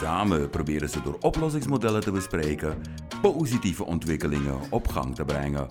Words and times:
Samen 0.00 0.50
proberen 0.50 0.88
ze 0.88 1.02
door 1.02 1.16
oplossingsmodellen 1.20 2.00
te 2.00 2.10
bespreken 2.12 2.76
positieve 3.22 3.84
ontwikkelingen 3.84 4.58
op 4.70 4.88
gang 4.88 5.14
te 5.14 5.24
brengen. 5.24 5.66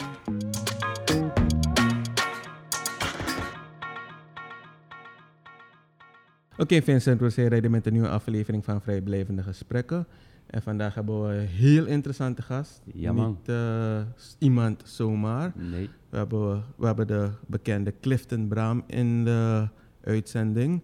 Oké 6.58 6.82
Vincent, 6.82 7.20
we 7.20 7.30
zijn 7.30 7.48
rijden 7.48 7.72
met 7.72 7.86
een 7.86 7.94
nieuwe 7.94 8.10
aflevering 8.10 8.66
van 8.66 8.82
Vrijblijvende 8.82 9.44
Gesprekken. 9.44 10.08
En 10.46 10.62
vandaag 10.62 10.96
hebben 10.96 11.28
we 11.28 11.34
een 11.34 11.48
heel 11.48 11.86
interessante 11.86 12.42
gast. 12.42 12.82
Ja, 12.94 13.12
man. 13.12 13.30
Niet 13.30 13.50
eh, 13.50 14.02
iemand 14.38 14.82
zomaar. 14.86 15.52
Nee. 15.56 15.90
We 16.10 16.18
hebben, 16.18 16.64
we 16.78 16.86
hebben 16.86 17.08
de 17.08 17.30
bekende 17.48 17.94
Clifton 18.02 18.48
Braam 18.48 18.84
in 18.88 19.26
de 19.26 19.68
uitzending. 20.04 20.84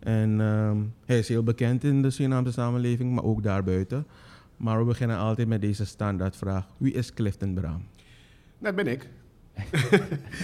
En 0.00 0.40
ehm, 0.40 0.78
hij 1.04 1.18
is 1.18 1.28
heel 1.28 1.42
bekend 1.42 1.84
in 1.84 2.02
de 2.02 2.10
Surinaamse 2.10 2.52
samenleving, 2.52 3.14
maar 3.14 3.24
ook 3.24 3.42
daarbuiten. 3.42 4.06
Maar 4.56 4.78
we 4.78 4.84
beginnen 4.84 5.18
altijd 5.18 5.48
met 5.48 5.60
deze 5.60 5.86
standaardvraag. 5.86 6.66
Wie 6.76 6.92
is 6.92 7.14
Clifton 7.14 7.54
Braam? 7.54 7.82
Dat 8.58 8.74
ben 8.74 8.86
ik. 8.86 9.08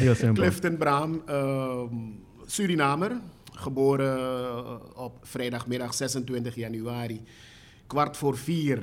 Heel 0.03 0.15
simpel. 0.15 0.43
Clifton 0.43 0.77
Braam, 0.77 1.23
ehm, 1.27 1.95
Surinamer. 2.47 3.13
Geboren 3.53 4.19
eh, 4.19 4.75
op 4.95 5.19
vrijdagmiddag 5.23 5.95
26 5.95 6.55
januari, 6.55 7.23
kwart 7.87 8.17
voor 8.17 8.37
vier. 8.37 8.83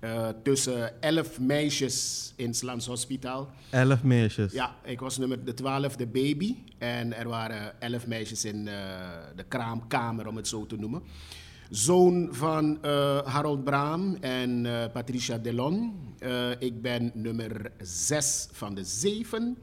Eh, 0.00 0.28
tussen 0.42 1.02
elf 1.02 1.40
meisjes 1.40 2.32
in 2.36 2.54
Slams 2.54 2.86
Hospitaal. 2.86 3.50
Elf 3.70 4.02
meisjes. 4.02 4.52
Ja, 4.52 4.76
ik 4.84 5.00
was 5.00 5.18
nummer 5.18 5.44
de 5.44 5.54
twaalfde 5.54 6.06
baby. 6.06 6.56
En 6.78 7.16
er 7.16 7.28
waren 7.28 7.80
elf 7.80 8.06
meisjes 8.06 8.44
in 8.44 8.68
eh, 8.68 8.74
de 9.36 9.44
kraamkamer, 9.48 10.26
om 10.26 10.36
het 10.36 10.48
zo 10.48 10.66
te 10.66 10.76
noemen. 10.76 11.02
Zoon 11.70 12.28
van 12.30 12.82
eh, 12.82 13.18
Harold 13.26 13.64
Braam 13.64 14.16
en 14.20 14.66
Patricia 14.92 15.38
Delon. 15.38 16.06
Ik 16.58 16.82
ben 16.82 17.10
nummer 17.14 17.72
zes 17.82 18.48
van 18.52 18.74
de 18.74 18.84
zeven. 18.84 19.58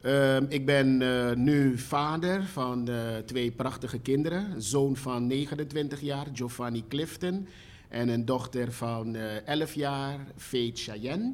Ehm, 0.00 0.44
ik 0.48 0.66
ben 0.66 0.96
nu 1.44 1.78
vader 1.78 2.44
van 2.44 2.88
twee 3.24 3.50
prachtige 3.50 3.98
kinderen. 3.98 4.62
Zoon 4.62 4.96
van 4.96 5.26
29 5.26 6.00
jaar, 6.00 6.26
Giovanni 6.32 6.84
Clifton. 6.88 7.46
En 7.88 8.08
een 8.08 8.24
dochter 8.24 8.72
van 8.72 9.14
eh 9.14 9.46
11 9.48 9.74
jaar, 9.74 10.18
Faith 10.36 10.80
Cheyenne. 10.80 11.32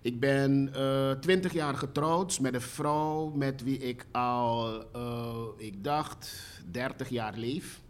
Ik 0.00 0.20
ben 0.20 0.70
eh 0.74 1.10
20 1.10 1.52
jaar 1.52 1.74
getrouwd 1.74 2.40
met 2.40 2.54
een 2.54 2.60
vrouw 2.60 3.30
met 3.30 3.62
wie 3.62 3.78
ik 3.78 4.06
al, 4.12 4.82
eh, 4.92 5.36
ik 5.56 5.84
dacht, 5.84 6.32
30 6.70 7.08
jaar 7.08 7.36
leef. 7.38 7.82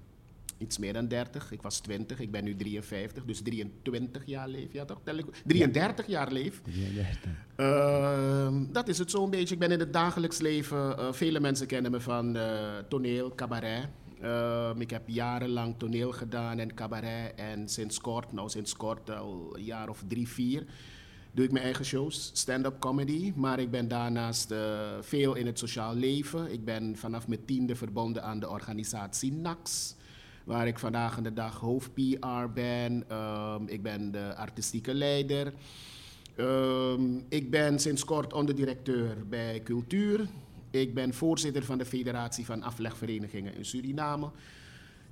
Iets 0.58 0.78
meer 0.78 0.92
dan 0.92 1.08
30. 1.08 1.52
Ik 1.52 1.62
was 1.62 1.80
20, 1.80 2.20
ik 2.20 2.30
ben 2.30 2.44
nu 2.44 2.56
53, 2.56 3.24
dus 3.24 3.42
23 3.42 4.22
jaar 4.26 4.48
leef. 4.48 4.72
Ja, 4.72 4.84
toch? 4.84 5.00
Tel 5.04 5.16
ik- 5.16 5.42
33 5.46 6.06
jaar 6.06 6.32
leef. 6.32 6.60
Ehm, 7.56 8.64
dat 8.72 8.88
is 8.88 8.98
het 8.98 9.10
zo'n 9.10 9.30
beetje. 9.30 9.54
Ik 9.54 9.60
ben 9.60 9.70
in 9.72 9.78
het 9.80 9.92
dagelijks 9.92 10.38
leven. 10.38 10.98
eh, 10.98 11.12
vele 11.12 11.40
mensen 11.40 11.66
kennen 11.66 11.90
me 11.90 12.00
van 12.00 12.36
eh, 12.36 12.72
toneel, 12.88 13.34
cabaret. 13.34 13.88
Ehm, 14.24 14.80
ik 14.80 14.90
heb 14.90 15.02
jarenlang 15.06 15.74
toneel 15.78 16.12
gedaan 16.12 16.58
en 16.58 16.74
cabaret. 16.74 17.34
En 17.36 17.68
sinds 17.68 18.00
kort, 18.00 18.32
nou 18.32 18.48
sinds 18.48 18.76
kort, 18.76 19.10
al 19.10 19.52
een 19.56 19.64
jaar 19.64 19.88
of 19.88 20.02
drie, 20.08 20.28
vier, 20.28 20.64
doe 21.32 21.44
ik 21.44 21.52
mijn 21.52 21.64
eigen 21.64 21.84
shows, 21.84 22.30
stand-up 22.34 22.78
comedy. 22.78 23.32
Maar 23.36 23.58
ik 23.58 23.70
ben 23.70 23.88
daarnaast 23.88 24.50
eh, 24.50 24.60
veel 25.00 25.34
in 25.34 25.46
het 25.46 25.58
sociaal 25.58 25.94
leven. 25.94 26.52
Ik 26.52 26.64
ben 26.64 26.96
vanaf 26.96 27.28
mijn 27.28 27.44
tiende 27.44 27.76
verbonden 27.76 28.22
aan 28.22 28.40
de 28.40 28.48
organisatie 28.48 29.32
NAX. 29.32 29.94
Waar 30.44 30.66
ik 30.66 30.78
vandaag 30.78 31.20
de 31.20 31.32
dag 31.32 31.58
hoofd-PR 31.58 32.52
ben. 32.54 33.04
Ehm, 33.08 33.62
ik 33.66 33.82
ben 33.82 34.10
de 34.10 34.34
artistieke 34.36 34.94
leider. 34.94 35.52
Ehm, 36.36 37.18
ik 37.28 37.50
ben 37.50 37.78
sinds 37.78 38.04
kort 38.04 38.32
onderdirecteur 38.32 39.28
bij 39.28 39.60
Cultuur. 39.62 40.28
Ik 40.74 40.94
ben 40.94 41.14
voorzitter 41.14 41.64
van 41.64 41.78
de 41.78 41.84
Federatie 41.84 42.44
van 42.44 42.62
Aflegverenigingen 42.62 43.54
in 43.56 43.64
Suriname. 43.64 44.30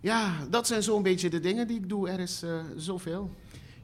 Ja, 0.01 0.47
dat 0.51 0.67
zijn 0.67 0.83
zo'n 0.83 1.03
beetje 1.03 1.31
de 1.31 1.41
dingen 1.41 1.67
die 1.67 1.77
ik 1.77 1.89
doe. 1.89 2.09
Er 2.09 2.21
is 2.21 2.43
eh, 2.43 2.61
zoveel. 2.77 3.31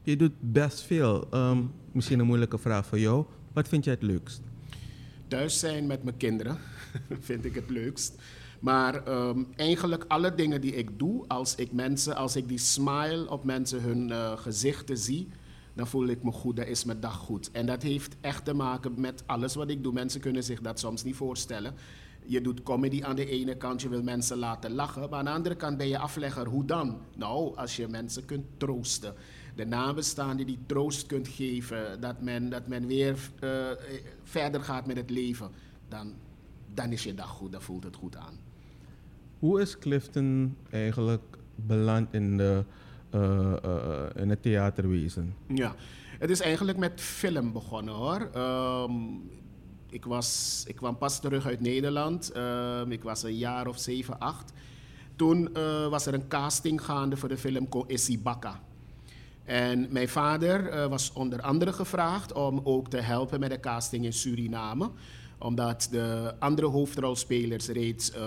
Je 0.03 0.15
doet 0.15 0.33
best 0.39 0.81
veel. 0.81 1.27
Ehm, 1.31 1.63
misschien 1.91 2.19
een 2.19 2.25
moeilijke 2.25 2.57
vraag 2.57 2.85
voor 2.85 2.99
jou. 2.99 3.25
Wat 3.53 3.67
vind 3.67 3.83
jij 3.83 3.93
het 3.93 4.03
leukst? 4.03 4.41
Thuis 5.27 5.59
zijn 5.59 5.87
met 5.87 6.03
mijn 6.03 6.17
kinderen 6.17 6.57
vind 7.29 7.45
ik 7.45 7.55
het 7.55 7.69
leukst. 7.69 8.21
Maar 8.59 9.03
ehm, 9.05 9.43
eigenlijk 9.55 10.05
alle 10.07 10.35
dingen 10.35 10.61
die 10.61 10.75
ik 10.75 10.99
doe, 10.99 11.27
als 11.27 11.55
ik 11.55 11.71
mensen, 11.71 12.15
als 12.15 12.35
ik 12.35 12.47
die 12.47 12.57
smile 12.57 13.29
op 13.29 13.43
mensen 13.43 13.81
hun 13.81 14.11
eh, 14.11 14.37
gezichten 14.37 14.97
zie, 14.97 15.27
dan 15.79 15.87
voel 15.87 16.07
ik 16.07 16.23
me 16.23 16.31
goed, 16.31 16.55
dan 16.55 16.65
is 16.65 16.83
mijn 16.83 16.99
dag 16.99 17.15
goed. 17.15 17.51
En 17.51 17.65
dat 17.65 17.83
heeft 17.83 18.15
echt 18.21 18.45
te 18.45 18.53
maken 18.53 18.93
met 18.97 19.23
alles 19.25 19.55
wat 19.55 19.69
ik 19.69 19.83
doe. 19.83 19.93
Mensen 19.93 20.21
kunnen 20.21 20.43
zich 20.43 20.61
dat 20.61 20.79
soms 20.79 21.03
niet 21.03 21.15
voorstellen. 21.15 21.73
Je 22.25 22.41
doet 22.41 22.63
comedy 22.63 23.03
aan 23.03 23.15
de 23.15 23.25
ene 23.25 23.57
kant, 23.57 23.81
je 23.81 23.89
wil 23.89 24.03
mensen 24.03 24.37
laten 24.37 24.71
lachen. 24.71 25.09
Maar 25.09 25.19
aan 25.19 25.25
de 25.25 25.31
andere 25.31 25.55
kant 25.55 25.77
ben 25.77 25.87
je 25.87 25.97
aflegger. 25.97 26.47
Hoe 26.47 26.65
dan? 26.65 26.99
Nou, 27.15 27.55
als 27.57 27.75
je 27.75 27.87
mensen 27.87 28.25
kunt 28.25 28.45
troosten. 28.57 29.13
De 29.55 29.65
nabestaanden 29.65 30.45
die 30.45 30.59
troost 30.65 31.05
kunt 31.05 31.27
geven. 31.27 32.01
Dat 32.01 32.21
men, 32.21 32.49
dat 32.49 32.67
men 32.67 32.87
weer 32.87 33.29
eh, 33.39 33.49
verder 34.23 34.61
gaat 34.61 34.85
met 34.85 34.97
het 34.97 35.09
leven. 35.09 35.49
Dan, 35.87 36.13
dan 36.73 36.91
is 36.91 37.03
je 37.03 37.13
dag 37.13 37.29
goed, 37.29 37.51
dan 37.51 37.61
voelt 37.61 37.83
het 37.83 37.95
goed 37.95 38.15
aan. 38.15 38.39
Hoe 39.39 39.61
is 39.61 39.77
Clifton 39.77 40.57
eigenlijk 40.69 41.37
beland 41.55 42.13
in, 42.13 42.37
de, 42.37 42.63
eh, 43.09 43.63
eh, 43.63 44.21
in 44.21 44.29
het 44.29 44.41
theaterwezen? 44.41 45.35
Ja, 45.47 45.75
het 46.19 46.29
is 46.29 46.41
eigenlijk 46.41 46.77
met 46.77 47.01
film 47.01 47.51
begonnen 47.51 47.93
hoor. 47.93 48.29
Ehm, 48.33 48.91
ik, 49.89 50.05
was, 50.05 50.63
ik 50.67 50.75
kwam 50.75 50.97
pas 50.97 51.19
terug 51.19 51.45
uit 51.45 51.59
Nederland. 51.59 52.31
Ehm, 52.31 52.91
ik 52.91 53.03
was 53.03 53.23
een 53.23 53.37
jaar 53.37 53.67
of 53.67 53.77
zeven, 53.77 54.19
acht. 54.19 54.53
Toen 55.15 55.55
eh, 55.55 55.87
was 55.87 56.05
er 56.05 56.13
een 56.13 56.27
casting 56.27 56.81
gaande 56.81 57.17
voor 57.17 57.29
de 57.29 57.37
film 57.37 57.69
Ko 57.69 57.85
Baka. 58.23 58.59
En 59.43 59.87
mijn 59.89 60.09
vader 60.09 60.89
was 60.89 61.13
onder 61.13 61.41
andere 61.41 61.73
gevraagd 61.73 62.33
om 62.33 62.61
ook 62.63 62.89
te 62.89 62.97
helpen 62.97 63.39
met 63.39 63.49
de 63.49 63.59
casting 63.59 64.05
in 64.05 64.13
Suriname. 64.13 64.91
Omdat 65.39 65.87
de 65.91 66.33
andere 66.39 66.67
hoofdrolspelers 66.67 67.67
reeds 67.67 68.11
eh, 68.11 68.21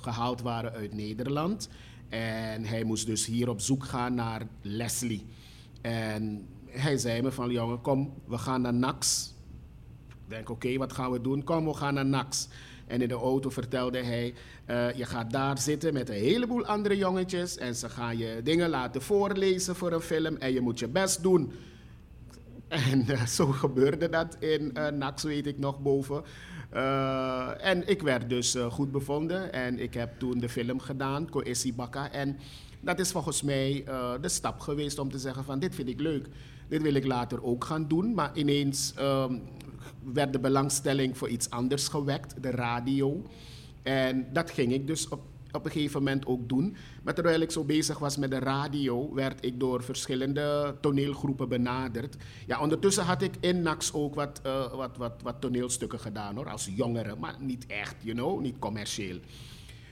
gehaald 0.00 0.42
waren 0.42 0.72
uit 0.72 0.94
Nederland. 0.94 1.68
En 2.12 2.64
hij 2.64 2.84
moest 2.84 3.06
dus 3.06 3.26
hier 3.26 3.48
op 3.48 3.60
zoek 3.60 3.84
gaan 3.84 4.14
naar 4.14 4.46
Leslie. 4.62 5.26
En 5.80 6.46
hij 6.66 6.96
zei 6.96 7.22
me 7.22 7.32
van, 7.32 7.50
jongen, 7.50 7.80
kom, 7.80 8.14
we 8.26 8.38
gaan 8.38 8.60
naar 8.60 8.74
Nax. 8.74 9.34
Ik 10.08 10.28
denk, 10.28 10.50
oké, 10.50 10.76
wat 10.76 10.92
gaan 10.92 11.10
we 11.10 11.20
doen? 11.20 11.44
Kom, 11.44 11.64
we 11.64 11.74
gaan 11.74 11.94
naar 11.94 12.06
Nax. 12.06 12.48
En 12.86 13.02
in 13.02 13.08
de 13.08 13.14
auto 13.14 13.50
vertelde 13.50 13.98
hij, 13.98 14.34
eh, 14.64 14.92
je 14.92 15.04
gaat 15.04 15.30
daar 15.30 15.58
zitten 15.58 15.92
met 15.92 16.08
een 16.08 16.14
heleboel 16.14 16.66
andere 16.66 16.96
jongetjes 16.96 17.56
en 17.56 17.74
ze 17.74 17.88
gaan 17.88 18.18
je 18.18 18.40
dingen 18.44 18.68
laten 18.68 19.02
voorlezen 19.02 19.76
voor 19.76 19.92
een 19.92 20.00
film 20.00 20.36
en 20.36 20.52
je 20.52 20.60
moet 20.60 20.78
je 20.78 20.88
best 20.88 21.22
doen. 21.22 21.52
En 22.90 23.08
eh, 23.08 23.26
zo 23.26 23.46
gebeurde 23.46 24.08
dat 24.08 24.36
in 24.38 24.74
eh 24.74 24.88
Nax, 24.88 25.22
weet 25.22 25.46
ik 25.46 25.58
nog, 25.58 25.80
boven. 25.80 26.22
Eh, 26.70 27.66
en 27.66 27.88
ik 27.88 28.02
werd 28.02 28.28
dus 28.28 28.56
goed 28.70 28.92
bevonden 28.92 29.52
en 29.52 29.78
ik 29.78 29.94
heb 29.94 30.18
toen 30.18 30.38
de 30.38 30.48
film 30.48 30.80
gedaan, 30.80 31.30
Coesi 31.30 31.74
Bakka. 31.74 32.10
En 32.10 32.38
dat 32.80 32.98
is 32.98 33.10
volgens 33.10 33.42
mij 33.42 33.84
de 34.20 34.28
stap 34.28 34.60
geweest 34.60 34.98
om 34.98 35.10
te 35.10 35.18
zeggen 35.18 35.44
van 35.44 35.58
dit 35.58 35.74
vind 35.74 35.88
ik 35.88 36.00
leuk. 36.00 36.28
Dit 36.68 36.82
wil 36.82 36.94
ik 36.94 37.06
later 37.06 37.44
ook 37.44 37.64
gaan 37.64 37.88
doen. 37.88 38.14
Maar 38.14 38.30
ineens 38.34 38.92
ehm, 38.96 39.38
werd 40.04 40.32
de 40.32 40.40
belangstelling 40.40 41.18
voor 41.18 41.28
iets 41.28 41.50
anders 41.50 41.88
gewekt, 41.88 42.42
de 42.42 42.50
radio. 42.50 43.22
En 43.82 44.26
dat 44.32 44.50
ging 44.50 44.72
ik 44.72 44.86
dus 44.86 45.08
op, 45.08 45.20
op 45.52 45.64
een 45.64 45.70
gegeven 45.70 46.02
moment 46.02 46.26
ook 46.26 46.48
doen. 46.48 46.76
Maar 47.02 47.14
terwijl 47.14 47.40
ik 47.40 47.50
zo 47.50 47.64
bezig 47.64 47.98
was 47.98 48.16
met 48.16 48.30
de 48.30 48.38
radio, 48.38 49.14
werd 49.14 49.44
ik 49.44 49.60
door 49.60 49.82
verschillende 49.82 50.74
toneelgroepen 50.80 51.48
benaderd. 51.48 52.16
Ja, 52.46 52.60
ondertussen 52.60 53.04
had 53.04 53.22
ik 53.22 53.34
in 53.40 53.62
NAX 53.62 53.92
ook 53.92 54.14
wat, 54.14 54.40
eh, 54.42 54.74
wat, 54.74 54.96
wat, 54.96 55.22
wat 55.22 55.40
toneelstukken 55.40 56.00
gedaan 56.00 56.36
hoor, 56.36 56.48
als 56.48 56.70
jongere, 56.74 57.16
maar 57.16 57.36
niet 57.40 57.66
echt, 57.66 57.96
you 58.00 58.14
know, 58.14 58.40
niet 58.40 58.58
commercieel. 58.58 59.18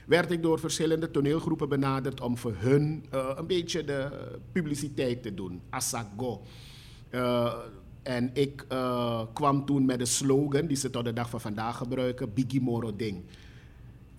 Werd 0.05 0.31
ik 0.31 0.41
door 0.41 0.59
verschillende 0.59 1.11
toneelgroepen 1.11 1.69
benaderd 1.69 2.21
om 2.21 2.37
voor 2.37 2.55
hun 2.57 3.05
eh, 3.09 3.31
een 3.35 3.47
beetje 3.47 3.83
de 3.83 4.09
publiciteit 4.51 5.23
te 5.23 5.33
doen. 5.33 5.61
Asago. 5.69 6.41
Eh, 7.09 7.53
en 8.03 8.29
ik 8.33 8.65
kwam 9.33 9.65
toen 9.65 9.85
met 9.85 9.99
een 9.99 10.07
slogan 10.07 10.67
die 10.67 10.77
ze 10.77 10.89
tot 10.89 11.05
de 11.05 11.13
dag 11.13 11.29
van 11.29 11.41
vandaag 11.41 11.77
gebruiken: 11.77 12.33
Biggie 12.33 12.61
Moro 12.61 12.95
Ding. 12.95 13.23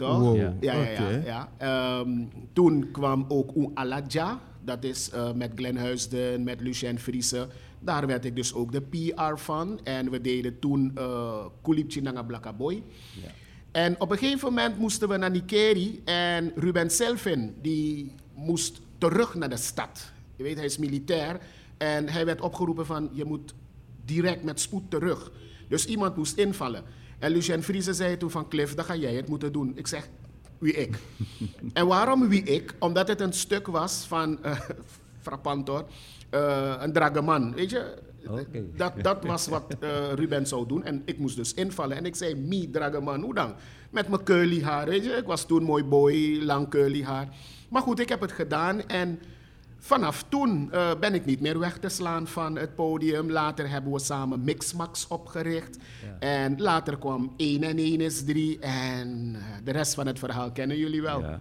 Toch? 0.02 0.18
Wow, 0.18 0.36
Ja, 0.36 0.54
ja, 0.60 0.72
ja. 0.74 1.10
ja. 1.24 1.48
Ehm, 1.58 2.10
toen 2.52 2.90
kwam 2.90 3.24
ook 3.28 3.56
Un 3.56 3.70
Aladja. 3.74 4.40
Dat 4.64 4.84
is 4.84 5.10
eh, 5.10 5.32
met 5.32 5.52
Glenn 5.54 5.76
Huisden, 5.76 6.42
met 6.42 6.60
Lucien 6.60 6.98
Friese. 6.98 7.48
Daar 7.80 8.06
werd 8.06 8.24
ik 8.24 8.36
dus 8.36 8.54
ook 8.54 8.72
de 8.72 8.80
PR 8.80 9.36
van. 9.36 9.80
En 9.84 10.10
we 10.10 10.20
deden 10.20 10.58
toen 10.58 10.92
uh, 10.98 11.44
Kulipchi 11.62 12.00
Nanga 12.00 12.22
Blaka 12.22 12.52
Boy. 12.52 12.82
En 13.72 14.00
op 14.00 14.10
een 14.10 14.18
gegeven 14.18 14.48
moment 14.48 14.78
moesten 14.78 15.08
we 15.08 15.16
naar 15.16 15.30
Nikeri. 15.30 16.00
En 16.04 16.52
Ruben 16.54 16.90
Selfin, 16.90 17.54
die 17.62 18.14
moest 18.34 18.80
terug 18.98 19.34
naar 19.34 19.48
de 19.48 19.56
stad. 19.56 20.12
Je 20.36 20.42
weet, 20.42 20.56
hij 20.56 20.64
is 20.64 20.78
militair. 20.78 21.40
En 21.76 22.08
hij 22.08 22.24
werd 22.24 22.40
opgeroepen 22.40 22.86
van, 22.86 23.10
je 23.12 23.24
moet 23.24 23.54
direct 24.04 24.44
met 24.44 24.60
spoed 24.60 24.90
terug. 24.90 25.32
Dus 25.68 25.84
iemand 25.86 26.16
moest 26.16 26.36
invallen. 26.36 26.84
En 27.22 27.30
Lucien 27.32 27.62
Friese 27.62 27.92
zei 27.92 28.16
toen 28.16 28.30
van, 28.30 28.48
Cliff, 28.48 28.74
dan 28.74 28.84
ga 28.84 28.96
jij 28.96 29.14
het 29.14 29.28
moeten 29.28 29.52
doen. 29.52 29.72
Ik 29.76 29.86
zeg, 29.86 30.08
wie 30.58 30.72
ik? 30.72 30.98
en 31.72 31.86
waarom 31.86 32.28
wie 32.28 32.42
ik? 32.42 32.74
Omdat 32.78 33.08
het 33.08 33.20
een 33.20 33.32
stuk 33.32 33.66
was 33.66 34.04
van, 34.06 34.44
eh 34.44 34.60
frappant 35.26 35.68
hoor, 35.68 35.86
eh, 36.30 36.74
een 36.78 36.92
drageman. 36.92 37.54
Weet 37.54 37.70
je, 37.70 37.94
dat, 38.76 38.92
dat 39.02 39.24
was 39.24 39.46
wat 39.46 39.76
eh, 39.80 40.12
Ruben 40.14 40.46
zou 40.46 40.66
doen. 40.66 40.84
En 40.84 41.02
ik 41.04 41.18
moest 41.18 41.36
dus 41.36 41.54
invallen. 41.54 41.96
En 41.96 42.06
ik 42.06 42.14
zei, 42.16 42.34
me, 42.34 42.70
drageman, 42.70 43.22
hoe 43.22 43.34
dan? 43.34 43.54
Met 43.90 44.08
mijn 44.08 44.22
curly 44.22 44.62
haar, 44.62 44.86
weet 44.86 45.04
je. 45.04 45.10
Ik 45.10 45.26
was 45.26 45.46
toen 45.46 45.62
mooi 45.62 45.84
boy, 45.84 46.38
lang 46.42 46.68
curly 46.68 47.02
haar. 47.02 47.28
Maar 47.68 47.82
goed, 47.82 48.00
ik 48.00 48.08
heb 48.08 48.20
het 48.20 48.32
gedaan. 48.32 48.88
En 48.88 49.20
vanaf 49.84 50.24
toen 50.28 50.72
eh, 50.72 50.90
ben 51.00 51.14
ik 51.14 51.24
niet 51.24 51.40
meer 51.40 51.58
weg 51.58 51.78
te 51.78 51.88
slaan 51.88 52.26
van 52.26 52.56
het 52.56 52.74
podium. 52.74 53.30
Later 53.30 53.70
hebben 53.70 53.92
we 53.92 53.98
samen 53.98 54.44
Mixmax 54.44 55.06
opgericht. 55.08 55.78
En 56.18 56.60
later 56.60 56.98
kwam 56.98 57.32
1 57.36 57.62
en 57.62 57.78
1 57.78 58.00
is 58.00 58.24
3. 58.24 58.58
En 58.58 59.34
eh, 59.36 59.42
de 59.64 59.72
rest 59.72 59.94
van 59.94 60.06
het 60.06 60.18
verhaal 60.18 60.52
kennen 60.52 60.76
jullie 60.76 61.02
wel. 61.02 61.20
Ja. 61.20 61.40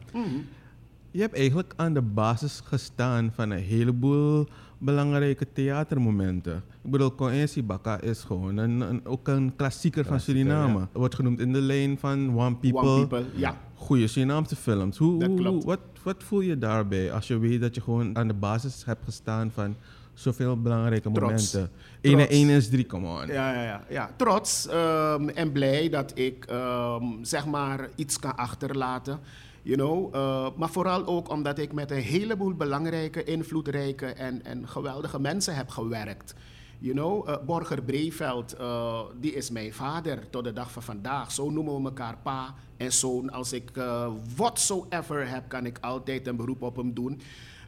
Je 1.11 1.21
hebt 1.21 1.35
eigenlijk 1.35 1.73
aan 1.75 1.93
de 1.93 2.01
basis 2.01 2.61
gestaan 2.63 3.31
van 3.35 3.49
een 3.49 3.59
heleboel 3.63 4.47
belangrijke 4.77 5.47
theatermomenten. 5.53 6.63
Ik 6.83 6.91
bedoel, 6.91 7.11
Koensi 7.11 7.63
Baka 7.63 7.99
is 8.01 8.23
gewoon 8.23 8.57
een, 8.57 8.81
een, 8.81 9.05
ook 9.05 9.27
een 9.27 9.53
klassieker 9.55 10.05
van 10.05 10.19
Suriname. 10.19 10.87
Wordt 10.93 11.15
genoemd 11.15 11.39
in 11.39 11.53
de 11.53 11.61
lijn 11.61 11.97
van 11.99 12.37
One 12.39 12.55
People. 12.55 12.89
One 12.89 13.07
People, 13.07 13.25
ja. 13.39 13.57
Goede 13.75 14.07
Surinaamse 14.07 14.55
films. 14.55 14.97
Hoe, 14.97 15.19
Dat 15.19 15.27
hoe- 15.29 15.37
klopt. 15.37 15.63
wat, 15.63 15.79
wat 16.03 16.23
voel 16.23 16.39
je 16.41 16.57
daarbij 16.57 17.11
als 17.13 17.27
je 17.27 17.37
weet 17.37 17.61
dat 17.61 17.75
je 17.75 17.81
gewoon 17.81 18.17
aan 18.17 18.27
de 18.27 18.33
basis 18.33 18.85
hebt 18.85 19.03
gestaan 19.05 19.51
van 19.53 19.75
zoveel 20.13 20.61
belangrijke 20.61 21.11
Trots. 21.11 21.53
momenten? 21.53 21.69
1 22.01 22.13
en 22.19 22.25
Trots. 22.27 22.35
1 22.41 22.49
is 22.49 22.69
3, 22.69 22.85
come 22.85 23.07
on. 23.07 23.27
Ja, 23.27 23.53
ja, 23.53 23.63
ja, 23.63 23.83
ja. 23.89 24.09
trots 24.17 24.67
ehm, 24.67 25.27
en 25.29 25.51
blij 25.51 25.89
dat 25.89 26.11
ik 26.15 26.45
ehm, 26.45 27.03
zeg 27.21 27.45
maar 27.45 27.89
iets 27.95 28.19
kan 28.19 28.35
achterlaten. 28.35 29.19
You 29.61 29.77
know? 29.77 30.15
eh, 30.15 30.47
maar 30.55 30.69
vooral 30.69 31.05
ook 31.05 31.29
omdat 31.29 31.59
ik 31.59 31.73
met 31.73 31.91
een 31.91 32.01
heleboel 32.01 32.53
belangrijke, 32.53 33.23
invloedrijke 33.23 34.05
en, 34.05 34.45
en 34.45 34.67
geweldige 34.67 35.19
mensen 35.19 35.55
heb 35.55 35.69
gewerkt. 35.69 36.33
You 36.79 36.93
know? 36.93 37.29
eh, 37.29 37.35
Borger 37.45 37.83
Breveld, 37.83 38.53
eh, 38.53 38.99
die 39.19 39.33
is 39.33 39.49
mijn 39.49 39.73
vader 39.73 40.29
tot 40.29 40.43
de 40.43 40.53
dag 40.53 40.71
van 40.71 40.83
vandaag. 40.83 41.31
Zo 41.31 41.49
noemen 41.49 41.75
we 41.77 41.83
elkaar 41.83 42.17
pa 42.23 42.55
en 42.77 42.93
zoon. 42.93 43.31
Als 43.31 43.53
ik 43.53 43.69
eh 43.73 44.07
whatsoever 44.35 45.29
heb, 45.29 45.49
kan 45.49 45.65
ik 45.65 45.77
altijd 45.81 46.27
een 46.27 46.35
beroep 46.35 46.61
op 46.61 46.75
hem 46.75 46.93
doen. 46.93 47.21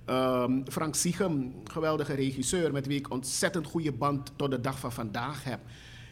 Ehm, 0.06 0.62
Frank 0.66 0.96
Siegem, 0.96 1.54
geweldige 1.63 2.13
regisseur 2.13 2.72
met 2.72 2.88
wie 2.88 2.98
ik 2.98 3.12
ontzettend 3.12 3.68
goede 3.68 3.92
band 3.92 4.31
tot 4.36 4.51
de 4.51 4.62
dag 4.62 4.80
van 4.80 4.92
vandaag 4.92 5.44
heb. 5.44 5.60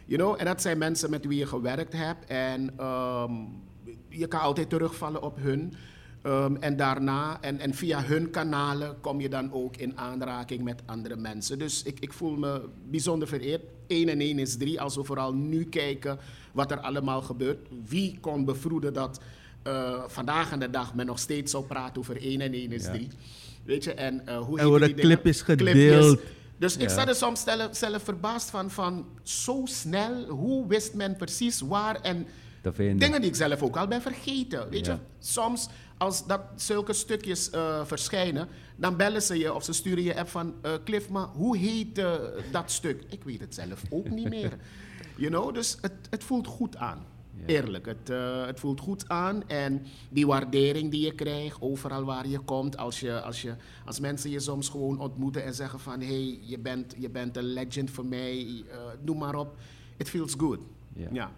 You 0.06 0.19
know, 0.22 0.36
en 0.39 0.45
dat 0.45 0.62
zijn 0.62 0.77
mensen 0.77 1.10
met 1.10 1.25
wie 1.25 1.38
je 1.38 1.45
gewerkt 1.45 1.94
hebt 1.94 2.25
en 2.25 2.74
ehm, 2.77 3.34
je 4.10 4.28
kan 4.28 4.39
altijd 4.39 4.69
terugvallen 4.69 5.22
op 5.22 5.38
hun. 5.39 5.74
Ehm, 6.22 6.56
en 6.56 6.75
daarna, 6.78 7.42
en, 7.42 7.60
en 7.60 7.74
via 7.74 8.04
hun 8.04 8.30
kanalen, 8.30 9.00
kom 9.00 9.22
je 9.22 9.30
dan 9.30 9.54
ook 9.54 9.78
in 9.78 9.98
aanraking 9.98 10.63
met 10.63 10.81
andere 10.86 11.16
mensen. 11.16 11.60
Dus 11.60 11.83
ik, 11.83 12.00
ik 12.00 12.13
voel 12.13 12.36
me 12.36 12.62
bijzonder 12.89 13.28
vereerd. 13.28 13.62
1 13.88 14.10
en 14.10 14.19
1 14.19 14.39
is 14.39 14.57
3. 14.57 14.81
Als 14.81 14.95
we 14.95 15.04
vooral 15.04 15.33
nu 15.33 15.66
kijken 15.66 16.19
wat 16.51 16.72
er 16.72 16.80
allemaal 16.80 17.22
gebeurt. 17.22 17.68
Wie 17.86 18.18
kon 18.19 18.45
bevroeden 18.45 18.94
dat 18.94 19.19
eh, 19.63 20.04
vandaag 20.07 20.51
aan 20.51 20.60
de 20.60 20.69
dag 20.69 20.95
men 20.95 21.06
nog 21.06 21.19
steeds 21.19 21.51
zou 21.51 21.63
praten 21.63 21.98
over 21.98 22.22
1 22.22 22.42
en 22.42 22.54
1 22.54 22.72
is 22.72 22.86
Ja. 22.86 22.92
3. 22.92 23.07
Weet 23.63 23.84
je, 23.84 23.94
en 23.94 24.22
uh, 24.30 24.38
hoe 24.38 24.60
En 24.60 24.66
hoe 24.66 24.80
de 24.80 24.94
clip 24.94 25.25
is 25.25 25.42
gedeeld. 25.42 26.19
Dus 26.57 26.77
ik 26.77 26.89
sta 26.89 27.07
er 27.07 27.16
soms 27.16 27.44
zelf, 27.44 27.77
zelf 27.77 28.04
verbaasd 28.04 28.50
van, 28.50 28.72
van 28.72 29.06
zo 29.24 29.62
snel, 29.66 30.25
hoe 30.25 30.68
wist 30.68 30.94
men 30.94 31.16
precies 31.16 31.62
waar 31.62 32.01
en 32.01 32.27
Te 32.62 32.74
vinden. 32.74 33.00
dingen 33.00 33.22
die 33.22 33.30
ik 33.30 33.36
zelf 33.36 33.62
ook 33.63 33.78
al 33.78 33.88
ben 33.88 34.02
vergeten. 34.02 34.69
Weet 34.69 34.86
Ja. 34.86 34.94
je, 34.94 35.00
soms 35.19 35.68
als 35.98 36.25
dat 36.28 36.42
zulke 36.56 36.94
stukjes 36.94 37.50
eh, 37.50 37.86
verschijnen, 37.86 38.48
dan 38.75 38.98
bellen 38.98 39.22
ze 39.22 39.38
je 39.38 39.54
of 39.54 39.63
ze 39.63 39.74
sturen 39.74 40.04
je 40.04 40.18
app 40.19 40.28
van 40.30 40.54
eh, 40.62 40.72
Cliff, 40.84 41.10
maar 41.10 41.25
hoe 41.28 41.58
heet 41.58 41.98
eh, 41.98 42.13
dat 42.52 42.72
stuk? 42.72 43.04
Ik 43.10 43.24
weet 43.24 43.40
het 43.40 43.56
zelf 43.56 43.84
ook 43.90 44.10
niet 44.10 44.30
meer. 44.40 44.58
You 45.16 45.30
know, 45.31 45.54
dus 45.54 45.78
het, 45.81 45.94
het 46.10 46.24
voelt 46.24 46.48
goed 46.48 46.75
aan. 46.78 47.06
Ja. 47.36 47.46
Eerlijk, 47.48 47.86
het, 47.86 48.08
het 48.48 48.60
voelt 48.60 48.80
goed 48.80 49.10
aan. 49.10 49.48
En 49.50 49.86
die 50.10 50.28
waardering 50.28 50.92
die 50.92 51.06
je 51.06 51.16
krijgt, 51.16 51.58
overal 51.62 52.04
waar 52.04 52.28
je 52.28 52.40
komt, 52.40 52.78
als, 52.78 53.00
je, 53.00 53.22
als, 53.22 53.42
je, 53.42 53.56
als 53.86 54.00
mensen 54.00 54.30
je 54.30 54.40
soms 54.40 54.69
gewoon 54.69 55.00
ontmoeten 55.00 55.44
en 55.44 55.54
zeggen 55.54 55.80
van 55.80 56.00
hé, 56.00 56.06
hey, 56.08 56.40
je, 56.42 56.60
bent, 56.60 56.96
je 56.98 57.10
bent 57.10 57.38
een 57.38 57.44
legend 57.54 57.92
voor 57.92 58.06
mij, 58.06 58.63
eh, 58.72 58.78
noem 59.02 59.18
maar 59.18 59.36
op. 59.36 59.56
It 59.98 60.10
feels 60.10 60.34
good. 60.38 60.60
Ja. 60.94 61.08
ja. 61.12 61.31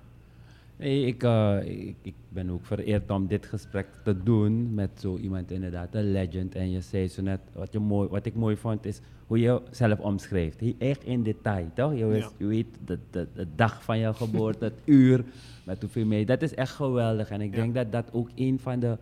Ik, 0.77 1.23
eh, 1.23 1.57
ik, 1.65 1.95
ik 2.01 2.13
ben 2.29 2.49
ook 2.49 2.65
vereerd 2.65 3.11
om 3.11 3.27
dit 3.27 3.45
gesprek 3.45 3.87
te 4.03 4.23
doen 4.23 4.73
met 4.73 4.89
zo 4.99 5.17
iemand 5.17 5.51
inderdaad, 5.51 5.95
een 5.95 6.11
legend. 6.11 6.55
En 6.55 6.71
je 6.71 6.81
zei 6.81 7.07
zo 7.07 7.21
net, 7.21 7.39
wat, 7.53 7.73
je 7.73 7.79
mooi, 7.79 8.09
wat 8.09 8.25
ik 8.25 8.35
mooi 8.35 8.55
vond 8.57 8.85
is 8.85 8.99
hoe 9.27 9.39
je 9.39 9.61
zelf 9.71 9.99
omschrijft. 9.99 10.61
Echt 10.77 11.03
in 11.03 11.23
detail, 11.23 11.65
toch? 11.73 11.93
Je, 11.97 12.05
Ja. 12.05 12.29
weet 12.47 12.65
de, 12.85 12.99
de, 13.09 13.27
de 13.33 13.47
dag 13.55 13.83
van 13.83 13.97
je 13.99 14.13
geboorte, 14.13 14.63
het 14.63 14.73
uur, 14.99 15.23
met 15.63 15.81
hoeveel 15.81 16.05
mee. 16.05 16.25
Dat 16.25 16.41
is 16.41 16.53
echt 16.55 16.71
geweldig. 16.71 17.29
En 17.29 17.41
ik 17.41 17.55
Ja. 17.55 17.61
denk 17.61 17.75
dat 17.75 17.91
dat 17.91 18.09
ook 18.11 18.29
een 18.35 18.59
van 18.59 18.79
de, 18.79 18.97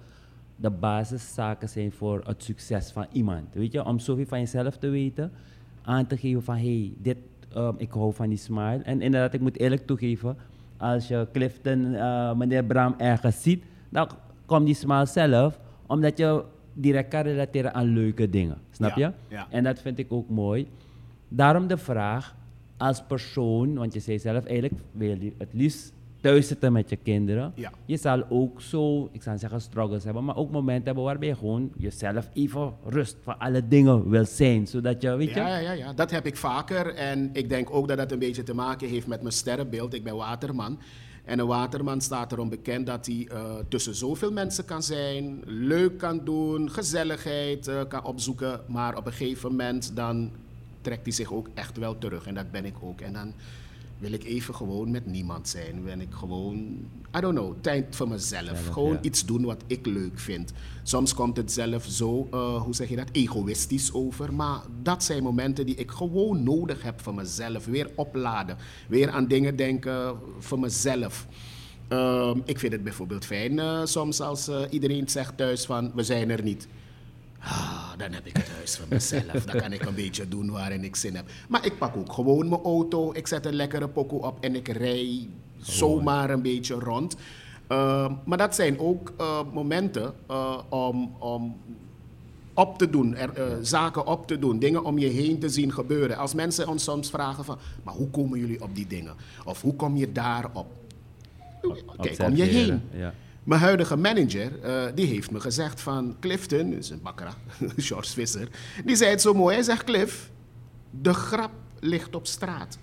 de 0.55 0.69
basiszaken 0.69 1.69
zijn 1.69 1.91
voor 1.91 2.21
het 2.25 2.43
succes 2.43 2.91
van 2.91 3.05
iemand. 3.11 3.45
Weet 3.53 3.71
je, 3.71 3.85
om 3.85 3.99
zoveel 3.99 4.25
van 4.25 4.39
jezelf 4.39 4.77
te 4.77 4.89
weten, 4.89 5.31
aan 5.81 6.07
te 6.07 6.17
geven 6.17 6.43
van, 6.43 6.55
hé, 6.55 6.61
hey, 6.79 6.93
dit, 7.01 7.17
ehm, 7.53 7.73
ik 7.77 7.91
hou 7.91 8.13
van 8.13 8.29
die 8.29 8.37
smile. 8.37 8.81
En 8.83 9.01
inderdaad, 9.01 9.33
ik 9.33 9.41
moet 9.41 9.59
eerlijk 9.59 9.85
toegeven, 9.85 10.37
als 10.81 11.07
je 11.07 11.27
Clifton, 11.33 11.93
eh, 11.95 12.33
meneer 12.33 12.63
Bram 12.63 12.93
ergens 12.97 13.41
ziet, 13.41 13.63
dan 13.89 14.09
komt 14.45 14.65
die 14.65 14.75
smile 14.75 15.05
zelf, 15.05 15.59
omdat 15.87 16.17
je 16.17 16.43
direct 16.73 17.09
kan 17.09 17.21
relateren 17.21 17.73
aan 17.73 17.85
leuke 17.93 18.29
dingen. 18.29 18.57
Snap 18.71 18.97
Ja, 18.97 19.07
je? 19.07 19.35
ja. 19.35 19.47
En 19.49 19.63
dat 19.63 19.79
vind 19.79 19.97
ik 19.99 20.11
ook 20.11 20.29
mooi. 20.29 20.67
Daarom 21.27 21.67
de 21.67 21.77
vraag, 21.77 22.35
als 22.77 23.03
persoon, 23.07 23.73
want 23.77 23.93
je 23.93 23.99
zei 23.99 24.19
zelf, 24.19 24.45
eigenlijk 24.45 24.81
wil 24.91 25.21
je 25.21 25.33
het 25.37 25.49
liefst 25.53 25.93
thuis 26.21 26.47
zitten 26.47 26.71
met 26.71 26.89
je 26.89 26.95
kinderen. 26.95 27.51
Ja. 27.55 27.71
Je 27.85 27.97
zal 27.97 28.23
ook 28.29 28.61
zo, 28.61 29.09
ik 29.11 29.23
zou 29.23 29.37
zeggen 29.37 29.61
struggles 29.61 30.03
hebben, 30.03 30.23
maar 30.23 30.35
ook 30.35 30.51
momenten 30.51 30.85
hebben 30.85 31.03
waarbij 31.03 31.27
je 31.27 31.35
gewoon 31.35 31.71
jezelf 31.77 32.29
even 32.33 32.73
rust 32.85 33.17
van 33.23 33.39
alle 33.39 33.67
dingen 33.67 34.09
wil 34.09 34.25
zijn. 34.25 34.67
Zodat 34.67 35.01
je, 35.01 35.15
weet 35.15 35.29
je, 35.29 35.35
Ja, 35.35 35.47
ja, 35.47 35.57
ja, 35.57 35.71
ja, 35.71 35.93
dat 35.93 36.11
heb 36.11 36.25
ik 36.25 36.37
vaker. 36.37 36.95
En 36.95 37.29
ik 37.33 37.49
denk 37.49 37.73
ook 37.73 37.87
dat 37.87 37.97
dat 37.97 38.11
een 38.11 38.19
beetje 38.19 38.43
te 38.43 38.53
maken 38.53 38.87
heeft 38.87 39.07
met 39.07 39.21
mijn 39.21 39.33
sterrenbeeld. 39.33 39.93
Ik 39.93 40.03
ben 40.03 40.15
waterman. 40.15 40.79
En 41.25 41.39
een 41.39 41.47
waterman 41.47 42.01
staat 42.01 42.31
erom 42.31 42.49
bekend 42.49 42.85
dat 42.85 43.05
hij 43.05 43.27
eh, 43.31 43.55
tussen 43.67 43.95
zoveel 43.95 44.31
mensen 44.31 44.65
kan 44.65 44.83
zijn, 44.83 45.41
leuk 45.45 45.97
kan 45.97 46.21
doen, 46.23 46.71
gezelligheid 46.71 47.67
eh, 47.67 47.81
kan 47.87 48.03
opzoeken. 48.03 48.61
Maar 48.67 48.97
op 48.97 49.05
een 49.05 49.11
gegeven 49.11 49.49
moment 49.49 49.95
dan 49.95 50.31
trekt 50.81 51.03
hij 51.03 51.11
zich 51.11 51.33
ook 51.33 51.49
echt 51.53 51.77
wel 51.77 51.97
terug. 51.97 52.25
En 52.25 52.33
dat 52.33 52.51
ben 52.51 52.65
ik 52.65 52.75
ook. 52.81 53.01
En 53.01 53.13
dan 53.13 53.33
wil 54.01 54.11
ik 54.11 54.23
even 54.23 54.55
gewoon 54.55 54.91
met 54.91 55.05
niemand 55.05 55.47
zijn. 55.47 55.83
Ben 55.83 56.01
ik 56.01 56.13
gewoon, 56.13 56.57
I 57.17 57.19
don't 57.19 57.37
know, 57.37 57.53
tijd 57.61 57.95
voor 57.95 58.07
mezelf. 58.07 58.45
Zelf, 58.45 58.67
gewoon 58.67 58.93
ja. 58.93 59.01
iets 59.01 59.25
doen 59.25 59.45
wat 59.45 59.63
ik 59.67 59.85
leuk 59.85 60.19
vind. 60.19 60.53
Soms 60.83 61.13
komt 61.13 61.37
het 61.37 61.51
zelf 61.51 61.85
zo, 61.85 62.27
eh, 62.31 62.61
hoe 62.61 62.75
zeg 62.75 62.89
je 62.89 62.95
dat, 62.95 63.09
egoïstisch 63.11 63.93
over. 63.93 64.33
Maar 64.33 64.61
dat 64.81 65.03
zijn 65.03 65.23
momenten 65.23 65.65
die 65.65 65.75
ik 65.75 65.91
gewoon 65.91 66.43
nodig 66.43 66.83
heb 66.83 67.01
voor 67.01 67.15
mezelf. 67.15 67.65
Weer 67.65 67.91
opladen. 67.95 68.57
Weer 68.87 69.09
aan 69.09 69.27
dingen 69.27 69.55
denken 69.55 70.17
voor 70.39 70.59
mezelf. 70.59 71.27
Ehm, 71.87 72.39
ik 72.45 72.59
vind 72.59 72.73
het 72.73 72.83
bijvoorbeeld 72.83 73.25
fijn 73.25 73.59
eh, 73.59 73.81
soms 73.83 74.19
als 74.19 74.47
eh, 74.47 74.61
iedereen 74.69 75.09
zegt 75.09 75.37
thuis 75.37 75.65
van 75.65 75.91
we 75.95 76.03
zijn 76.03 76.29
er 76.29 76.43
niet. 76.43 76.67
Ah, 77.43 77.89
dan 77.97 78.11
heb 78.11 78.25
ik 78.25 78.37
het 78.37 78.49
huis 78.49 78.77
voor 78.77 78.85
mezelf. 78.89 79.45
Dan 79.45 79.61
kan 79.61 79.73
ik 79.73 79.85
een 79.85 79.95
beetje 79.95 80.27
doen 80.27 80.51
waarin 80.51 80.83
ik 80.83 80.95
zin 80.95 81.15
heb. 81.15 81.25
Maar 81.47 81.65
ik 81.65 81.77
pak 81.77 81.95
ook 81.95 82.13
gewoon 82.13 82.49
mijn 82.49 82.61
auto. 82.61 83.13
Ik 83.13 83.27
zet 83.27 83.45
een 83.45 83.53
lekkere 83.53 83.87
pokoe 83.87 84.21
op 84.21 84.43
en 84.43 84.55
ik 84.55 84.67
rij 84.67 85.29
zomaar 85.59 86.29
een 86.29 86.41
beetje 86.41 86.73
rond. 86.73 87.15
Uh, 87.69 88.11
maar 88.25 88.37
dat 88.37 88.55
zijn 88.55 88.79
ook 88.79 89.13
uh, 89.19 89.39
momenten 89.53 90.13
uh, 90.29 90.57
om, 90.69 91.15
om 91.19 91.55
op 92.53 92.77
te 92.77 92.89
doen, 92.89 93.15
er, 93.15 93.33
eh, 93.33 93.57
zaken 93.61 94.07
op 94.07 94.27
te 94.27 94.39
doen, 94.39 94.59
dingen 94.59 94.83
om 94.83 94.97
je 94.97 95.07
heen 95.07 95.39
te 95.39 95.49
zien 95.49 95.73
gebeuren. 95.73 96.17
Als 96.17 96.33
mensen 96.33 96.67
ons 96.67 96.83
soms 96.83 97.09
vragen 97.09 97.45
van, 97.45 97.57
maar 97.83 97.93
hoe 97.93 98.09
komen 98.09 98.39
jullie 98.39 98.61
op 98.61 98.75
die 98.75 98.87
dingen? 98.87 99.13
Of 99.45 99.61
hoe 99.61 99.75
kom 99.75 99.97
je 99.97 100.11
daarop? 100.11 100.67
Kijk 102.01 102.19
om 102.19 102.35
je 102.35 102.43
heen. 102.43 102.81
Ja. 102.91 103.13
Mijn 103.43 103.61
huidige 103.61 103.95
manager, 103.95 104.61
eh, 104.61 104.83
die 104.95 105.05
heeft 105.05 105.31
me 105.31 105.39
gezegd 105.39 105.81
van 105.81 106.15
Clifton, 106.19 106.73
is 106.73 106.89
een 106.89 107.01
George 107.77 108.11
Visser, 108.11 108.47
die 108.85 108.95
zei 108.95 109.09
het 109.09 109.21
zo 109.21 109.33
mooi. 109.33 109.55
Hij 109.55 109.63
zegt, 109.63 109.83
Cliff, 109.83 110.31
de 110.89 111.13
grap 111.13 111.51
ligt 111.79 112.15
op 112.15 112.27
straat. 112.27 112.77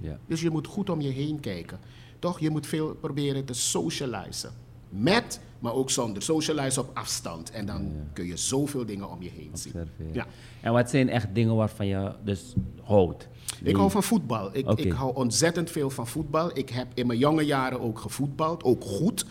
Ja. 0.00 0.18
Dus 0.26 0.40
je 0.40 0.50
moet 0.50 0.66
goed 0.66 0.90
om 0.90 1.00
je 1.00 1.10
heen 1.10 1.40
kijken. 1.40 1.78
Toch? 2.18 2.40
Je 2.40 2.50
moet 2.50 2.66
veel 2.66 2.94
proberen 2.94 3.44
te 3.44 3.54
socializen. 3.54 4.50
Met, 4.88 5.40
maar 5.58 5.72
ook 5.72 5.90
zonder. 5.90 6.22
Socialize 6.22 6.80
op 6.80 6.90
afstand. 6.94 7.50
En 7.50 7.66
dan 7.66 7.92
kun 8.12 8.26
je 8.26 8.36
zoveel 8.36 8.86
dingen 8.86 9.10
om 9.10 9.22
je 9.22 9.30
heen 9.30 9.50
zien. 9.52 9.72
Ja. 10.12 10.26
En 10.60 10.72
wat 10.72 10.90
zijn 10.90 11.08
echt 11.08 11.34
dingen 11.34 11.54
waarvan 11.56 11.86
je 11.86 12.12
dus 12.24 12.54
houdt? 12.82 13.28
Ik 13.62 13.76
hou 13.76 13.90
van 13.90 14.02
voetbal. 14.02 14.50
Ik, 14.52 14.68
ik 14.68 14.92
hou 14.92 15.14
ontzettend 15.14 15.70
veel 15.70 15.90
van 15.90 16.06
voetbal. 16.06 16.58
Ik 16.58 16.68
heb 16.68 16.86
in 16.94 17.06
mijn 17.06 17.18
jonge 17.18 17.44
jaren 17.44 17.80
ook 17.80 17.98
gevoetbald, 17.98 18.64
ook 18.64 18.84
goed. 18.84 19.26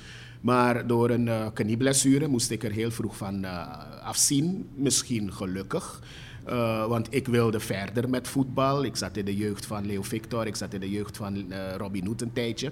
Maar 0.45 0.87
door 0.87 1.09
een 1.09 1.27
eh 1.27 1.47
knieblessure 1.53 2.27
moest 2.27 2.51
ik 2.51 2.63
er 2.63 2.71
heel 2.71 2.91
vroeg 2.91 3.17
van 3.17 3.43
eh, 3.43 3.67
afzien. 4.03 4.69
Misschien 4.75 5.33
gelukkig. 5.33 6.01
Eh, 6.45 6.87
want 6.87 7.07
ik 7.09 7.27
wilde 7.27 7.59
verder 7.59 8.09
met 8.09 8.27
voetbal. 8.27 8.83
Ik 8.83 8.95
zat 8.95 9.17
in 9.17 9.25
de 9.25 9.35
jeugd 9.35 9.65
van 9.65 9.85
Leo 9.85 10.01
Victor. 10.01 10.47
Ik 10.47 10.55
zat 10.55 10.73
in 10.73 10.79
de 10.79 10.89
jeugd 10.89 11.17
van 11.17 11.51
eh 11.51 11.75
Robin 11.77 12.05
Hood 12.05 12.21
een 12.21 12.33
tijdje. 12.33 12.71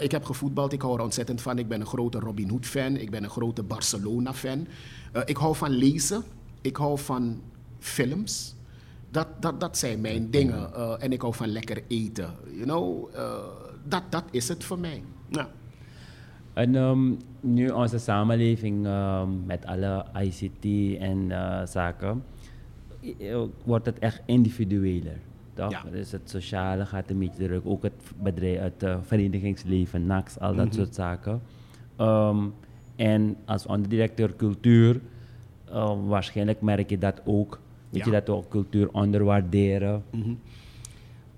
Ik 0.00 0.10
heb 0.10 0.24
gevoetbald, 0.24 0.72
ik 0.72 0.82
hou 0.82 0.94
er 0.96 1.02
ontzettend 1.04 1.40
van. 1.40 1.58
Ik 1.58 1.68
ben 1.68 1.80
een 1.80 1.86
grote 1.86 2.18
Robin 2.18 2.48
Hood 2.48 2.66
fan. 2.66 2.96
Ik 2.96 3.10
ben 3.10 3.22
een 3.24 3.30
grote 3.30 3.62
Barcelona 3.62 4.34
fan. 4.34 4.66
Eh, 5.12 5.22
ik 5.24 5.36
hou 5.36 5.56
van 5.56 5.70
lezen. 5.70 6.22
Ik 6.60 6.76
hou 6.76 6.98
van 6.98 7.40
films. 7.78 8.54
Dat, 9.10 9.28
dat, 9.40 9.60
dat 9.60 9.78
zijn 9.78 10.00
mijn 10.00 10.30
dingen. 10.30 10.74
En 11.00 11.12
ik 11.12 11.20
hou 11.20 11.34
van 11.34 11.48
lekker 11.48 11.82
eten. 11.88 12.34
You 12.50 12.64
know, 12.64 13.14
dat, 13.84 14.02
dat 14.10 14.24
is 14.30 14.48
het 14.48 14.64
voor 14.64 14.78
mij. 14.78 15.02
Ja. 15.28 15.48
En 16.52 16.76
ehm, 16.76 17.12
nu 17.40 17.68
onze 17.68 17.98
samenleving 17.98 18.86
ehm, 18.86 19.28
met 19.46 19.66
alle 19.66 20.04
ICT 20.20 20.98
en 21.00 21.30
eh, 21.30 21.66
zaken, 21.66 22.24
wordt 23.64 23.86
het 23.86 23.98
echt 23.98 24.22
individueler. 24.26 25.16
Toch? 25.54 25.70
Ja. 25.70 25.82
Dus 25.90 26.12
het 26.12 26.30
sociale 26.30 26.86
gaat 26.86 27.10
een 27.10 27.18
beetje 27.18 27.44
terug, 27.44 27.64
ook 27.64 27.82
het 27.82 27.92
bedrijf, 28.22 28.60
het 28.60 28.82
eh, 28.82 28.96
verenigingsleven, 29.02 30.06
NAX, 30.06 30.38
al 30.38 30.54
dat 30.54 30.74
soort 30.74 30.94
zaken. 30.94 31.40
Ehm, 31.96 32.38
en 32.96 33.36
als 33.44 33.66
onderdirecteur 33.66 34.36
cultuur, 34.36 35.00
waarschijnlijk 36.06 36.60
merk 36.60 36.90
je 36.90 36.98
dat 36.98 37.20
ook. 37.24 37.60
Weet 37.88 38.04
je 38.04 38.10
dat 38.10 38.26
we 38.26 38.32
ook 38.32 38.48
cultuur 38.48 38.88
onderwaarderen. 38.92 40.02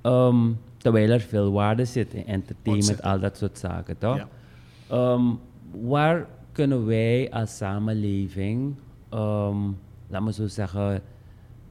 Ehm, 0.01 0.51
terwijl 0.77 1.11
er 1.11 1.21
veel 1.21 1.53
waarde 1.53 1.85
zit 1.85 2.15
in 2.15 2.27
entertainment, 2.27 3.03
al 3.03 3.21
dat 3.21 3.37
soort 3.37 3.59
zaken, 3.59 3.99
toch? 3.99 4.17
Ja. 4.17 4.29
Ehm, 4.95 5.25
waar 5.83 6.27
kunnen 6.53 6.87
wij 6.87 7.31
als 7.31 7.57
samenleving, 7.57 8.75
ehm, 9.09 9.57
laat 10.09 10.23
me 10.23 10.33
zo 10.33 10.47
zeggen, 10.47 11.03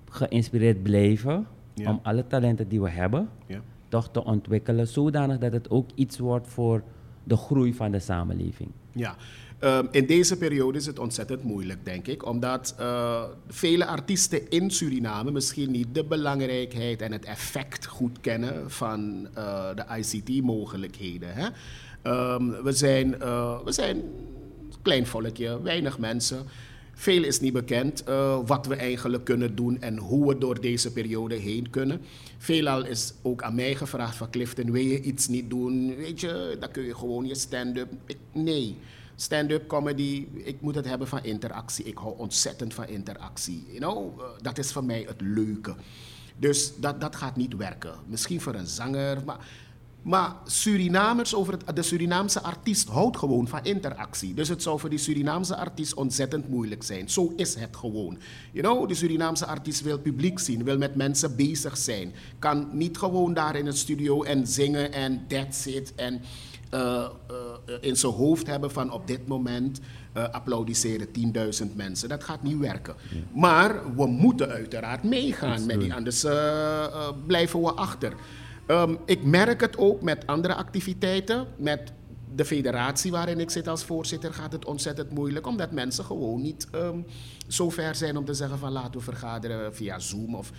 geïnspireerd 0.09 0.83
blijven 0.83 1.47
Ja. 1.73 1.89
om 1.89 1.99
alle 2.03 2.27
talenten 2.27 2.67
die 2.67 2.81
we 2.81 2.89
hebben, 2.89 3.29
Ja. 3.47 3.61
toch 3.87 4.11
te 4.11 4.23
ontwikkelen, 4.23 4.87
zodanig 4.87 5.37
dat 5.37 5.51
het 5.53 5.69
ook 5.69 5.89
iets 5.95 6.19
wordt 6.19 6.47
voor 6.47 6.83
de 7.23 7.37
groei 7.37 7.73
van 7.73 7.91
de 7.91 7.99
samenleving? 7.99 8.69
Ja, 8.91 9.15
Ehm, 9.59 9.85
in 9.91 10.05
deze 10.05 10.37
periode 10.37 10.77
is 10.77 10.85
het 10.85 10.99
ontzettend 10.99 11.43
moeilijk, 11.43 11.85
denk 11.85 12.07
ik, 12.07 12.25
omdat 12.25 12.75
eh, 12.79 13.23
vele 13.47 13.85
artiesten 13.85 14.49
in 14.49 14.71
Suriname 14.71 15.31
misschien 15.31 15.71
niet 15.71 15.87
de 15.91 16.03
belangrijkheid 16.03 17.01
en 17.01 17.11
het 17.11 17.25
effect 17.25 17.85
goed 17.85 18.21
kennen 18.21 18.71
van 18.71 19.27
eh, 19.33 19.69
de 19.75 19.85
ICT-mogelijkheden. 19.97 21.29
Ehm, 22.03 22.63
we, 22.63 22.71
zijn, 22.71 23.21
eh, 23.21 23.59
we 23.63 23.71
zijn 23.71 23.97
een 23.97 24.81
klein 24.81 25.07
volkje, 25.07 25.61
weinig 25.61 25.99
mensen. 25.99 26.45
Veel 26.93 27.23
is 27.23 27.39
niet 27.39 27.53
bekend 27.53 28.03
eh, 28.03 28.39
wat 28.45 28.65
we 28.65 28.75
eigenlijk 28.75 29.23
kunnen 29.23 29.55
doen 29.55 29.81
en 29.81 29.97
hoe 29.97 30.27
we 30.27 30.37
door 30.37 30.61
deze 30.61 30.91
periode 30.91 31.35
heen 31.35 31.69
kunnen. 31.69 32.01
Veelal 32.37 32.85
is 32.85 33.13
ook 33.21 33.43
aan 33.43 33.55
mij 33.55 33.75
gevraagd 33.75 34.15
van 34.15 34.29
Clifton, 34.29 34.71
wil 34.71 34.81
je 34.81 35.01
iets 35.01 35.27
niet 35.27 35.49
doen? 35.49 35.95
Weet 35.95 36.19
je, 36.19 36.57
dan 36.59 36.71
kun 36.71 36.83
je 36.83 36.95
gewoon 36.95 37.25
je 37.25 37.35
stand-up. 37.35 37.91
Nee, 38.31 38.77
stand-up 39.15 39.67
comedy, 39.67 40.27
ik 40.33 40.61
moet 40.61 40.75
het 40.75 40.85
hebben 40.85 41.07
van 41.07 41.23
interactie. 41.23 41.85
Ik 41.85 41.97
hou 41.97 42.17
ontzettend 42.17 42.73
van 42.73 42.87
interactie. 42.87 43.63
You 43.67 43.77
know, 43.77 44.21
eh, 44.21 44.25
dat 44.41 44.57
is 44.57 44.71
voor 44.71 44.83
mij 44.83 45.05
het 45.07 45.21
leuke. 45.21 45.75
Dus 46.37 46.73
dat, 46.79 47.01
dat 47.01 47.15
gaat 47.15 47.35
niet 47.35 47.55
werken. 47.55 47.93
Misschien 48.07 48.41
voor 48.41 48.53
een 48.53 48.67
zanger, 48.67 49.23
maar 49.25 49.47
maar 50.03 50.35
Surinamers 50.45 51.35
over 51.35 51.53
het, 51.53 51.75
de 51.75 51.81
Surinaamse 51.81 52.41
artiest 52.41 52.87
houdt 52.87 53.17
gewoon 53.17 53.47
van 53.47 53.59
interactie. 53.63 54.33
Dus 54.33 54.47
het 54.47 54.61
zou 54.61 54.79
voor 54.79 54.89
die 54.89 54.99
Surinaamse 54.99 55.55
artiest 55.55 55.93
ontzettend 55.93 56.49
moeilijk 56.49 56.83
zijn. 56.83 57.09
Zo 57.09 57.33
is 57.35 57.55
het 57.55 57.75
gewoon. 57.75 58.17
You 58.51 58.67
know, 58.67 58.87
de 58.87 58.95
Surinaamse 58.95 59.45
artiest 59.45 59.81
wil 59.81 59.99
publiek 59.99 60.39
zien, 60.39 60.63
wil 60.63 60.77
met 60.77 60.95
mensen 60.95 61.35
bezig 61.35 61.77
zijn. 61.77 62.13
Kan 62.39 62.67
niet 62.71 62.97
gewoon 62.97 63.33
daar 63.33 63.55
in 63.55 63.65
het 63.65 63.77
studio 63.77 64.23
en 64.23 64.47
zingen 64.47 64.91
en 64.91 65.25
that's 65.27 65.65
it. 65.65 65.95
En 65.95 66.21
eh, 66.73 67.05
eh, 67.65 67.73
in 67.81 67.95
zijn 67.95 68.13
hoofd 68.13 68.47
hebben 68.47 68.71
van 68.71 68.91
op 68.91 69.07
dit 69.07 69.27
moment 69.27 69.79
eh, 70.13 70.29
applaudisseren 70.29 71.07
10.000 71.67 71.75
mensen. 71.75 72.09
Dat 72.09 72.23
gaat 72.23 72.43
niet 72.43 72.57
werken. 72.57 72.95
Maar 73.33 73.95
we 73.95 74.05
moeten 74.05 74.49
uiteraard 74.49 75.03
meegaan 75.03 75.65
met 75.65 75.79
die, 75.79 75.93
anders 75.93 76.25
blijven 77.25 77.61
we 77.61 77.71
achter. 77.71 78.13
Ehm, 78.65 78.95
ik 79.05 79.23
merk 79.23 79.61
het 79.61 79.77
ook 79.77 80.01
met 80.01 80.27
andere 80.27 80.55
activiteiten. 80.55 81.47
Met 81.57 81.91
de 82.35 82.45
federatie 82.45 83.11
waarin 83.11 83.39
ik 83.39 83.49
zit 83.49 83.67
als 83.67 83.83
voorzitter 83.83 84.33
gaat 84.33 84.51
het 84.51 84.65
ontzettend 84.65 85.09
moeilijk. 85.11 85.47
Omdat 85.47 85.71
mensen 85.71 86.05
gewoon 86.05 86.41
niet 86.41 86.67
ehm, 86.71 86.97
zo 87.47 87.69
ver 87.69 87.95
zijn 87.95 88.17
om 88.17 88.25
te 88.25 88.33
zeggen 88.33 88.57
van 88.57 88.71
laten 88.71 88.91
we 88.91 89.01
vergaderen 89.01 89.75
via 89.75 89.99
Zoom. 89.99 90.35
Of, 90.35 90.51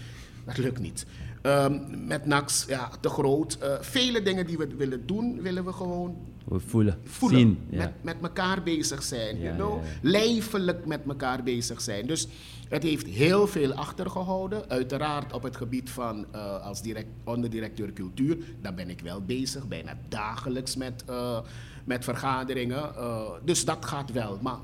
dat 0.44 0.58
lukt 0.58 0.78
niet. 0.78 1.06
Ehm, 1.42 2.06
met 2.06 2.26
NAX, 2.26 2.64
ja, 2.68 2.90
te 3.00 3.08
groot. 3.08 3.58
Eh, 3.60 3.72
vele 3.80 4.22
dingen 4.22 4.46
die 4.46 4.58
we 4.58 4.66
willen 4.76 5.06
doen, 5.06 5.42
willen 5.42 5.64
we 5.64 5.72
gewoon 5.72 6.16
We 6.44 6.60
voelen, 6.60 6.98
voelen. 7.04 7.38
zien. 7.38 7.58
Ja. 7.70 7.78
Met, 7.78 7.92
met 8.02 8.16
elkaar 8.22 8.62
bezig 8.62 9.02
zijn. 9.02 9.36
Ja, 9.36 9.42
you 9.42 9.54
know? 9.54 9.82
ja. 9.84 9.88
Lijfelijk 10.02 10.86
met 10.86 11.00
elkaar 11.08 11.42
bezig 11.42 11.80
zijn. 11.80 12.06
Dus 12.06 12.28
het 12.68 12.82
heeft 12.82 13.06
heel 13.06 13.46
veel 13.46 13.72
achtergehouden. 13.72 14.68
Uiteraard 14.68 15.32
op 15.32 15.42
het 15.42 15.56
gebied 15.56 15.90
van 15.90 16.26
eh, 16.32 16.62
als 16.62 16.82
direct, 16.82 17.08
onderdirecteur 17.24 17.92
cultuur. 17.92 18.36
Daar 18.60 18.74
ben 18.74 18.90
ik 18.90 19.00
wel 19.00 19.20
bezig. 19.20 19.68
Bijna 19.68 19.96
dagelijks 20.08 20.76
met, 20.76 21.04
eh, 21.06 21.38
met 21.84 22.04
vergaderingen. 22.04 22.96
Eh, 22.96 23.30
dus 23.44 23.64
dat 23.64 23.84
gaat 23.84 24.12
wel. 24.12 24.38
Maar 24.42 24.58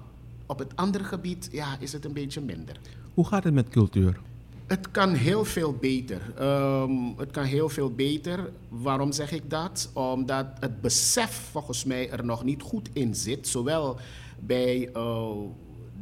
op 0.47 0.59
het 0.59 0.77
andere 0.77 1.05
gebied 1.05 1.49
ja, 1.53 1.77
is 1.79 1.93
het 1.93 2.05
een 2.05 2.13
beetje 2.13 2.41
minder. 2.41 2.77
Hoe 3.15 3.27
gaat 3.27 3.45
het 3.45 3.55
met 3.55 3.69
cultuur? 3.69 4.21
Het 4.67 4.91
kan 4.91 5.13
heel 5.13 5.45
veel 5.45 5.75
beter. 5.75 6.21
Ehm, 6.39 6.93
het 7.17 7.31
kan 7.31 7.45
heel 7.45 7.69
veel 7.69 7.91
beter. 7.91 8.51
Waarom 8.69 9.13
zeg 9.13 9.33
ik 9.33 9.51
dat? 9.51 9.91
Omdat 9.93 10.47
het 10.61 10.81
besef 10.81 11.49
volgens 11.51 11.85
mij 11.85 12.11
er 12.11 12.25
nog 12.25 12.45
niet 12.45 12.63
goed 12.63 12.89
in 12.93 13.15
zit. 13.15 13.49
Zowel 13.49 13.99
bij 14.41 14.91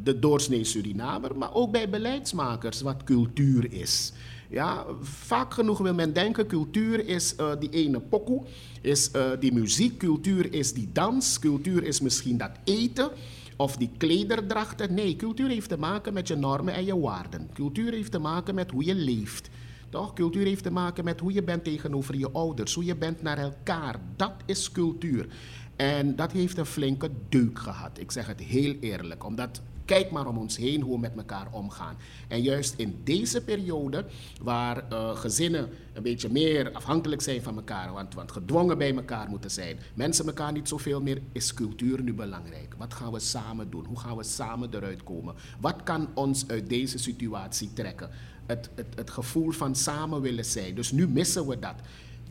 de 0.03 0.19
doorsnee 0.19 0.65
Surinamer, 0.65 1.37
maar 1.37 1.55
ook 1.55 1.73
bij 1.73 1.89
beleidsmakers 1.89 2.81
wat 2.81 3.05
cultuur 3.05 3.73
is. 3.73 4.13
Ja, 4.51 4.85
vaak 5.01 5.55
genoeg 5.55 5.79
wil 5.79 5.95
men 5.95 6.13
denken, 6.13 6.47
cultuur 6.47 7.07
is 7.07 7.37
eh, 7.37 7.53
die 7.59 7.71
ene 7.71 8.01
pokoe, 8.01 8.43
is 8.81 9.11
eh, 9.11 9.31
die 9.41 9.53
muziek, 9.53 9.99
cultuur 9.99 10.53
is 10.53 10.73
die 10.73 10.89
dans, 10.93 11.39
cultuur 11.39 11.85
is 11.85 12.01
misschien 12.01 12.39
dat 12.39 12.51
eten. 12.65 13.11
Of 13.57 13.77
die 13.77 13.91
klederdrachten. 13.97 14.95
Nee, 14.95 15.17
cultuur 15.17 15.49
heeft 15.49 15.69
te 15.69 15.79
maken 15.79 16.13
met 16.13 16.29
je 16.29 16.37
normen 16.37 16.75
en 16.75 16.85
je 16.85 16.99
waarden. 16.99 17.51
Cultuur 17.55 17.93
heeft 17.93 18.11
te 18.13 18.19
maken 18.19 18.55
met 18.55 18.71
hoe 18.71 18.85
je 18.85 18.95
leeft. 18.95 19.51
Toch? 19.91 20.13
Cultuur 20.13 20.45
heeft 20.45 20.63
te 20.63 20.71
maken 20.71 21.05
met 21.05 21.21
hoe 21.21 21.33
je 21.33 21.43
bent 21.43 21.65
tegenover 21.65 22.17
je 22.19 22.31
ouders, 22.31 22.75
hoe 22.75 22.85
je 22.85 22.97
bent 22.97 23.23
naar 23.23 23.39
elkaar. 23.39 24.01
Dat 24.17 24.33
is 24.47 24.73
cultuur. 24.73 25.29
En 25.77 26.17
dat 26.17 26.33
heeft 26.33 26.59
een 26.59 26.67
flinke 26.67 27.11
deuk 27.29 27.59
gehad. 27.59 27.99
Ik 27.99 28.11
zeg 28.11 28.27
het 28.27 28.41
heel 28.41 28.75
eerlijk, 28.81 29.25
omdat 29.25 29.61
kijk 29.89 30.11
maar 30.11 30.27
om 30.27 30.39
ons 30.39 30.57
heen 30.57 30.81
hoe 30.81 30.95
we 30.95 31.01
met 31.01 31.17
elkaar 31.17 31.47
omgaan. 31.51 31.97
En 32.29 32.43
juist 32.43 32.75
in 32.77 33.01
deze 33.05 33.45
periode, 33.45 34.05
waar 34.43 34.89
eh, 34.89 35.17
gezinnen 35.17 35.69
een 35.93 36.03
beetje 36.03 36.29
meer 36.29 36.73
afhankelijk 36.73 37.23
zijn 37.23 37.43
van 37.43 37.57
elkaar, 37.57 37.93
want, 37.93 38.15
want 38.15 38.33
gedwongen 38.33 38.79
bij 38.79 38.95
elkaar 38.95 39.29
moeten 39.29 39.51
zijn, 39.51 39.79
mensen 39.95 40.27
elkaar 40.27 40.53
niet 40.53 40.69
zoveel 40.69 41.03
meer, 41.03 41.21
is 41.33 41.55
cultuur 41.55 42.03
nu 42.03 42.15
belangrijk. 42.15 42.75
Wat 42.79 42.95
gaan 42.95 43.13
we 43.13 43.19
samen 43.19 43.71
doen? 43.71 43.85
Hoe 43.85 43.99
gaan 43.99 44.17
we 44.17 44.23
samen 44.23 44.75
eruit 44.75 45.03
komen? 45.03 45.35
Wat 45.61 45.83
kan 45.83 46.09
ons 46.15 46.49
uit 46.49 46.69
deze 46.69 46.99
situatie 46.99 47.73
trekken? 47.73 48.11
Het, 48.47 48.71
het, 48.75 48.87
het 48.95 49.11
gevoel 49.11 49.51
van 49.51 49.75
samen 49.75 50.21
willen 50.21 50.45
zijn. 50.45 50.75
Dus 50.75 50.93
nu 50.93 51.09
missen 51.09 51.47
we 51.47 51.59
dat. 51.59 51.75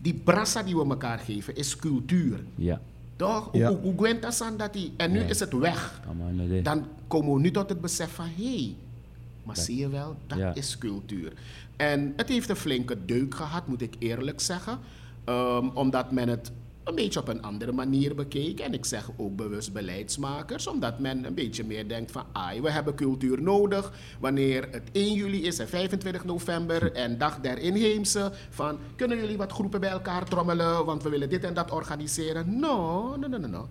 Die 0.01 0.13
brassa 0.13 0.63
die 0.63 0.75
we 0.75 0.89
elkaar 0.89 1.19
geven 1.19 1.55
is 1.55 1.75
cultuur. 1.75 2.43
Ja. 2.55 2.81
Toch? 3.17 3.49
Ja. 3.51 3.69
Hoe- 3.69 3.77
Hoe 3.81 3.93
gwent 3.97 4.21
dat 4.21 4.41
aan 4.41 4.57
dat 4.57 4.73
die? 4.73 4.93
En 4.97 5.11
nu 5.11 5.19
Ja. 5.19 5.25
is 5.25 5.39
het 5.39 5.53
weg. 5.53 6.01
Dan 6.63 6.85
komen 7.07 7.33
we 7.33 7.39
nu 7.39 7.51
tot 7.51 7.69
het 7.69 7.81
besef 7.81 8.11
van, 8.13 8.25
hé, 8.35 8.49
hey, 8.55 8.75
Maar 9.43 9.57
zie 9.57 9.77
je 9.77 9.89
wel, 9.89 10.15
dat 10.27 10.37
Ja. 10.37 10.55
is 10.55 10.77
cultuur. 10.77 11.33
En 11.75 12.13
het 12.15 12.29
heeft 12.29 12.49
een 12.49 12.55
flinke 12.55 13.05
deuk 13.05 13.35
gehad, 13.35 13.67
moet 13.67 13.81
ik 13.81 13.95
eerlijk 13.99 14.39
zeggen. 14.39 14.79
Ehm, 15.23 15.67
omdat 15.73 16.11
men 16.11 16.27
het 16.29 16.51
een 16.87 16.95
beetje 16.95 17.19
op 17.19 17.27
een 17.27 17.41
andere 17.41 17.71
manier 17.71 18.15
bekeek. 18.15 18.59
En 18.59 18.73
ik 18.73 18.85
zeg 18.85 19.09
ook 19.17 19.35
bewust 19.35 19.73
beleidsmakers, 19.73 20.67
omdat 20.67 20.99
men 20.99 21.25
een 21.25 21.33
beetje 21.33 21.63
meer 21.63 21.87
denkt 21.87 22.11
van... 22.11 22.25
Ai, 22.33 22.61
we 22.61 22.71
hebben 22.71 22.95
cultuur 22.95 23.41
nodig 23.41 23.91
wanneer 24.19 24.67
het 24.71 24.89
1 24.91 25.13
juli 25.13 25.43
is 25.43 25.59
en 25.59 25.67
25 25.67 26.25
november 26.25 26.91
en 26.93 27.17
dag 27.17 27.39
der 27.39 27.57
inheemse. 27.57 28.31
Van, 28.49 28.79
kunnen 28.95 29.17
jullie 29.17 29.37
wat 29.37 29.51
groepen 29.51 29.79
bij 29.79 29.89
elkaar 29.89 30.25
trommelen, 30.25 30.85
want 30.85 31.03
we 31.03 31.09
willen 31.09 31.29
dit 31.29 31.43
en 31.43 31.53
dat 31.53 31.71
organiseren? 31.71 32.59
No, 32.59 33.15
no, 33.15 33.27
no, 33.27 33.37
no, 33.37 33.47
no. 33.47 33.67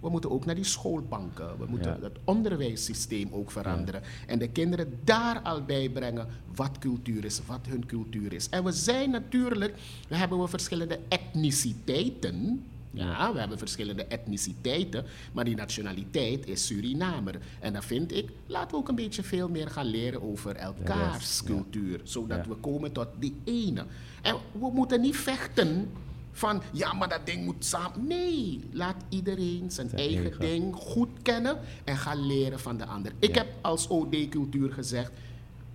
We 0.00 0.08
moeten 0.08 0.30
ook 0.30 0.44
naar 0.44 0.54
die 0.54 0.64
schoolbanken. 0.64 1.58
We 1.58 1.64
moeten 1.68 1.90
Ja. 1.90 2.02
het 2.02 2.16
onderwijssysteem 2.24 3.28
ook 3.32 3.50
veranderen. 3.50 4.02
En 4.26 4.38
de 4.38 4.48
kinderen 4.48 4.98
daar 5.04 5.40
al 5.40 5.62
bij 5.62 5.88
brengen 5.88 6.26
wat 6.54 6.78
cultuur 6.78 7.24
is, 7.24 7.40
wat 7.46 7.60
hun 7.68 7.86
cultuur 7.86 8.32
is. 8.32 8.48
En 8.48 8.64
we 8.64 8.72
zijn 8.72 9.10
natuurlijk, 9.10 9.74
we 10.08 10.16
hebben 10.16 10.40
we 10.40 10.48
verschillende 10.48 10.98
etniciteiten. 11.08 12.64
Ja, 12.92 13.32
we 13.32 13.38
hebben 13.38 13.58
verschillende 13.58 14.04
etniciteiten, 14.04 15.04
maar 15.32 15.44
die 15.44 15.56
nationaliteit 15.56 16.46
is 16.46 16.66
Surinamer. 16.66 17.38
En 17.60 17.72
dan 17.72 17.82
vind 17.82 18.12
ik, 18.12 18.30
laten 18.46 18.70
we 18.70 18.76
ook 18.76 18.88
een 18.88 18.94
beetje 18.94 19.22
veel 19.22 19.48
meer 19.48 19.68
gaan 19.70 19.86
leren 19.86 20.22
over 20.22 20.56
elkaars 20.56 21.44
cultuur, 21.44 22.00
zodat 22.04 22.46
we 22.46 22.54
komen 22.54 22.92
tot 22.92 23.06
die 23.18 23.34
ene. 23.44 23.84
En 24.22 24.36
we 24.52 24.70
moeten 24.72 25.00
niet 25.00 25.16
vechten 25.16 25.90
van, 26.32 26.62
ja, 26.72 26.92
maar 26.92 27.08
dat 27.08 27.20
ding 27.26 27.44
moet 27.44 27.64
samen. 27.64 28.06
Nee, 28.06 28.60
laat 28.72 28.96
iedereen 29.08 29.70
zijn, 29.70 29.88
Zijn 29.88 30.00
eigen, 30.00 30.22
eigen. 30.22 30.40
ding 30.40 30.74
goed 30.74 31.08
kennen 31.22 31.58
en 31.84 31.96
gaan 31.96 32.26
leren 32.26 32.60
van 32.60 32.76
de 32.76 32.84
ander. 32.86 33.12
Ik 33.18 33.34
Ja. 33.34 33.42
heb 33.42 33.48
als 33.60 33.88
OD-cultuur 33.88 34.72
gezegd, 34.72 35.10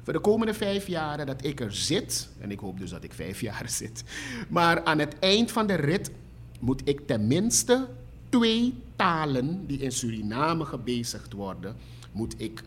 voor 0.04 0.14
de 0.14 0.20
komende 0.20 0.54
vijf 0.54 0.88
jaren 0.88 1.26
dat 1.26 1.44
ik 1.46 1.60
er 1.60 1.74
zit, 1.76 2.30
en 2.40 2.52
ik 2.52 2.60
hoop 2.60 2.80
dus 2.80 2.90
dat 2.90 3.04
ik 3.04 3.14
vijf 3.14 3.42
jaar 3.50 3.70
zit, 3.70 4.04
maar 4.50 4.84
aan 4.84 5.00
het 5.00 5.20
eind 5.20 5.52
van 5.52 5.68
de 5.68 5.74
rit 5.76 6.12
moet 6.60 6.82
ik 6.84 7.08
tenminste 7.08 7.88
twee 8.30 8.74
talen 8.96 9.68
die 9.68 9.78
in 9.78 9.92
Suriname 9.92 10.66
gebezigd 10.66 11.34
worden, 11.34 11.76
moet 12.12 12.34
ik 12.38 12.64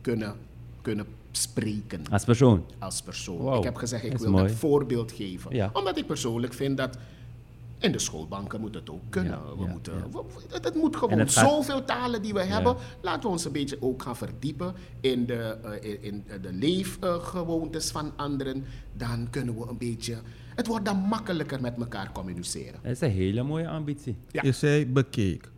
kunnen, 0.00 0.36
kunnen 0.82 1.06
spreken 1.30 2.02
Als 2.10 2.24
persoon. 2.24 2.64
als 2.78 3.02
persoon. 3.02 3.36
Wow, 3.36 3.56
Ik 3.58 3.64
heb 3.64 3.76
gezegd, 3.76 4.04
ik 4.04 4.18
wil 4.18 4.30
mooi. 4.30 4.46
dat 4.46 4.52
voorbeeld 4.56 5.12
geven. 5.12 5.54
Ja. 5.54 5.70
Omdat 5.72 5.98
ik 5.98 6.06
persoonlijk 6.06 6.52
vind 6.52 6.76
dat 6.76 6.96
in 7.80 7.92
de 7.92 7.98
schoolbanken 7.98 8.60
moet 8.60 8.74
het 8.74 8.90
ook 8.90 9.00
kunnen. 9.08 9.32
Ja, 9.32 9.56
we 9.56 9.64
ja, 9.64 9.70
moeten, 9.70 9.92
ja. 9.94 10.00
we- 10.10 10.22
we- 10.34 10.54
het, 10.54 10.64
het 10.64 10.74
moet 10.74 10.96
gewoon 10.96 11.10
En 11.10 11.18
het 11.18 11.32
gaat- 11.32 11.48
zoveel 11.50 11.84
talen 11.84 12.22
die 12.22 12.32
we 12.32 12.42
hebben. 12.42 12.76
Laten 13.02 13.22
we 13.22 13.28
ons 13.28 13.44
een 13.44 13.52
beetje 13.52 13.76
ook 13.80 14.02
gaan 14.02 14.16
verdiepen 14.16 14.74
in 15.00 15.26
de, 15.26 15.56
eh, 15.80 15.92
in, 16.02 16.02
in 16.02 16.24
de 16.42 16.52
leefgewoontes 16.52 17.90
van 17.90 18.12
anderen. 18.16 18.64
Dan 18.96 19.26
kunnen 19.30 19.58
we 19.58 19.66
een 19.68 19.78
beetje... 19.78 20.16
Het 20.54 20.66
wordt 20.66 20.84
dan 20.84 20.96
makkelijker 20.98 21.60
met 21.60 21.74
elkaar 21.78 22.12
communiceren. 22.12 22.80
Dat 22.82 22.92
is 22.92 23.00
een 23.00 23.10
hele 23.10 23.42
mooie 23.42 23.68
ambitie. 23.68 24.16
Ja. 24.30 24.40
Je 24.44 24.52
zei 24.52 24.86
bekeek. 24.86 25.50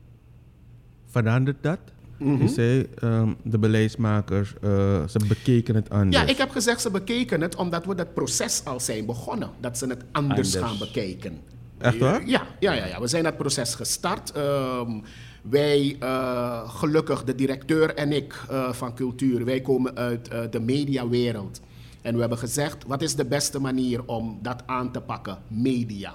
Verandert 1.07 1.62
dat? 1.62 1.79
Mhm. 2.19 2.43
Je 2.43 2.49
zei 2.49 2.87
ehm, 2.99 3.33
de 3.43 3.59
beleidsmakers, 3.59 4.55
eh, 4.62 5.07
ze 5.09 5.19
bekeken 5.29 5.75
het 5.75 5.91
anders. 5.91 6.17
Ja, 6.23 6.29
ik 6.29 6.37
heb 6.37 6.50
gezegd 6.50 6.81
ze 6.81 6.91
bekeken 6.91 7.41
het 7.41 7.57
omdat 7.57 7.85
we 7.87 7.95
dat 7.95 8.14
proces 8.14 8.64
al 8.64 8.81
zijn 8.81 9.07
begonnen. 9.07 9.50
Dat 9.61 9.79
ze 9.79 9.87
het 9.87 10.05
anders, 10.12 10.55
Anders. 10.57 10.71
gaan 10.71 10.79
bekijken. 10.79 11.38
Echt 11.82 11.98
waar? 11.98 12.26
Ja, 12.26 12.46
ja, 12.58 12.72
ja, 12.72 12.86
ja. 12.86 13.00
we 13.00 13.06
zijn 13.06 13.24
dat 13.24 13.36
proces 13.36 13.74
gestart. 13.74 14.32
Ehm, 14.32 15.00
wij, 15.42 15.96
eh, 16.00 16.68
gelukkig, 16.68 17.24
de 17.24 17.34
directeur 17.34 17.94
en 17.94 18.12
ik 18.12 18.44
eh, 18.50 18.72
van 18.72 18.94
cultuur, 18.94 19.44
wij 19.44 19.60
komen 19.60 19.96
uit 19.96 20.28
eh, 20.28 20.40
de 20.50 20.60
mediawereld. 20.60 21.60
En 22.02 22.14
we 22.14 22.20
hebben 22.20 22.38
gezegd, 22.38 22.84
wat 22.86 23.02
is 23.02 23.14
de 23.14 23.24
beste 23.24 23.60
manier 23.60 24.06
om 24.06 24.38
dat 24.42 24.62
aan 24.66 24.92
te 24.92 25.00
pakken? 25.00 25.38
Media. 25.48 26.14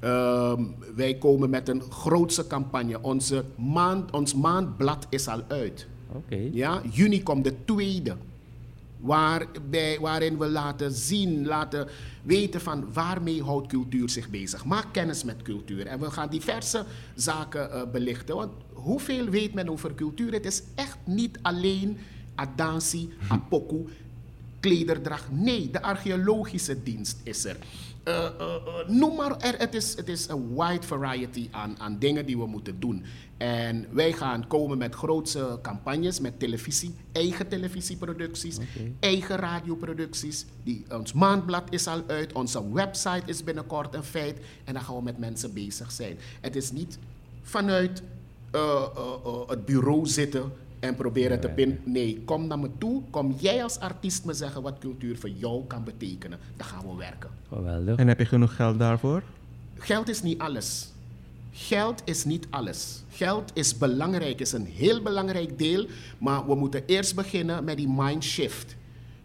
Ehm, 0.00 0.62
wij 0.94 1.14
komen 1.14 1.50
met 1.50 1.68
een 1.68 1.82
grootse 1.82 2.46
campagne. 2.46 3.02
Onze 3.02 3.44
maand, 3.56 4.10
ons 4.10 4.34
maandblad 4.34 5.06
is 5.10 5.28
al 5.28 5.40
uit. 5.48 5.86
Oké. 6.12 6.48
Ja, 6.52 6.80
juni 6.90 7.22
komt 7.22 7.44
de 7.44 7.64
tweede. 7.64 8.16
Waarbij, 9.00 10.00
waarin 10.00 10.38
we 10.38 10.48
laten 10.48 10.92
zien, 10.92 11.46
laten 11.46 11.88
weten 12.22 12.60
van 12.60 12.92
waarmee 12.92 13.42
houdt 13.42 13.68
cultuur 13.68 14.10
zich 14.10 14.30
bezig. 14.30 14.64
Maak 14.64 14.86
kennis 14.92 15.24
met 15.24 15.42
cultuur. 15.42 15.86
En 15.86 16.00
we 16.00 16.10
gaan 16.10 16.28
diverse 16.28 16.84
zaken 17.14 17.72
eh, 17.72 17.82
belichten. 17.92 18.36
Want 18.36 18.52
hoeveel 18.72 19.24
weet 19.28 19.54
men 19.54 19.68
over 19.68 19.94
cultuur? 19.94 20.32
Het 20.32 20.46
is 20.46 20.62
echt 20.74 20.98
niet 21.04 21.38
alleen 21.42 21.98
adansi, 22.34 23.12
apoku, 23.28 23.84
klederdracht. 24.60 25.30
Nee, 25.30 25.70
de 25.70 25.82
archeologische 25.82 26.82
dienst 26.82 27.20
is 27.22 27.44
er. 27.44 27.56
Eh, 28.06 28.24
eh, 28.24 28.54
eh, 28.54 28.88
noem 28.88 29.16
maar, 29.16 29.36
er, 29.36 29.58
het, 29.58 29.74
is, 29.74 29.96
het 29.96 30.08
is 30.08 30.28
een 30.28 30.54
wide 30.56 30.86
variety 30.86 31.48
aan, 31.50 31.74
aan 31.78 31.98
dingen 31.98 32.26
die 32.26 32.38
we 32.38 32.46
moeten 32.46 32.80
doen. 32.80 33.04
En 33.36 33.86
wij 33.90 34.12
gaan 34.12 34.46
komen 34.46 34.78
met 34.78 34.94
grootse 34.94 35.58
campagnes, 35.62 36.20
met 36.20 36.38
televisie, 36.38 36.94
eigen 37.12 37.48
televisieproducties, 37.48 38.58
eigen 39.00 39.36
radioproducties. 39.36 40.44
Die, 40.62 40.84
ons 40.90 41.12
maandblad 41.12 41.62
is 41.70 41.86
al 41.86 42.02
uit, 42.06 42.32
onze 42.32 42.72
website 42.72 43.22
is 43.24 43.44
binnenkort 43.44 43.94
een 43.94 44.04
feit. 44.04 44.38
En 44.64 44.74
dan 44.74 44.82
gaan 44.82 44.96
we 44.96 45.02
met 45.02 45.18
mensen 45.18 45.52
bezig 45.52 45.92
zijn. 45.92 46.18
Het 46.40 46.56
is 46.56 46.70
niet 46.70 46.98
vanuit 47.42 48.02
het 49.46 49.64
bureau 49.64 50.06
zitten 50.06 50.52
en 50.86 50.96
proberen 50.96 51.40
te 51.40 51.48
pin. 51.48 51.80
Nee, 51.84 52.22
kom 52.24 52.46
naar 52.46 52.58
me 52.58 52.70
toe. 52.78 53.02
Kom 53.10 53.34
jij 53.38 53.62
als 53.62 53.78
artiest 53.78 54.24
me 54.24 54.32
zeggen 54.32 54.62
wat 54.62 54.78
cultuur 54.78 55.16
voor 55.18 55.30
jou 55.30 55.64
kan 55.66 55.84
betekenen. 55.84 56.38
Dan 56.56 56.66
gaan 56.66 56.86
we 56.88 56.96
werken. 56.96 57.30
Geweldig. 57.48 57.96
En 57.96 58.08
heb 58.08 58.18
je 58.18 58.26
genoeg 58.26 58.56
geld 58.56 58.78
daarvoor? 58.78 59.22
Geld 59.74 60.08
is 60.08 60.22
niet 60.22 60.38
alles. 60.38 60.90
Geld 61.52 62.02
is 62.04 62.24
niet 62.24 62.46
alles. 62.50 63.02
Geld 63.08 63.50
is 63.54 63.78
belangrijk, 63.78 64.40
is 64.40 64.52
een 64.52 64.66
heel 64.66 65.02
belangrijk 65.02 65.58
deel. 65.58 65.86
Maar 66.18 66.46
we 66.46 66.54
moeten 66.54 66.82
eerst 66.86 67.14
beginnen 67.14 67.64
met 67.64 67.76
die 67.76 67.88
mindshift. 67.88 68.76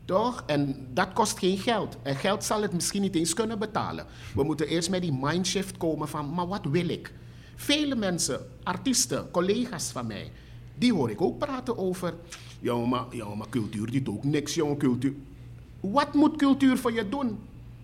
Toch? 0.05 0.43
En 0.45 0.87
dat 0.93 1.13
kost 1.13 1.39
geen 1.39 1.57
geld. 1.57 1.97
En 2.01 2.15
geld 2.15 2.43
zal 2.43 2.61
het 2.61 2.73
misschien 2.73 3.01
niet 3.01 3.15
eens 3.15 3.33
kunnen 3.33 3.59
betalen. 3.59 4.05
We 4.35 4.43
moeten 4.43 4.67
eerst 4.67 4.89
met 4.89 5.01
die 5.01 5.17
mindshift 5.21 5.77
komen 5.77 6.07
van, 6.07 6.33
maar 6.33 6.47
wat 6.47 6.65
wil 6.65 6.89
ik? 6.89 7.13
Vele 7.55 7.95
mensen, 7.95 8.39
artiesten, 8.63 9.31
collega's 9.31 9.91
van 9.91 10.07
mij, 10.07 10.31
die 10.81 10.93
hoor 10.93 11.09
ik 11.09 11.21
ook 11.21 11.37
praten 11.37 11.77
over. 11.77 12.13
Ja, 12.59 12.75
maar, 12.75 13.05
ja, 13.11 13.35
maar 13.35 13.49
cultuur 13.49 13.91
doet 13.91 14.09
ook 14.09 14.23
niks, 14.23 14.53
jongen. 14.55 14.77
Cultuur. 14.77 15.13
Wat 15.79 16.13
moet 16.13 16.35
cultuur 16.35 16.77
voor 16.77 16.93
je 16.93 17.09
doen? 17.09 17.37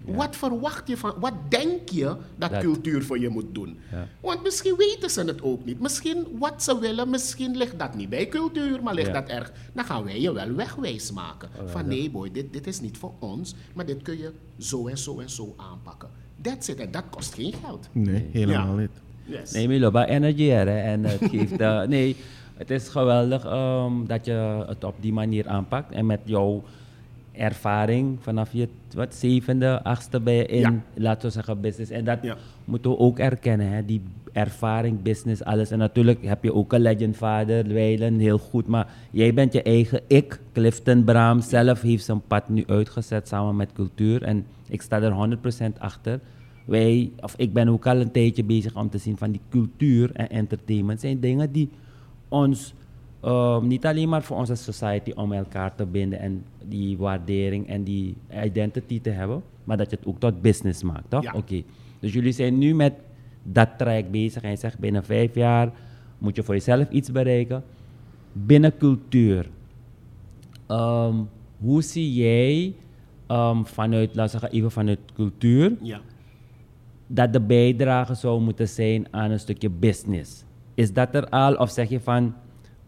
Wat 0.06 0.36
verwacht 0.36 0.88
je 0.88 0.98
van, 0.98 1.14
wat 1.20 1.34
denk 1.50 1.90
je 1.90 2.16
dat, 2.36 2.50
Dat- 2.52 2.62
cultuur 2.62 3.04
voor 3.04 3.20
je 3.20 3.30
moet 3.30 3.46
doen? 3.56 3.78
Ja. 3.92 4.08
Want 4.22 4.44
misschien 4.44 4.76
weten 4.78 5.10
ze 5.10 5.24
het 5.24 5.42
ook 5.42 5.66
niet. 5.66 5.80
Misschien 5.80 6.26
wat 6.40 6.64
ze 6.64 6.80
willen, 6.80 7.10
misschien 7.10 7.58
ligt 7.58 7.80
dat 7.80 7.96
niet 7.96 8.10
bij 8.10 8.28
cultuur, 8.28 8.84
maar 8.84 8.94
ligt 8.94 9.08
Ja. 9.08 9.14
dat 9.14 9.30
erg. 9.30 9.52
Dan 9.74 9.86
gaan 9.86 10.04
wij 10.04 10.22
je 10.22 10.34
wel 10.34 10.52
wegwijs 10.54 11.12
maken. 11.12 11.50
Oh, 11.62 11.68
van 11.70 11.88
nee 11.88 12.10
boy, 12.12 12.32
dit, 12.32 12.54
dit 12.54 12.68
is 12.68 12.80
niet 12.82 12.98
voor 12.98 13.14
ons, 13.20 13.56
maar 13.74 13.86
dit 13.86 14.02
kun 14.02 14.18
je 14.18 14.32
zo 14.58 14.88
en 14.88 14.98
zo 14.98 15.20
en 15.20 15.30
zo 15.30 15.54
aanpakken. 15.58 16.10
That's 16.42 16.68
it. 16.68 16.80
En 16.80 16.92
dat 16.92 17.04
kost 17.10 17.34
geen 17.34 17.54
geld. 17.66 17.88
Nee, 17.92 18.30
helemaal 18.32 18.74
Ja. 18.76 18.80
niet. 18.82 18.92
Yes. 19.26 19.52
Nee, 19.52 19.68
Milo, 19.68 19.92
bij 19.92 20.06
energy 20.08 20.44
hè. 20.44 20.64
En 20.80 21.04
het 21.04 21.22
geeft, 21.30 21.60
eh, 21.62 21.82
nee, 21.84 22.16
het 22.58 22.70
is 22.70 22.88
geweldig 22.90 23.46
ehm, 23.46 23.92
dat 24.08 24.26
je 24.26 24.64
het 24.68 24.84
op 24.84 24.96
die 25.00 25.14
manier 25.14 25.48
aanpakt. 25.48 25.94
En 25.94 26.06
met 26.06 26.20
jouw 26.24 26.64
ervaring 27.32 28.18
vanaf 28.22 28.50
je 28.54 28.68
wat, 28.96 29.16
zevende, 29.16 29.84
achtste 29.84 30.20
ben 30.20 30.34
je 30.34 30.46
in, 30.46 30.60
Ja. 30.60 30.74
laten 30.94 31.28
we 31.28 31.34
zeggen, 31.34 31.62
business. 31.62 31.92
En 31.92 32.06
dat 32.06 32.18
Ja. 32.22 32.36
moeten 32.66 32.92
we 32.92 32.98
ook 32.98 33.20
erkennen, 33.20 33.68
hè. 33.72 33.86
die 33.86 34.02
ervaring, 34.32 35.02
business, 35.02 35.44
alles. 35.44 35.72
En 35.72 35.78
natuurlijk 35.78 36.26
heb 36.26 36.44
je 36.44 36.54
ook 36.54 36.74
een 36.74 36.82
legendvader, 36.82 37.68
Weilen, 37.74 38.20
heel 38.20 38.38
goed. 38.38 38.68
Maar 38.68 38.88
jij 39.12 39.34
bent 39.34 39.54
je 39.54 39.62
eigen 39.62 40.02
ik. 40.08 40.40
Clifton 40.54 41.04
Braam 41.04 41.42
zelf 41.42 41.82
heeft 41.82 42.06
zijn 42.06 42.22
pad 42.28 42.50
nu 42.50 42.64
uitgezet 42.68 43.28
samen 43.28 43.56
met 43.56 43.74
cultuur. 43.74 44.24
En 44.24 44.46
ik 44.70 44.82
sta 44.82 45.02
er 45.02 45.12
100% 45.12 45.80
achter. 45.80 46.20
Wij, 46.66 47.12
of 47.20 47.34
ik 47.38 47.54
ben 47.54 47.68
ook 47.70 47.88
al 47.88 47.96
een 48.00 48.12
tijdje 48.12 48.44
bezig 48.44 48.76
om 48.76 48.90
te 48.90 48.98
zien 48.98 49.18
van 49.18 49.32
die 49.32 49.42
cultuur 49.50 50.10
en 50.14 50.30
entertainment 50.30 51.00
zijn 51.00 51.20
dingen 51.20 51.52
die 51.52 51.70
ons 52.30 52.74
ehm, 53.22 53.68
niet 53.68 53.86
alleen 53.86 54.10
maar 54.10 54.24
voor 54.24 54.38
onze 54.38 54.56
society 54.56 55.12
om 55.16 55.34
elkaar 55.34 55.76
te 55.76 55.86
binden 55.86 56.20
en 56.20 56.46
die 56.66 56.98
waardering 56.98 57.68
en 57.68 57.84
die 57.84 58.16
identity 58.44 59.02
te 59.02 59.10
hebben, 59.10 59.42
maar 59.64 59.78
dat 59.78 59.90
je 59.90 59.96
het 59.96 60.06
ook 60.08 60.20
tot 60.20 60.42
business 60.42 60.84
maakt, 60.84 61.10
toch? 61.10 61.24
Ja. 61.24 61.34
Oké. 61.36 61.62
Dus 62.00 62.14
jullie 62.14 62.32
zijn 62.32 62.58
nu 62.58 62.76
met 62.76 62.94
dat 63.44 63.70
traject 63.78 64.12
bezig 64.12 64.42
en 64.44 64.50
je 64.50 64.56
zegt 64.56 64.80
binnen 64.80 65.04
vijf 65.04 65.36
jaar 65.36 65.72
moet 66.18 66.36
je 66.36 66.44
voor 66.44 66.54
jezelf 66.54 66.90
iets 66.90 67.12
bereiken. 67.12 67.64
Binnen 68.34 68.78
cultuur, 68.78 69.50
ehm, 70.68 71.16
hoe 71.60 71.82
zie 71.82 72.14
jij 72.14 72.76
ehm, 73.28 73.64
vanuit, 73.64 74.16
laten 74.16 74.24
we 74.24 74.30
zeggen 74.40 74.52
even 74.60 74.72
vanuit 74.72 75.00
cultuur, 75.14 75.78
Ja. 75.82 76.00
dat 77.08 77.34
de 77.34 77.42
bijdrage 77.42 78.14
zou 78.14 78.42
moeten 78.42 78.68
zijn 78.68 79.08
aan 79.12 79.32
een 79.32 79.40
stukje 79.40 79.70
business. 79.70 80.44
Is 80.78 80.94
dat 80.94 81.16
er 81.16 81.30
al 81.30 81.56
of 81.56 81.72
zeg 81.72 81.90
je 81.90 82.00
van 82.00 82.36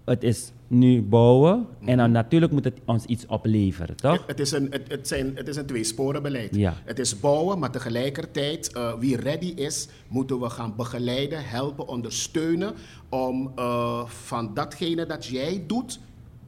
het 0.05 0.23
is 0.23 0.51
nu 0.67 1.01
bouwen. 1.01 1.67
En 1.85 1.97
dan 1.97 2.11
natuurlijk 2.11 2.51
moet 2.51 2.63
het 2.63 2.79
ons 2.85 3.05
iets 3.05 3.25
opleveren, 3.25 3.95
toch? 3.95 4.11
Het, 4.11 4.27
het 4.27 4.39
is 4.39 4.51
een, 4.51 4.67
het, 4.71 4.87
het 4.87 5.07
zijn, 5.07 5.31
het 5.35 5.47
is 5.47 5.55
een 5.55 5.65
tweesporenbeleid. 5.65 6.55
Ja. 6.55 6.73
Het 6.83 6.99
is 6.99 7.19
bouwen, 7.19 7.59
maar 7.59 7.71
tegelijkertijd, 7.71 8.73
eh, 8.73 8.93
wie 8.93 9.17
ready 9.17 9.53
is, 9.55 9.87
moeten 10.07 10.39
we 10.39 10.49
gaan 10.49 10.75
begeleiden, 10.75 11.45
helpen, 11.45 11.87
ondersteunen. 11.87 12.73
Om 13.09 13.51
eh, 13.55 14.05
van 14.05 14.53
datgene 14.53 15.05
dat 15.05 15.25
jij 15.25 15.63
doet, 15.67 15.99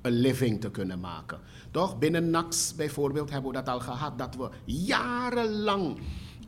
een 0.02 0.12
living 0.12 0.62
te 0.62 0.72
kunnen 0.72 1.00
maken. 1.00 1.38
Toch? 1.72 2.00
Binnen 2.00 2.30
NAX 2.30 2.76
bijvoorbeeld 2.76 3.30
hebben 3.30 3.52
we 3.52 3.58
dat 3.58 3.70
al 3.70 3.80
gehad, 3.80 4.18
dat 4.18 4.36
we 4.36 4.50
jarenlang. 4.66 5.98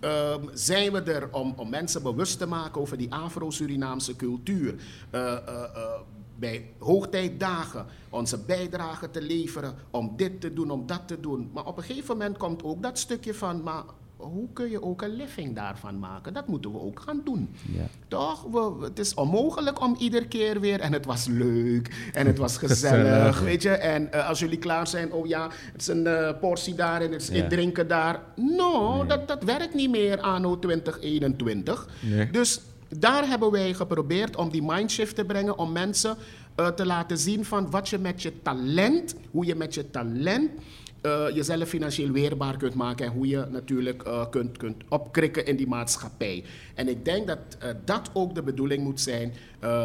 Ehm, 0.03 0.47
zijn 0.53 0.91
we 0.91 1.01
er 1.01 1.27
om, 1.31 1.53
om 1.57 1.69
mensen 1.69 2.03
bewust 2.03 2.37
te 2.37 2.45
maken 2.45 2.81
over 2.81 2.97
die 2.97 3.13
Afro-Surinaamse 3.13 4.15
cultuur. 4.15 4.75
Eh, 5.09 5.31
eh, 5.31 5.63
eh, 5.63 6.01
bij 6.35 6.73
hoogtijdagen 6.79 7.85
onze 8.09 8.37
bijdrage 8.37 9.11
te 9.11 9.21
leveren 9.21 9.75
om 9.91 10.13
dit 10.15 10.41
te 10.41 10.53
doen, 10.53 10.71
om 10.71 10.85
dat 10.85 11.07
te 11.07 11.19
doen. 11.19 11.49
Maar 11.53 11.65
op 11.65 11.77
een 11.77 11.83
gegeven 11.83 12.17
moment 12.17 12.37
komt 12.37 12.63
ook 12.63 12.81
dat 12.81 12.99
stukje 12.99 13.33
van, 13.33 13.63
maar 13.63 13.83
hoe 14.23 14.47
kun 14.53 14.69
je 14.69 14.81
ook 14.83 15.01
een 15.01 15.15
living 15.15 15.55
daarvan 15.55 15.99
maken? 15.99 16.33
Dat 16.33 16.47
moeten 16.47 16.71
we 16.71 16.79
ook 16.79 16.99
gaan 16.99 17.21
doen. 17.25 17.49
Ja. 17.71 17.83
Toch? 18.07 18.43
We, 18.51 18.85
het 18.85 18.99
is 18.99 19.13
onmogelijk 19.13 19.81
om 19.81 19.95
iedere 19.99 20.27
keer 20.27 20.59
weer. 20.59 20.79
En 20.79 20.93
het 20.93 21.05
was 21.05 21.25
leuk. 21.27 22.09
En 22.13 22.27
het 22.27 22.37
was 22.37 22.57
gezellig. 22.63 23.05
Gezellig. 23.07 23.39
Weet 23.39 23.61
je? 23.61 23.69
En 23.69 24.11
eh, 24.13 24.27
als 24.29 24.39
jullie 24.39 24.57
klaar 24.57 24.87
zijn. 24.87 25.11
Oh 25.13 25.27
ja, 25.27 25.49
het 25.71 25.81
is 25.81 25.87
een 25.87 26.07
eh, 26.07 26.39
portie 26.39 26.75
daar 26.75 27.01
en 27.01 27.11
het 27.11 27.21
is 27.21 27.27
Ja. 27.27 27.47
drinken 27.47 27.87
daar. 27.87 28.19
No, 28.35 29.05
dat, 29.05 29.27
dat 29.27 29.43
werkt 29.43 29.73
niet 29.73 29.89
meer 29.89 30.19
anno 30.21 30.59
2021. 30.59 31.87
Nee. 32.01 32.29
Dus 32.31 32.61
daar 32.97 33.27
hebben 33.27 33.51
wij 33.51 33.73
geprobeerd 33.73 34.35
om 34.35 34.49
die 34.51 34.63
mindshift 34.63 35.15
te 35.15 35.25
brengen. 35.25 35.57
Om 35.57 35.71
mensen 35.71 36.15
eh, 36.55 36.67
te 36.67 36.85
laten 36.85 37.17
zien 37.17 37.45
van 37.45 37.69
wat 37.71 37.89
je 37.89 37.97
met 37.97 38.21
je 38.21 38.41
talent. 38.41 39.15
Hoe 39.31 39.45
je 39.45 39.55
met 39.55 39.73
je 39.73 39.89
talent 39.89 40.49
eh, 41.03 41.25
jezelf 41.33 41.69
financieel 41.69 42.11
weerbaar 42.11 42.57
kunt 42.57 42.73
maken 42.73 43.05
en 43.05 43.11
hoe 43.11 43.27
je 43.27 43.47
natuurlijk 43.51 44.03
eh, 44.03 44.29
kunt, 44.29 44.57
kunt 44.57 44.83
opkrikken 44.89 45.45
in 45.45 45.55
die 45.55 45.67
maatschappij. 45.67 46.43
En 46.75 46.87
ik 46.87 47.05
denk 47.05 47.27
dat 47.27 47.39
eh, 47.59 47.69
dat 47.85 48.09
ook 48.13 48.35
de 48.35 48.43
bedoeling 48.43 48.83
moet 48.83 49.01
zijn 49.01 49.33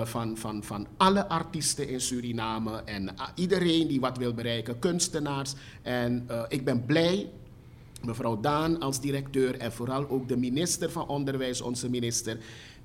van, 0.04 0.36
van, 0.36 0.64
van 0.64 0.86
alle 0.96 1.28
artiesten 1.28 1.88
in 1.88 2.00
Suriname 2.00 2.82
en 2.84 3.14
iedereen 3.34 3.88
die 3.88 4.00
wat 4.00 4.18
wil 4.18 4.34
bereiken, 4.34 4.78
kunstenaars. 4.78 5.54
En 5.82 6.26
ik 6.48 6.64
ben 6.64 6.84
blij 6.84 7.30
mevrouw 8.04 8.40
Daan 8.40 8.80
als 8.80 9.00
directeur 9.00 9.58
en 9.58 9.72
vooral 9.72 10.08
ook 10.08 10.28
de 10.28 10.36
minister 10.36 10.90
van 10.90 11.08
Onderwijs, 11.08 11.60
onze 11.60 11.90
minister, 11.90 12.38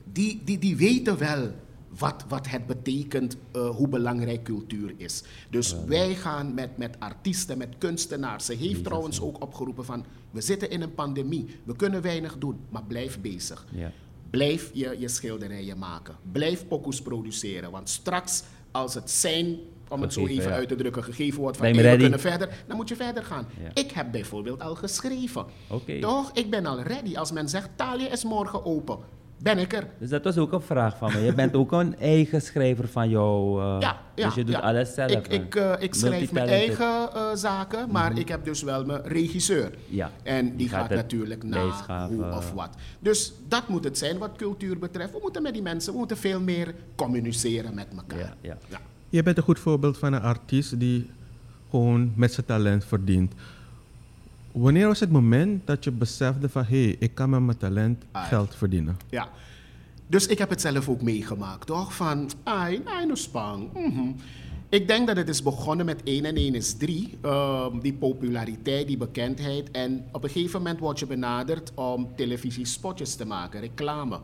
die, 0.03 0.41
die, 0.43 0.59
die 0.59 0.75
weten 0.75 1.17
wel 1.17 1.51
wat, 1.97 2.25
wat 2.27 2.47
het 2.47 2.65
betekent, 2.65 3.37
eh, 3.51 3.69
hoe 3.69 3.87
belangrijk 3.87 4.43
cultuur 4.43 4.93
is. 4.97 5.23
Dus 5.49 5.75
wij 5.85 6.15
gaan 6.15 6.53
met, 6.53 6.77
met 6.77 6.95
artiesten, 6.99 7.57
met 7.57 7.75
kunstenaars. 7.77 8.45
Ze 8.45 8.53
heeft 8.53 8.83
trouwens 8.83 9.21
ook 9.21 9.41
opgeroepen 9.41 9.85
van, 9.85 10.05
we 10.31 10.41
zitten 10.41 10.69
in 10.69 10.81
een 10.81 10.93
pandemie, 10.93 11.45
we 11.63 11.75
kunnen 11.75 12.01
weinig 12.01 12.37
doen, 12.37 12.59
maar 12.69 12.83
blijf 12.83 13.21
bezig. 13.21 13.65
Ja. 13.71 13.91
Blijf 14.29 14.69
je, 14.73 14.95
je 14.99 15.07
schilderijen 15.07 15.77
maken. 15.77 16.15
Blijf 16.31 16.67
pokoes 16.67 17.01
produceren. 17.01 17.71
Want 17.71 17.89
straks, 17.89 18.43
als 18.71 18.93
het 18.93 19.11
zijn, 19.11 19.57
om 19.87 20.01
het 20.01 20.13
zo 20.13 20.27
even 20.27 20.49
ja. 20.49 20.55
uit 20.55 20.67
te 20.67 20.75
drukken, 20.75 21.03
gegeven 21.03 21.39
wordt 21.39 21.57
van 21.57 21.65
hey, 21.65 21.91
we 21.91 21.97
kunnen 21.97 22.19
verder, 22.19 22.63
dan 22.67 22.75
moet 22.75 22.89
je 22.89 22.95
verder 22.95 23.23
gaan. 23.23 23.47
Ja. 23.63 23.81
Ik 23.81 23.91
heb 23.91 24.11
bijvoorbeeld 24.11 24.61
al 24.61 24.75
geschreven. 24.75 25.45
Oké. 25.69 25.99
Toch? 25.99 26.31
Ik 26.31 26.49
ben 26.49 26.65
al 26.65 26.81
ready. 26.81 27.15
Als 27.15 27.31
men 27.31 27.49
zegt, 27.49 27.69
Talia 27.75 28.11
is 28.11 28.23
morgen 28.23 28.65
open, 28.65 28.97
ben 29.43 29.57
ik 29.57 29.73
er. 29.73 29.87
Dus 29.99 30.09
dat 30.09 30.23
was 30.23 30.37
ook 30.37 30.51
een 30.51 30.61
vraag 30.61 30.97
van 30.97 31.11
me. 31.13 31.19
Je 31.19 31.33
bent 31.33 31.53
ook 31.55 31.71
een 31.71 31.97
eigen 31.99 32.41
schrijver 32.41 32.87
van 32.87 33.09
jou. 33.09 33.61
eh, 33.61 33.77
Ja, 33.79 34.01
ja, 34.15 34.25
dus 34.25 34.35
je 34.35 34.43
doet 34.43 34.55
ja. 34.55 34.61
alles 34.61 34.93
zelf. 34.93 35.11
Ik, 35.11 35.27
ik, 35.27 35.55
eh, 35.55 35.73
ik 35.79 35.95
schrijf 35.95 36.31
mijn 36.31 36.47
eigen 36.47 37.13
eh, 37.13 37.29
zaken, 37.33 37.91
maar 37.91 38.17
ik 38.17 38.27
heb 38.27 38.45
dus 38.45 38.61
wel 38.61 38.85
mijn 38.85 39.01
regisseur. 39.03 39.71
Ja, 39.89 40.11
En 40.23 40.45
die, 40.45 40.55
die 40.55 40.69
gaat, 40.69 40.89
natuurlijk 40.89 41.43
naar 41.43 42.07
hoe 42.07 42.25
of 42.31 42.51
wat. 42.51 42.69
Dus 42.99 43.33
dat 43.47 43.67
moet 43.67 43.83
het 43.83 43.97
zijn 43.97 44.17
wat 44.17 44.31
cultuur 44.37 44.79
betreft. 44.79 45.11
We 45.11 45.19
moeten 45.21 45.41
met 45.41 45.53
die 45.53 45.61
mensen, 45.61 45.91
we 45.91 45.97
moeten 45.97 46.17
veel 46.17 46.39
meer 46.39 46.75
communiceren 46.95 47.73
met 47.73 47.87
elkaar. 47.97 48.19
Ja, 48.19 48.33
ja. 48.41 48.57
Ja. 48.69 48.79
Je 49.09 49.23
bent 49.23 49.37
een 49.37 49.43
goed 49.43 49.59
voorbeeld 49.59 49.97
van 49.97 50.13
een 50.13 50.21
artiest 50.21 50.79
die 50.79 51.09
gewoon 51.69 52.11
met 52.15 52.33
zijn 52.33 52.45
talent 52.45 52.85
verdient. 52.85 53.33
Wanneer 54.53 54.87
was 54.87 54.99
het 54.99 55.11
moment 55.11 55.67
dat 55.67 55.83
je 55.83 55.91
besefte 55.91 56.49
van 56.49 56.63
hé, 56.63 56.83
hey, 56.83 56.95
ik 56.99 57.15
kan 57.15 57.29
met 57.29 57.41
mijn 57.41 57.57
talent 57.57 58.03
Ah, 58.11 58.27
geld 58.27 58.55
verdienen? 58.55 58.97
Ja. 59.09 59.29
Dus 60.07 60.27
ik 60.27 60.37
heb 60.37 60.49
het 60.49 60.61
zelf 60.61 60.89
ook 60.89 61.01
meegemaakt, 61.01 61.67
toch? 61.67 61.93
Van, 61.95 62.29
ai, 62.43 62.81
ai, 62.85 63.05
no 63.05 63.15
spang. 63.15 63.69
mhm. 63.73 64.07
Ik 64.69 64.87
denk 64.87 65.07
dat 65.07 65.15
het 65.17 65.29
is 65.29 65.43
begonnen 65.43 65.85
met 65.85 66.01
1 66.03 66.25
en 66.25 66.35
1 66.35 66.55
is 66.55 66.73
3. 66.73 67.17
ehm, 67.21 67.79
die 67.79 67.93
populariteit, 67.93 68.87
die 68.87 68.97
bekendheid. 68.97 69.71
En 69.71 70.05
op 70.11 70.23
een 70.23 70.29
gegeven 70.29 70.59
moment 70.59 70.79
word 70.79 70.99
je 70.99 71.05
benaderd 71.05 71.71
om 71.75 72.07
televisiespotjes 72.15 73.15
te 73.15 73.25
maken, 73.25 73.59
reclame. 73.59 74.19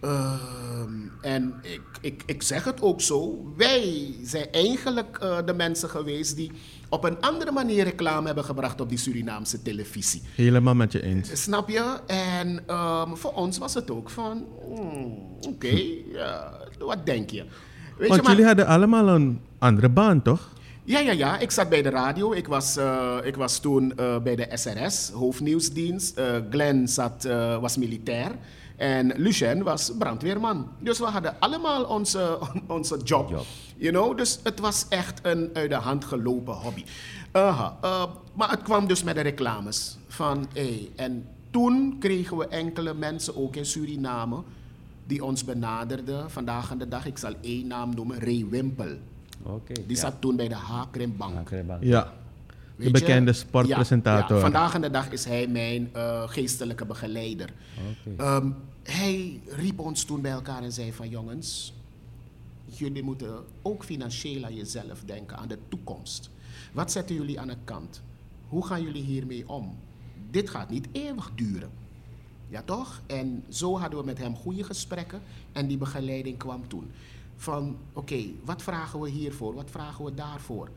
Ehm, 0.00 0.92
en 1.20 1.54
ik, 1.62 1.80
ik, 2.00 2.22
ik 2.26 2.42
zeg 2.42 2.64
het 2.64 2.82
ook 2.82 3.00
zo. 3.00 3.52
Wij 3.56 4.14
zijn 4.22 4.46
eigenlijk 4.52 5.18
eh, 5.20 5.38
de 5.46 5.54
mensen 5.54 5.88
geweest 5.88 6.36
die 6.36 6.50
op 6.92 7.04
een 7.04 7.20
andere 7.20 7.52
manier 7.52 7.84
reclame 7.84 8.26
hebben 8.26 8.44
gebracht 8.44 8.80
op 8.80 8.88
die 8.88 8.98
Surinaamse 8.98 9.62
televisie. 9.62 10.22
Helemaal 10.34 10.74
met 10.74 10.92
je 10.92 11.02
eens. 11.02 11.42
Snap 11.42 11.68
je? 11.68 11.98
En 12.06 12.62
ehm, 12.66 13.14
voor 13.14 13.32
ons 13.32 13.58
was 13.58 13.74
het 13.74 13.90
ook 13.90 14.10
van, 14.10 14.44
hmm, 14.68 15.18
oké, 15.40 15.82
wat 16.78 17.06
denk 17.06 17.30
je? 17.30 17.44
Weet 17.98 18.08
Want 18.08 18.14
je, 18.14 18.22
maar, 18.22 18.30
jullie 18.30 18.46
hadden 18.46 18.66
allemaal 18.66 19.08
een 19.08 19.40
andere 19.58 19.88
baan, 19.88 20.22
toch? 20.22 20.50
ja, 20.84 20.98
ja, 20.98 21.12
ja, 21.12 21.38
ik 21.38 21.50
zat 21.50 21.68
bij 21.68 21.82
de 21.82 21.88
radio. 21.88 22.32
Ik 22.32 22.46
was, 22.46 22.76
eh, 22.76 23.16
ik 23.22 23.36
was 23.36 23.58
toen 23.58 23.96
eh, 23.96 24.18
bij 24.18 24.36
de 24.36 24.46
SRS, 24.52 25.10
hoofdnieuwsdienst. 25.10 26.18
Eh 26.18 26.24
Glenn 26.50 26.88
zat, 26.88 27.28
was 27.60 27.76
militair. 27.76 28.30
En 28.76 29.12
Lucien 29.16 29.62
was 29.62 29.92
brandweerman. 29.98 30.68
Dus 30.78 30.98
we 30.98 31.04
hadden 31.04 31.36
allemaal 31.38 31.84
onze, 31.84 32.38
onze 32.66 32.96
job. 32.96 33.30
Job. 33.30 33.46
You 33.76 33.92
know? 33.92 34.16
Dus 34.16 34.40
het 34.42 34.60
was 34.60 34.86
echt 34.88 35.20
een 35.22 35.50
uit 35.52 35.70
de 35.70 35.76
hand 35.76 36.04
gelopen 36.04 36.54
hobby. 36.54 36.84
Aha, 37.32 37.76
eh, 37.82 38.04
maar 38.34 38.50
het 38.50 38.62
kwam 38.62 38.86
dus 38.86 39.02
met 39.02 39.14
de 39.14 39.20
reclames. 39.20 39.96
Van, 40.08 40.46
hey, 40.54 40.90
en 40.96 41.26
toen 41.50 41.96
kregen 41.98 42.36
we 42.36 42.48
enkele 42.48 42.94
mensen, 42.94 43.36
ook 43.36 43.56
in 43.56 43.66
Suriname, 43.66 44.42
die 45.06 45.24
ons 45.24 45.44
benaderden. 45.44 46.30
Vandaag 46.30 46.70
aan 46.70 46.78
de 46.78 46.88
dag, 46.88 47.06
ik 47.06 47.18
zal 47.18 47.32
één 47.40 47.66
naam 47.66 47.94
noemen, 47.94 48.18
Ray 48.18 48.46
Wimpel. 48.50 48.96
Oké. 49.42 49.72
Die 49.72 49.84
ja. 49.86 49.94
zat 49.94 50.14
toen 50.20 50.36
bij 50.36 50.48
de 50.48 50.54
Haakrimbank. 50.54 51.50
Ja. 51.80 52.12
De 52.76 52.90
bekende 52.90 53.32
sportpresentator. 53.32 54.36
Ja. 54.36 54.42
Vandaag 54.42 54.74
aan 54.74 54.80
de 54.80 54.90
dag 54.90 55.10
is 55.10 55.24
hij 55.24 55.46
mijn 55.46 55.90
eh, 55.92 56.28
geestelijke 56.28 56.84
begeleider. 56.84 57.52
Ehm, 58.16 58.50
hij 58.82 59.40
riep 59.46 59.78
ons 59.78 60.04
toen 60.04 60.20
bij 60.20 60.30
elkaar 60.30 60.62
en 60.62 60.72
zei 60.72 60.92
van 60.92 61.08
jongens, 61.08 61.74
jullie 62.64 63.02
moeten 63.02 63.44
ook 63.62 63.84
financieel 63.84 64.44
aan 64.44 64.54
jezelf 64.54 65.02
denken, 65.04 65.36
aan 65.36 65.48
de 65.48 65.58
toekomst. 65.68 66.30
Wat 66.72 66.92
zetten 66.92 67.14
jullie 67.14 67.40
aan 67.40 67.48
de 67.48 67.56
kant? 67.64 68.02
Hoe 68.48 68.66
gaan 68.66 68.82
jullie 68.82 69.02
hiermee 69.02 69.48
om? 69.48 69.76
Dit 70.30 70.50
gaat 70.50 70.70
niet 70.70 70.88
eeuwig 70.92 71.30
duren. 71.34 71.70
Ja 72.48 72.62
toch? 72.62 73.00
En 73.06 73.44
zo 73.48 73.78
hadden 73.78 73.98
we 73.98 74.04
met 74.04 74.18
hem 74.18 74.36
goede 74.36 74.64
gesprekken 74.64 75.20
en 75.52 75.66
die 75.66 75.78
begeleiding 75.78 76.38
kwam 76.38 76.68
toen. 76.68 76.90
Van 77.36 77.76
oké, 77.92 78.24
wat 78.44 78.62
vragen 78.62 79.00
we 79.00 79.10
hiervoor? 79.10 79.54
Wat 79.54 79.70
vragen 79.70 80.04
we 80.04 80.14
daarvoor? 80.14 80.68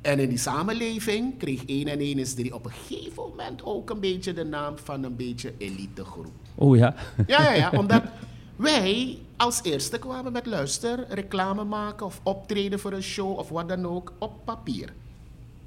En 0.00 0.18
in 0.18 0.28
die 0.28 0.38
samenleving 0.38 1.38
kreeg 1.38 1.64
1 1.66 1.88
en 1.88 1.98
1 1.98 2.18
is 2.18 2.34
3 2.34 2.54
op 2.54 2.64
een 2.64 2.70
gegeven 2.70 3.22
moment 3.22 3.64
ook 3.64 3.90
een 3.90 4.00
beetje 4.00 4.32
de 4.32 4.44
naam 4.44 4.78
van 4.78 5.04
een 5.04 5.16
beetje 5.16 5.54
elitegroep. 5.58 6.32
Oh 6.54 6.76
ja. 6.76 6.94
Ja, 7.26 7.42
ja, 7.42 7.52
ja, 7.52 7.70
omdat 7.80 8.02
wij 8.56 9.18
als 9.36 9.60
eerste 9.62 9.98
kwamen 9.98 10.32
met 10.32 10.46
luister, 10.46 11.04
reclame 11.08 11.64
maken 11.64 12.06
of 12.06 12.20
optreden 12.22 12.78
voor 12.78 12.92
een 12.92 13.02
show 13.02 13.38
of 13.38 13.48
wat 13.48 13.68
dan 13.68 13.86
ook 13.86 14.12
op 14.18 14.32
papier. 14.44 14.92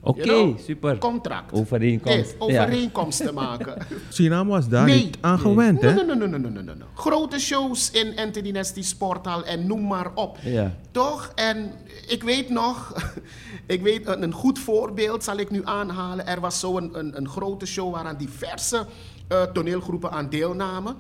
Oké, 0.06 0.24
You 0.24 0.46
know? 0.46 0.60
super. 0.60 0.98
Contract. 0.98 1.52
Overeenkomst. 1.54 2.32
Eh, 2.34 2.42
overeenkomsten 2.42 3.34
maken. 3.34 3.86
Suriname 4.10 4.50
was 4.50 4.68
daar 4.68 4.86
Nee. 4.86 5.04
niet 5.04 5.18
aan 5.22 5.40
gewend, 5.40 5.82
hè? 5.82 5.94
Nee, 5.94 6.06
nee, 6.06 6.16
nee, 6.16 6.28
nee, 6.28 6.40
nee, 6.40 6.52
nee, 6.52 6.64
nee, 6.64 6.76
nee. 6.76 6.88
Grote 6.96 7.40
shows 7.40 7.92
in 7.92 8.18
Anthony 8.18 8.50
Nesty 8.50 8.82
Sporthal 8.82 9.44
en 9.46 9.68
noem 9.68 9.88
maar 9.88 10.12
op. 10.16 10.38
Ja. 10.42 10.76
Toch? 10.92 11.32
En 11.36 11.72
ik 12.08 12.24
weet 12.24 12.50
nog, 12.50 12.94
ik 13.68 13.82
weet 13.82 14.08
een, 14.08 14.24
een 14.24 14.34
goed 14.34 14.60
voorbeeld 14.60 15.24
zal 15.24 15.38
ik 15.38 15.50
nu 15.50 15.62
aanhalen. 15.64 16.28
Er 16.28 16.40
was 16.40 16.60
zo'n 16.60 16.76
een, 16.84 17.00
een, 17.00 17.18
een 17.18 17.28
grote 17.30 17.66
show 17.66 17.94
waaraan 17.94 18.18
diverse 18.18 18.86
eh, 19.28 19.42
toneelgroepen 19.44 20.12
aan 20.12 20.30
deelnamen. 20.30 20.96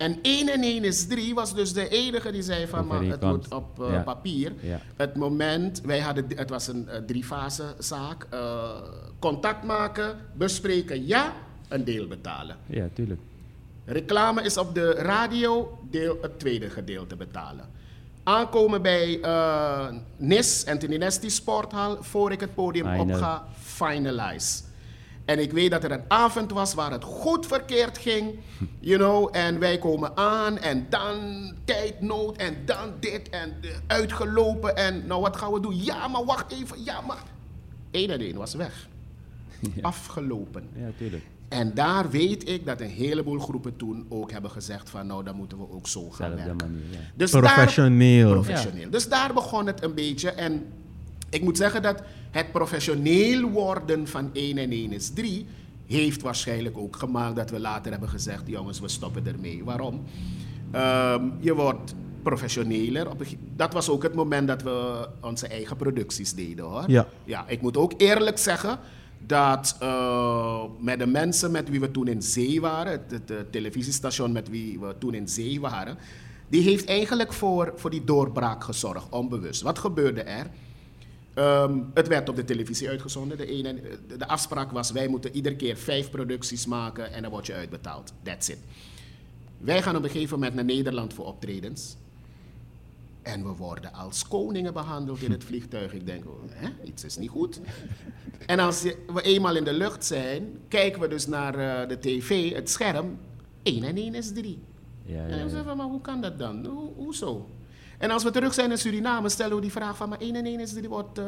En 0.00 0.18
1 0.22 0.48
en 0.48 0.62
1 0.62 0.84
is 0.84 1.06
3 1.06 1.34
was 1.34 1.54
dus 1.54 1.72
de 1.72 1.88
enige 1.88 2.30
die 2.32 2.42
zei 2.42 2.66
van, 2.66 2.86
maar 2.86 3.02
het 3.02 3.20
moet 3.20 3.54
op 3.54 3.82
eh, 3.82 3.92
Ja. 3.92 4.02
papier. 4.02 4.52
Ja. 4.60 4.80
Het 4.96 5.16
moment, 5.16 5.80
wij 5.80 6.00
hadden, 6.00 6.26
het 6.34 6.50
was 6.50 6.68
een 6.68 6.88
eh, 6.88 6.98
driefase 7.06 7.64
zaak. 7.78 8.26
eh, 8.30 8.70
contact 9.18 9.64
maken, 9.64 10.16
bespreken, 10.34 11.06
ja, 11.06 11.32
een 11.68 11.84
deel 11.84 12.06
betalen. 12.06 12.56
Ja, 12.66 12.88
tuurlijk. 12.94 13.20
Reclame 13.84 14.42
is 14.42 14.56
op 14.56 14.74
de 14.74 14.90
radio, 14.90 15.78
deel 15.90 16.18
het 16.22 16.38
tweede 16.38 16.70
gedeelte 16.70 17.16
betalen. 17.16 17.64
Aankomen 18.22 18.82
bij 18.82 19.20
NIS, 20.16 20.66
Anthony 20.66 21.10
Sporthal, 21.10 22.02
voor 22.02 22.32
ik 22.32 22.40
het 22.40 22.54
podium 22.54 23.00
op 23.00 23.12
ga, 23.12 23.44
finalize. 23.62 24.62
En 25.30 25.38
ik 25.38 25.52
weet 25.52 25.70
dat 25.70 25.84
er 25.84 25.92
een 25.92 26.04
avond 26.08 26.52
was 26.52 26.74
waar 26.74 26.90
het 26.90 27.04
goed 27.04 27.46
verkeerd 27.46 27.98
ging, 27.98 28.38
you 28.80 28.98
know, 28.98 29.28
en 29.32 29.58
wij 29.58 29.78
komen 29.78 30.16
aan 30.16 30.58
en 30.58 30.86
dan 30.88 31.16
tijdnood 31.64 32.36
en 32.36 32.56
dan 32.64 32.92
dit 33.00 33.28
en 33.28 33.54
uitgelopen 33.86 34.76
en 34.76 35.06
nou 35.06 35.20
wat 35.20 35.36
gaan 35.36 35.52
we 35.52 35.60
doen? 35.60 35.84
Ja, 35.84 36.08
maar 36.08 36.24
wacht 36.24 36.52
even, 36.52 36.84
ja, 36.84 37.00
maar... 37.00 37.22
Eén 37.90 38.10
en 38.10 38.20
één 38.20 38.36
was 38.36 38.54
weg. 38.54 38.88
Afgelopen. 39.82 40.68
Ja, 40.74 40.88
tuurlijk. 40.96 41.24
En 41.48 41.74
daar 41.74 42.10
weet 42.10 42.48
ik 42.48 42.66
dat 42.66 42.80
een 42.80 42.90
heleboel 42.90 43.38
groepen 43.38 43.76
toen 43.76 44.06
ook 44.08 44.30
hebben 44.30 44.50
gezegd 44.50 44.90
van 44.90 45.06
nou 45.06 45.24
dan 45.24 45.36
moeten 45.36 45.58
we 45.58 45.70
ook 45.70 45.86
zo 45.86 46.10
gaan 46.10 46.16
Zelfde 46.30 46.44
werken. 46.44 46.56
manier, 46.56 46.90
ja. 46.90 46.98
Dus 47.14 47.30
Professioneel. 47.30 48.24
Daar, 48.24 48.42
professioneel. 48.42 48.90
Dus 48.90 49.08
daar 49.08 49.34
begon 49.34 49.66
het 49.66 49.82
een 49.82 49.94
beetje. 49.94 50.30
En 50.30 50.66
ik 51.30 51.42
moet 51.42 51.56
zeggen 51.56 51.82
dat 51.82 52.02
het 52.30 52.52
professioneel 52.52 53.50
worden 53.50 54.08
van 54.08 54.30
1 54.32 54.58
en 54.58 54.70
1 54.70 54.92
is 54.92 55.10
3 55.10 55.46
heeft 55.86 56.22
waarschijnlijk 56.22 56.78
ook 56.78 56.96
gemaakt 56.96 57.36
dat 57.36 57.50
we 57.50 57.60
later 57.60 57.90
hebben 57.90 58.08
gezegd 58.08 58.42
jongens 58.46 58.80
we 58.80 58.88
stoppen 58.88 59.26
ermee. 59.26 59.64
Waarom? 59.64 60.02
Ehm, 60.70 61.24
je 61.40 61.54
wordt 61.54 61.94
professioneler. 62.22 63.06
Dat 63.56 63.72
was 63.72 63.88
ook 63.88 64.02
het 64.02 64.14
moment 64.14 64.48
dat 64.48 64.62
we 64.62 65.08
onze 65.20 65.46
eigen 65.46 65.76
producties 65.76 66.34
deden 66.34 66.64
hoor. 66.64 66.84
Ja. 66.86 67.06
Ja, 67.24 67.44
ik 67.48 67.60
moet 67.60 67.76
ook 67.76 67.92
eerlijk 67.96 68.38
zeggen 68.38 68.78
dat 69.26 69.76
eh, 69.80 70.62
met 70.78 70.98
de 70.98 71.06
mensen 71.06 71.50
met 71.50 71.68
wie 71.68 71.80
we 71.80 71.90
toen 71.90 72.08
in 72.08 72.22
zee 72.22 72.60
waren, 72.60 72.92
het, 72.92 73.22
het, 73.28 73.52
televisiestation 73.52 74.32
met 74.32 74.48
wie 74.48 74.78
we 74.80 74.94
toen 74.98 75.14
in 75.14 75.28
zee 75.28 75.60
waren, 75.60 75.98
die 76.48 76.62
heeft 76.62 76.88
eigenlijk 76.88 77.32
voor, 77.32 77.72
voor 77.76 77.90
die 77.90 78.04
doorbraak 78.04 78.64
gezorgd, 78.64 79.08
onbewust. 79.10 79.62
Wat 79.62 79.78
gebeurde 79.78 80.22
er? 80.22 80.46
Ehm, 81.40 81.78
het 81.94 82.08
werd 82.08 82.28
op 82.28 82.36
de 82.36 82.44
televisie 82.44 82.88
uitgezonden. 82.88 83.36
De, 83.36 83.46
ene, 83.46 83.74
de- 84.08 84.16
de 84.16 84.28
afspraak 84.28 84.70
was, 84.70 84.90
wij 84.92 85.08
moeten 85.08 85.34
iedere 85.34 85.56
keer 85.56 85.76
vijf 85.76 86.10
producties 86.10 86.66
maken 86.66 87.12
en 87.12 87.22
dan 87.22 87.30
word 87.30 87.46
je 87.46 87.54
uitbetaald. 87.54 88.12
That's 88.22 88.48
it. 88.48 88.58
Wij 89.58 89.82
gaan 89.82 89.96
op 89.96 90.02
een 90.04 90.10
gegeven 90.10 90.34
moment 90.38 90.54
naar 90.54 90.64
Nederland 90.64 91.14
voor 91.14 91.26
optredens. 91.26 91.96
En 93.22 93.42
we 93.44 93.48
worden 93.52 93.92
als 93.92 94.28
koningen 94.28 94.72
behandeld 94.72 95.22
in 95.22 95.30
het 95.30 95.44
vliegtuig. 95.44 95.92
Ik 95.92 96.06
denk, 96.06 96.24
hè, 96.50 96.68
iets 96.84 97.04
is 97.04 97.16
niet 97.16 97.30
goed. 97.30 97.60
En 98.46 98.58
als 98.58 98.82
we 98.82 99.22
eenmaal 99.22 99.56
in 99.56 99.64
de 99.64 99.72
lucht 99.72 100.04
zijn, 100.04 100.48
kijken 100.68 101.00
we 101.00 101.08
dus 101.08 101.26
naar 101.26 101.54
eh, 101.82 101.88
de 101.88 101.98
tv, 101.98 102.54
het 102.54 102.70
scherm. 102.70 103.18
1 103.62 103.82
en 103.82 103.96
1 103.96 104.14
is 104.14 104.32
3. 104.32 104.58
Ja, 105.02 105.14
ja, 105.16 105.22
En 105.28 105.38
dan 105.38 105.50
zeggen 105.50 105.68
we, 105.70 105.74
maar 105.76 105.86
hoe 105.86 106.00
kan 106.00 106.20
dat 106.20 106.38
dan? 106.38 106.66
Hoe, 106.66 106.90
hoezo? 106.96 107.48
En 108.00 108.10
als 108.10 108.22
we 108.22 108.30
terug 108.30 108.54
zijn 108.54 108.70
in 108.70 108.78
Suriname, 108.78 109.28
stellen 109.28 109.54
we 109.56 109.60
die 109.62 109.70
vraag 109.70 109.96
van, 109.96 110.08
maar 110.08 110.20
1 110.20 110.34
en 110.34 110.46
1 110.46 110.60
is 110.60 110.72
3 110.72 110.88
wordt 110.88 111.18
eh, 111.18 111.24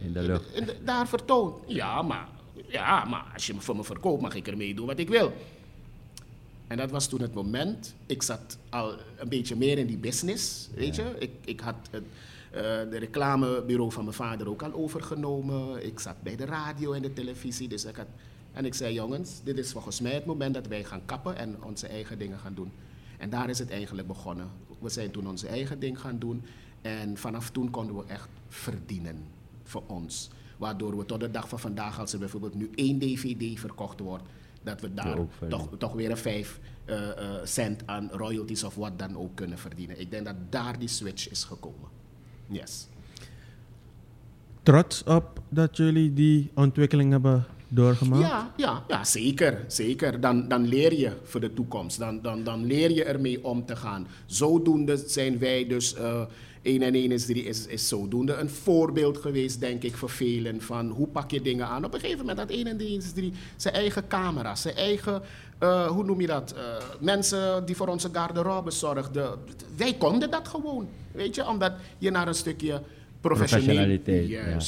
In 0.00 0.12
de 0.12 0.22
lucht. 0.22 0.54
in 0.54 0.64
de- 0.64 0.76
daar 0.84 1.08
vertoond. 1.08 1.56
Ja 1.66 2.02
maar, 2.02 2.28
ja, 2.66 3.04
maar 3.04 3.30
als 3.34 3.46
je 3.46 3.54
me 3.54 3.60
voor 3.60 3.76
me 3.76 3.84
verkoopt, 3.84 4.22
mag 4.22 4.34
ik 4.34 4.48
ermee 4.48 4.74
doen 4.74 4.86
wat 4.86 4.98
ik 4.98 5.08
wil. 5.08 5.32
En 6.66 6.76
dat 6.76 6.90
was 6.90 7.06
toen 7.08 7.20
het 7.20 7.34
moment. 7.34 7.94
Ik 8.06 8.22
zat 8.22 8.58
al 8.70 8.94
een 9.16 9.28
beetje 9.28 9.56
meer 9.56 9.78
in 9.78 9.86
die 9.86 9.96
business, 9.98 10.68
weet 10.74 10.96
je. 10.96 11.14
Ik, 11.18 11.30
ik 11.44 11.60
had 11.60 11.74
het 11.90 12.02
eh, 12.50 12.60
de 12.90 12.98
reclamebureau 12.98 13.92
van 13.92 14.04
mijn 14.04 14.16
vader 14.16 14.48
ook 14.48 14.62
al 14.62 14.72
overgenomen. 14.72 15.84
Ik 15.86 16.00
zat 16.00 16.22
bij 16.22 16.36
de 16.36 16.44
radio 16.44 16.92
en 16.92 17.02
de 17.02 17.12
televisie. 17.12 17.68
Dus 17.68 17.84
ik 17.84 17.96
had, 17.96 18.06
en 18.52 18.64
ik 18.64 18.74
zei, 18.74 18.94
jongens, 18.94 19.30
dit 19.44 19.58
is 19.58 19.72
volgens 19.72 20.00
mij 20.00 20.12
het 20.12 20.24
moment 20.26 20.54
dat 20.54 20.66
wij 20.66 20.84
gaan 20.84 21.02
kappen 21.04 21.36
en 21.36 21.56
onze 21.62 21.86
eigen 21.86 22.18
dingen 22.18 22.38
gaan 22.38 22.54
doen. 22.54 22.72
En 23.18 23.30
daar 23.30 23.48
is 23.48 23.58
het 23.58 23.70
eigenlijk 23.70 24.06
begonnen. 24.08 24.48
We 24.78 24.88
zijn 24.88 25.10
toen 25.10 25.26
onze 25.26 25.46
eigen 25.46 25.78
ding 25.78 26.00
gaan 26.00 26.18
doen. 26.18 26.42
En 26.82 27.16
vanaf 27.16 27.50
toen 27.50 27.70
konden 27.70 27.96
we 27.96 28.04
echt 28.06 28.28
verdienen 28.48 29.24
voor 29.62 29.82
ons. 29.86 30.30
Waardoor 30.56 30.96
we 30.96 31.04
tot 31.04 31.20
de 31.20 31.30
dag 31.30 31.48
van 31.48 31.58
vandaag, 31.60 31.98
als 31.98 32.12
er 32.12 32.18
bijvoorbeeld 32.18 32.54
nu 32.54 32.70
één 32.74 32.98
DVD 32.98 33.60
verkocht 33.60 34.00
wordt, 34.00 34.24
dat 34.62 34.80
we 34.80 34.94
daar 34.94 35.18
toch, 35.48 35.68
toch 35.78 35.92
weer 35.92 36.10
een 36.10 36.16
5 36.16 36.60
eh, 36.84 37.10
eh, 37.10 37.44
cent 37.44 37.82
aan 37.86 38.08
royalties 38.12 38.64
of 38.64 38.74
wat 38.74 38.98
dan 38.98 39.16
ook 39.16 39.34
kunnen 39.34 39.58
verdienen. 39.58 40.00
Ik 40.00 40.10
denk 40.10 40.24
dat 40.24 40.34
daar 40.48 40.78
die 40.78 40.88
switch 40.88 41.30
is 41.30 41.44
gekomen. 41.44 41.88
Yes. 42.46 42.88
Trots 44.62 45.04
op 45.04 45.40
dat 45.48 45.76
jullie 45.76 46.12
die 46.12 46.50
ontwikkeling 46.54 47.10
hebben 47.10 47.46
doorgemaakt? 47.68 48.22
Ja, 48.28 48.52
ja, 48.56 48.84
ja 48.88 49.04
zeker. 49.04 49.64
zeker. 49.66 50.20
Dan, 50.20 50.48
dan 50.48 50.66
leer 50.66 50.94
je 50.98 51.12
voor 51.22 51.40
de 51.40 51.52
toekomst. 51.54 51.98
Dan, 51.98 52.22
dan, 52.22 52.44
dan 52.44 52.64
leer 52.66 52.90
je 52.90 53.04
ermee 53.04 53.44
om 53.44 53.64
te 53.66 53.76
gaan. 53.76 54.06
Zodoende 54.26 54.96
zijn 55.06 55.38
wij 55.38 55.66
dus... 55.66 55.94
eh 55.94 56.22
1 56.62 56.82
en 56.82 56.94
1 56.94 57.12
is 57.12 57.26
3 57.26 57.44
is, 57.44 57.66
is 57.66 57.88
zodoende 57.88 58.34
een 58.34 58.50
voorbeeld 58.50 59.18
geweest, 59.18 59.60
denk 59.60 59.82
ik, 59.82 59.96
voor 59.96 60.10
velen. 60.10 60.60
Van 60.60 60.88
hoe 60.88 61.06
pak 61.06 61.30
je 61.30 61.40
dingen 61.40 61.66
aan. 61.66 61.84
Op 61.84 61.94
een 61.94 62.00
gegeven 62.00 62.20
moment 62.20 62.38
had 62.38 62.50
1 62.50 62.66
en 62.66 62.78
1 62.78 62.96
is 62.96 63.12
3 63.12 63.32
zijn 63.56 63.74
eigen 63.74 64.08
camera, 64.08 64.54
zijn 64.54 64.74
eigen... 64.74 65.22
eh, 65.58 65.86
hoe 65.86 66.04
noem 66.04 66.20
je 66.20 66.26
dat? 66.26 66.52
Eh, 66.52 66.62
mensen 67.00 67.66
die 67.66 67.76
voor 67.76 67.88
onze 67.88 68.08
garderobe 68.12 68.70
zorgden. 68.70 69.38
Wij 69.76 69.94
konden 69.94 70.30
dat 70.30 70.48
gewoon, 70.48 70.88
weet 71.12 71.34
je. 71.34 71.48
Omdat 71.48 71.72
je 71.98 72.10
naar 72.10 72.28
een 72.28 72.34
stukje 72.34 72.82
professioneel... 73.20 73.64
Professionaliteit, 73.64 74.28
ja. 74.28 74.58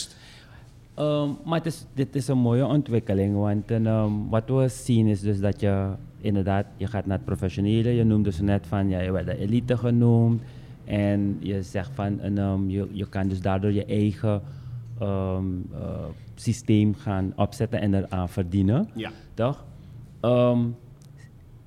Ehm, 1.00 1.28
maar 1.44 1.58
het 1.58 1.66
is, 1.66 1.86
dit 1.94 2.14
is 2.14 2.28
een 2.28 2.38
mooie 2.38 2.66
ontwikkeling, 2.66 3.36
want 3.36 3.70
en, 3.70 3.86
ehm, 3.86 4.12
wat 4.28 4.48
we 4.48 4.68
zien 4.68 5.06
is 5.06 5.20
dus 5.20 5.40
dat 5.40 5.60
je 5.60 5.88
inderdaad, 6.20 6.66
je 6.76 6.86
gaat 6.86 7.06
naar 7.06 7.16
het 7.16 7.26
professionele. 7.26 7.88
Je 7.88 8.04
noemde 8.04 8.32
ze 8.32 8.42
net 8.42 8.66
van, 8.66 8.88
ja, 8.88 9.00
je 9.00 9.12
werd 9.12 9.26
de 9.26 9.38
elite 9.38 9.76
genoemd. 9.76 10.42
En 10.84 11.36
je 11.40 11.62
zegt 11.62 11.90
van, 11.94 12.20
en, 12.20 12.38
ehm, 12.38 12.68
je, 12.68 12.88
je 12.92 13.08
kan 13.08 13.28
dus 13.28 13.40
daardoor 13.40 13.72
je 13.72 13.84
eigen 13.84 14.42
eh, 14.98 15.38
systeem 16.34 16.94
gaan 16.94 17.32
opzetten 17.36 17.80
en 17.80 17.94
eraan 17.94 18.28
verdienen. 18.28 18.88
Ja. 18.94 19.10
Toch? 19.34 19.64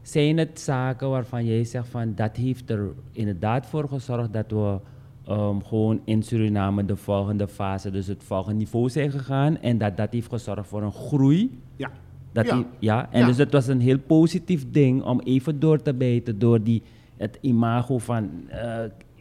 Zijn 0.02 0.38
het 0.38 0.60
zaken 0.60 1.10
waarvan 1.10 1.46
jij 1.46 1.64
zegt 1.64 1.88
van 1.88 2.16
dat 2.16 2.36
heeft 2.36 2.70
er 2.70 2.94
inderdaad 3.12 3.66
voor 3.66 3.88
gezorgd 3.88 4.34
dat 4.34 4.52
we 4.52 4.80
ehm, 5.28 5.60
gewoon 5.60 6.02
in 6.06 6.24
Suriname 6.24 6.86
de 6.86 6.96
volgende 6.96 7.48
fase, 7.48 7.92
dus 7.92 8.08
het 8.08 8.24
volgende 8.24 8.58
niveau 8.58 8.90
zijn 8.90 9.12
gegaan 9.12 9.58
en 9.62 9.78
dat 9.78 9.98
dat 9.98 10.12
heeft 10.12 10.30
gezorgd 10.30 10.68
voor 10.68 10.82
een 10.82 10.92
groei? 10.94 11.60
Ja. 11.76 11.92
Dat 12.32 12.46
Ja. 12.46 12.56
die- 12.56 12.66
ja, 12.80 13.08
en 13.12 13.20
Ja. 13.20 13.26
dus 13.26 13.38
het 13.38 13.52
was 13.52 13.68
een 13.68 13.80
heel 13.82 14.00
positief 14.00 14.66
ding 14.72 15.04
om 15.04 15.20
even 15.20 15.60
door 15.60 15.82
te 15.82 15.94
bijten 15.94 16.40
door 16.40 16.64
die, 16.64 16.82
het 17.18 17.38
imago 17.42 17.98
van 17.98 18.30
eh, 18.48 18.80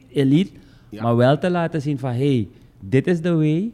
elite, 0.09 0.51
Ja. 0.89 1.03
maar 1.03 1.17
wel 1.17 1.39
te 1.39 1.51
laten 1.51 1.83
zien 1.83 1.99
van 1.99 2.11
hé, 2.11 2.17
hey, 2.35 2.49
dit 2.81 3.07
is 3.07 3.21
de 3.21 3.35
way, 3.35 3.73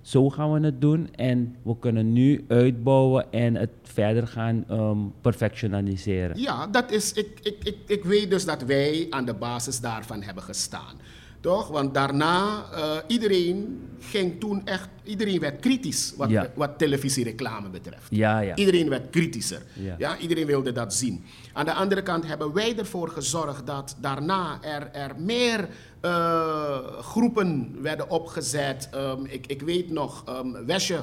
zo 0.00 0.30
gaan 0.30 0.52
we 0.52 0.60
het 0.66 0.80
doen 0.80 1.08
en 1.14 1.56
we 1.62 1.78
kunnen 1.78 2.12
nu 2.12 2.44
uitbouwen 2.48 3.32
en 3.32 3.54
het 3.54 3.70
verder 3.82 4.26
gaan 4.26 4.64
ehm, 4.68 4.98
perfectionaliseren. 5.20 6.40
Ja, 6.40 6.66
dat 6.66 6.90
is, 6.90 7.12
ik, 7.12 7.40
ik, 7.42 7.56
ik, 7.64 7.76
ik 7.86 8.04
weet 8.04 8.30
dus 8.30 8.44
dat 8.44 8.62
wij 8.62 9.06
aan 9.10 9.24
de 9.24 9.34
basis 9.34 9.80
daarvan 9.80 10.22
hebben 10.22 10.42
gestaan. 10.42 10.94
Toch? 11.40 11.68
Want 11.68 11.94
daarna, 11.94 12.64
eh, 12.74 12.96
iedereen 13.06 13.88
ging 14.00 14.40
toen 14.40 14.66
echt, 14.66 14.88
iedereen 15.04 15.40
werd 15.40 15.60
kritisch 15.60 16.14
wat, 16.16 16.30
Ja. 16.30 16.50
wat 16.54 16.78
televisiereclame 16.78 17.68
betreft. 17.68 18.06
Ja, 18.10 18.40
ja. 18.40 18.54
Iedereen 18.56 18.88
werd 18.88 19.10
kritischer. 19.10 19.62
Ja. 19.98 20.18
Iedereen 20.18 20.46
wilde 20.46 20.72
dat 20.72 20.94
zien. 20.94 21.24
Aan 21.52 21.64
de 21.64 21.72
andere 21.72 22.02
kant 22.02 22.26
hebben 22.26 22.52
wij 22.52 22.76
ervoor 22.78 23.08
gezorgd 23.08 23.66
dat 23.66 23.96
daarna 24.00 24.58
er, 24.62 24.90
er 24.92 25.14
meer 25.18 25.68
eh, 26.00 26.78
groepen 27.00 27.76
werden 27.82 28.10
opgezet. 28.10 28.88
Ehm, 28.92 29.24
ik, 29.24 29.46
ik 29.46 29.62
weet 29.62 29.90
nog, 29.90 30.22
ehm 30.26 30.64
Wesje 30.66 31.00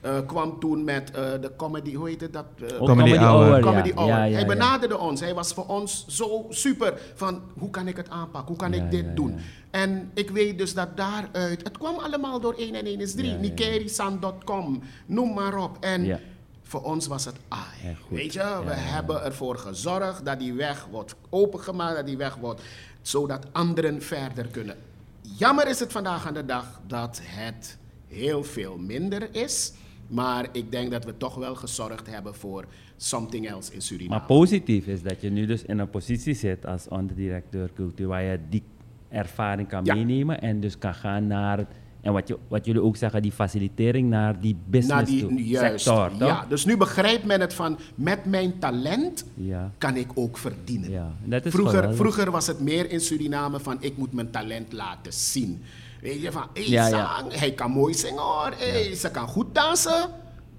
eh, 0.00 0.18
kwam 0.26 0.60
toen 0.60 0.84
met 0.84 1.10
eh, 1.10 1.30
de 1.40 1.52
comedy, 1.56 1.94
hoe 1.94 2.08
heet 2.08 2.20
het 2.20 2.32
dat? 2.32 2.44
Eh, 2.60 2.76
Comedy 2.76 3.16
Hour. 3.16 3.60
Comedy 3.60 3.88
ja. 3.88 3.94
Hour. 3.94 4.08
Ja, 4.08 4.24
ja, 4.24 4.34
hij 4.34 4.46
benaderde 4.46 4.98
ons. 4.98 5.20
Hij 5.20 5.34
was 5.34 5.52
voor 5.52 5.66
ons 5.66 6.04
zo 6.08 6.46
super 6.48 7.00
van 7.14 7.42
hoe 7.58 7.70
kan 7.70 7.88
ik 7.88 7.96
het 7.96 8.10
aanpakken? 8.10 8.48
Hoe 8.48 8.56
kan 8.56 8.74
ik 8.74 8.90
dit 8.90 9.16
doen? 9.16 9.38
En 9.70 10.10
ik 10.14 10.30
weet 10.30 10.58
dus 10.58 10.74
dat 10.74 10.96
daaruit, 10.96 11.62
het 11.62 11.78
kwam 11.78 11.96
allemaal 11.96 12.40
door 12.40 12.54
1 12.54 12.74
en 12.74 12.86
1 12.86 13.00
is 13.00 13.12
3. 13.12 13.24
Ja, 13.24 13.30
ja, 13.30 13.36
ja. 13.36 13.40
Nikerisan.com, 13.40 14.82
noem 15.06 15.34
maar 15.34 15.56
op. 15.56 15.76
En 15.80 16.20
voor 16.62 16.82
ons 16.82 17.06
was 17.06 17.24
het 17.24 17.36
ai. 17.48 17.96
Weet 18.08 18.32
je, 18.32 18.60
we 18.64 18.72
hebben 18.72 19.24
ervoor 19.24 19.58
gezorgd 19.58 20.24
dat 20.24 20.38
die 20.38 20.52
weg 20.52 20.86
wordt 20.90 21.14
opengemaakt, 21.30 21.96
dat 21.96 22.06
die 22.06 22.16
weg 22.16 22.36
wordt, 22.36 22.62
zodat 23.02 23.46
anderen 23.52 24.02
verder 24.02 24.46
kunnen. 24.46 24.76
Jammer 25.22 25.68
is 25.68 25.80
het 25.80 25.92
vandaag 25.92 26.26
aan 26.26 26.34
de 26.34 26.44
dag 26.44 26.80
dat 26.86 27.20
het 27.22 27.78
heel 28.08 28.44
veel 28.44 28.76
minder 28.76 29.28
is. 29.34 29.72
Maar 30.08 30.46
ik 30.52 30.70
denk 30.70 30.90
dat 30.90 31.04
we 31.04 31.16
toch 31.16 31.34
wel 31.34 31.54
gezorgd 31.54 32.06
hebben 32.10 32.34
voor 32.34 32.64
something 32.96 33.48
else 33.48 33.72
in 33.74 33.80
Suriname. 33.82 34.10
Maar 34.18 34.26
positief 34.26 34.86
is 34.86 35.02
dat 35.02 35.20
je 35.20 35.30
nu 35.30 35.46
dus 35.46 35.62
in 35.62 35.78
een 35.78 35.90
positie 35.90 36.34
zit 36.34 36.66
als 36.66 36.88
onderdirecteur 36.88 37.70
cultuur 37.74 38.06
waar 38.06 38.22
je 38.22 38.38
die 38.48 38.62
ervaring 39.08 39.68
kan 39.68 39.84
Ja. 39.84 39.94
meenemen 39.94 40.40
en 40.40 40.60
dus 40.60 40.78
kan 40.78 40.94
gaan 40.94 41.26
naar 41.26 41.66
En 42.00 42.12
wat, 42.12 42.28
je, 42.28 42.38
wat 42.48 42.66
jullie 42.66 42.82
ook 42.82 42.96
zeggen, 42.96 43.22
die 43.22 43.32
facilitering 43.32 44.08
naar 44.10 44.40
die 44.40 44.56
business 44.66 45.10
Naar 45.10 45.20
toe, 45.20 45.36
die, 45.36 45.46
juist, 45.48 45.84
sector, 45.84 46.08
toch? 46.10 46.18
ja. 46.28 46.44
Dus 46.48 46.64
nu 46.64 46.76
begrijpt 46.76 47.24
men 47.24 47.40
het 47.40 47.54
van, 47.54 47.78
met 47.94 48.24
mijn 48.24 48.58
talent 48.58 49.24
Ja. 49.34 49.70
kan 49.78 49.96
ik 49.96 50.06
ook 50.14 50.38
verdienen. 50.38 50.90
Ja, 50.90 51.12
dat 51.24 51.44
is 51.46 51.52
vroeger, 51.52 51.74
geweldig. 51.74 51.98
vroeger 51.98 52.30
was 52.30 52.46
het 52.46 52.60
meer 52.60 52.90
in 52.90 53.00
Suriname 53.00 53.60
van, 53.60 53.76
ik 53.80 53.96
moet 53.96 54.12
mijn 54.12 54.30
talent 54.30 54.72
laten 54.72 55.12
zien. 55.12 55.62
Weet 56.00 56.22
je, 56.22 56.32
van, 56.32 56.46
hey, 56.54 56.68
Ja, 56.68 56.86
ja. 56.86 57.16
zang, 57.16 57.38
hij 57.38 57.52
kan 57.52 57.70
mooi 57.70 57.94
zingen 57.94 58.22
hoor, 58.22 58.52
hey, 58.56 58.94
ze 58.94 59.10
kan 59.10 59.28
goed 59.28 59.54
dansen. 59.54 60.08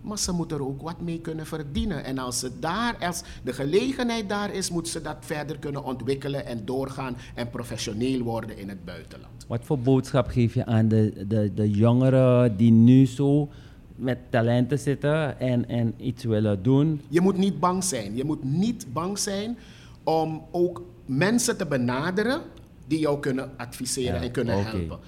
Maar 0.02 0.18
ze 0.18 0.32
moet 0.32 0.52
er 0.52 0.62
ook 0.68 0.82
wat 0.82 1.02
mee 1.02 1.20
kunnen 1.20 1.46
verdienen. 1.46 2.04
En 2.04 2.18
als, 2.18 2.40
ze 2.40 2.60
daar, 2.60 2.96
als 3.00 3.22
de 3.44 3.54
gelegenheid 3.54 4.30
daar 4.30 4.54
is, 4.54 4.70
moet 4.70 4.88
ze 4.88 5.02
dat 5.02 5.16
verder 5.20 5.58
kunnen 5.60 5.84
ontwikkelen 5.84 6.46
en 6.46 6.66
doorgaan 6.66 7.18
en 7.36 7.50
professioneel 7.50 8.22
worden 8.22 8.58
in 8.58 8.70
het 8.70 8.86
buitenland. 8.86 9.46
Wat 9.48 9.60
voor 9.64 9.80
boodschap 9.80 10.28
geef 10.28 10.54
je 10.54 10.66
aan 10.66 10.88
de, 10.88 11.26
de, 11.28 11.54
de 11.54 11.70
jongeren 11.70 12.58
die 12.58 12.72
nu 12.72 13.06
zo 13.06 13.50
met 13.96 14.18
talenten 14.30 14.80
zitten 14.80 15.40
en, 15.40 15.68
en 15.68 15.94
iets 15.98 16.24
willen 16.24 16.64
doen? 16.64 17.02
Je 17.08 17.22
moet 17.22 17.38
niet 17.38 17.60
bang 17.60 17.84
zijn. 17.84 18.16
Je 18.16 18.24
moet 18.24 18.44
niet 18.44 18.94
bang 18.94 19.18
zijn 19.20 19.58
om 20.04 20.44
ook 20.52 20.84
mensen 21.06 21.58
te 21.58 21.66
benaderen 21.66 22.42
die 22.88 23.00
jou 23.00 23.20
kunnen 23.20 23.50
adviseren 23.58 24.16
Ja, 24.20 24.22
en 24.22 24.32
kunnen 24.32 24.64
helpen. 24.64 25.00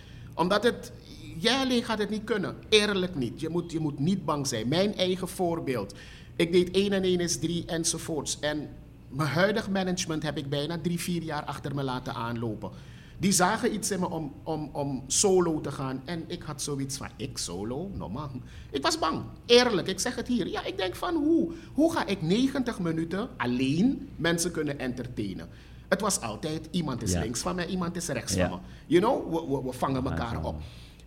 Omdat 0.42 0.64
het, 0.64 0.92
jij 1.38 1.60
alleen 1.60 1.84
gaat 1.84 2.00
het 2.00 2.10
niet 2.10 2.24
kunnen. 2.24 2.56
Eerlijk 2.70 3.16
niet. 3.16 3.40
Je 3.40 3.50
moet, 3.50 3.72
je 3.72 3.80
moet 3.80 4.00
niet 4.00 4.26
bang 4.26 4.48
zijn. 4.48 4.68
Mijn 4.68 4.96
eigen 4.96 5.28
voorbeeld. 5.28 5.94
Ik 6.36 6.52
deed 6.52 6.72
1 6.72 6.94
en 6.94 7.04
1 7.04 7.20
is 7.20 7.40
3 7.40 7.66
enzovoorts. 7.66 8.40
En 8.40 8.70
mijn 9.08 9.30
huidig 9.30 9.70
management 9.70 10.24
heb 10.24 10.38
ik 10.38 10.50
bijna 10.50 10.78
drie, 10.82 11.00
vier 11.00 11.22
jaar 11.24 11.44
achter 11.44 11.76
me 11.76 11.84
laten 11.84 12.14
aanlopen. 12.14 12.72
Die 13.18 13.32
zagen 13.32 13.74
iets 13.74 13.92
in 13.92 14.00
me 14.00 14.10
om, 14.10 14.34
om, 14.44 14.70
om 14.72 15.04
solo 15.08 15.62
te 15.62 15.72
gaan. 15.72 16.02
En 16.06 16.24
ik 16.28 16.42
had 16.44 16.62
zoiets 16.62 16.98
van, 16.98 17.08
ik 17.16 17.38
solo? 17.38 17.92
No 17.94 18.10
man. 18.10 18.42
Ik 18.72 18.82
was 18.82 19.00
bang. 19.00 19.24
Eerlijk, 19.46 19.88
ik 19.88 20.00
zeg 20.00 20.16
het 20.16 20.28
hier. 20.28 20.48
Ja, 20.48 20.66
ik 20.66 20.78
denk 20.78 20.96
van, 20.96 21.16
hoe? 21.16 21.52
Hoe 21.74 21.94
ga 21.94 22.06
ik 22.06 22.22
90 22.22 22.80
minuten 22.80 23.30
alleen 23.38 24.10
mensen 24.16 24.52
kunnen 24.52 24.80
entertainen? 24.80 25.50
Het 25.92 26.02
was 26.02 26.22
altijd, 26.22 26.68
iemand 26.72 27.02
is 27.02 27.12
Ja. 27.12 27.20
links 27.20 27.40
van 27.40 27.56
mij, 27.56 27.66
iemand 27.68 27.96
is 27.96 28.08
rechts 28.08 28.34
Ja. 28.34 28.50
van 28.50 28.60
me. 28.60 28.66
You 28.86 29.02
know, 29.02 29.34
we, 29.34 29.56
we, 29.56 29.64
we 29.68 29.74
vangen 29.78 30.06
elkaar 30.06 30.44
op. 30.44 30.56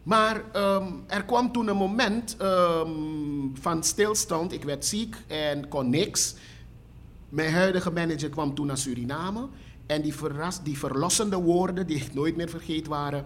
Maar 0.02 0.42
ehm, 0.52 0.92
er 1.06 1.24
kwam 1.24 1.52
toen 1.52 1.68
een 1.68 1.76
moment 1.76 2.36
ehm, 2.36 2.90
van 3.54 3.82
stilstand. 3.84 4.52
Ik 4.52 4.62
werd 4.64 4.84
ziek 4.84 5.16
en 5.26 5.68
kon 5.68 5.90
niks. 5.90 6.34
Mijn 7.28 7.52
huidige 7.52 7.90
manager 7.90 8.28
kwam 8.28 8.54
toen 8.54 8.66
naar 8.66 8.78
Suriname. 8.78 9.48
En 9.86 10.02
die, 10.02 10.14
verras, 10.14 10.62
die 10.62 10.78
verlossende 10.78 11.36
woorden, 11.36 11.86
die 11.86 11.96
ik 11.96 12.14
nooit 12.20 12.36
meer 12.36 12.48
vergeet 12.48 12.86
waren. 12.86 13.24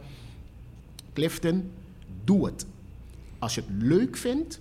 Clifton, 1.13 1.71
doe 2.25 2.47
het. 2.47 2.67
Als 3.39 3.55
je 3.55 3.61
het 3.61 3.83
leuk 3.83 4.17
vindt, 4.17 4.61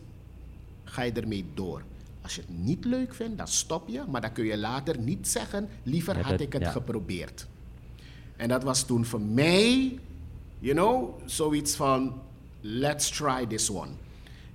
ga 0.84 1.02
je 1.02 1.12
ermee 1.12 1.46
door. 1.54 1.82
Als 2.28 2.36
je 2.36 2.42
het 2.42 2.58
niet 2.58 2.86
leuk 2.86 3.14
vindt, 3.14 3.38
dan 3.38 3.48
stop 3.48 3.88
je. 3.88 4.04
Maar 4.08 4.22
dan 4.22 4.32
kun 4.32 4.46
je 4.46 4.58
later 4.58 5.00
niet 5.00 5.28
zeggen, 5.28 5.70
liever 5.84 6.26
had 6.26 6.40
ik 6.40 6.54
het 6.54 6.62
ja. 6.62 6.72
geprobeerd. 6.72 7.48
En 8.36 8.48
dat 8.48 8.64
was 8.64 8.86
toen 8.86 9.06
voor 9.06 9.22
mij, 9.22 10.00
you 10.60 10.76
know, 10.76 11.20
zoiets 11.26 11.76
van, 11.76 12.22
let's 12.62 13.10
try 13.10 13.46
this 13.46 13.70
one. 13.70 13.92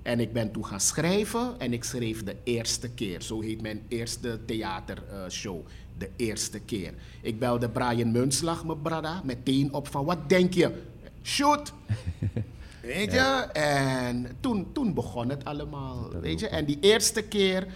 En 0.02 0.20
ik 0.20 0.32
ben 0.32 0.52
toen 0.52 0.66
gaan 0.66 0.80
schrijven 0.80 1.54
en 1.58 1.72
ik 1.72 1.84
schreef 1.84 2.24
de 2.24 2.36
eerste 2.44 2.90
keer. 2.90 3.22
Zo 3.22 3.40
heet 3.40 3.62
mijn 3.62 3.82
eerste 3.88 4.40
theatershow. 4.44 5.66
de 5.98 6.10
eerste 6.16 6.60
keer. 6.60 6.94
Ik 7.20 7.38
belde 7.38 7.68
Brian 7.68 8.12
Munslag, 8.12 8.64
mijn 8.64 8.82
brada, 8.82 9.20
meteen 9.24 9.72
op 9.72 9.88
van, 9.88 10.04
wat 10.04 10.28
denk 10.28 10.54
je? 10.54 10.82
Shoot! 11.22 11.72
Weet 12.82 13.12
je? 13.12 13.46
En 13.52 14.26
toen, 14.40 14.66
toen 14.72 14.94
begon 14.94 15.28
het 15.28 15.44
allemaal. 15.44 16.10
Weet 16.20 16.40
je? 16.40 16.48
En 16.48 16.64
die 16.64 16.78
eerste 16.80 17.22
keer 17.22 17.66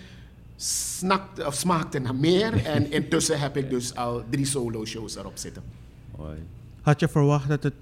snakte, 0.57 1.47
of 1.47 1.55
smaakte 1.55 1.99
naar 1.99 2.15
meer. 2.15 2.65
En 2.75 2.91
intussen 2.91 3.41
heb 3.41 3.57
ik 3.57 3.71
dus 3.71 3.95
al 3.95 4.23
drie 4.31 4.45
solo-shows 4.47 5.17
erop 5.17 5.37
zitten. 5.37 5.63
Mooi. 6.17 6.37
Had 6.83 7.01
je 7.01 7.09
verwacht 7.09 7.49
dat 7.49 7.63
het 7.63 7.75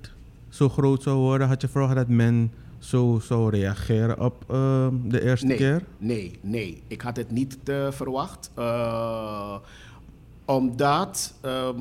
zo 0.49 0.69
groot 0.69 1.03
zou 1.03 1.17
worden? 1.17 1.49
Had 1.49 1.61
je 1.61 1.69
verwacht 1.69 1.95
dat 1.95 2.09
men 2.09 2.53
zo 2.79 3.21
zou 3.23 3.51
reageren 3.51 4.21
op 4.21 4.45
eh, 4.51 4.89
de 5.05 5.23
eerste 5.23 5.47
Nee, 5.47 5.57
keer? 5.57 5.83
nee, 5.99 6.39
nee. 6.41 6.83
Ik 6.87 7.01
had 7.01 7.17
het 7.17 7.31
niet 7.31 7.57
eh, 7.65 7.91
verwacht. 7.93 8.51
Eh, 8.55 9.57
omdat 10.45 11.35
ehm, 11.41 11.81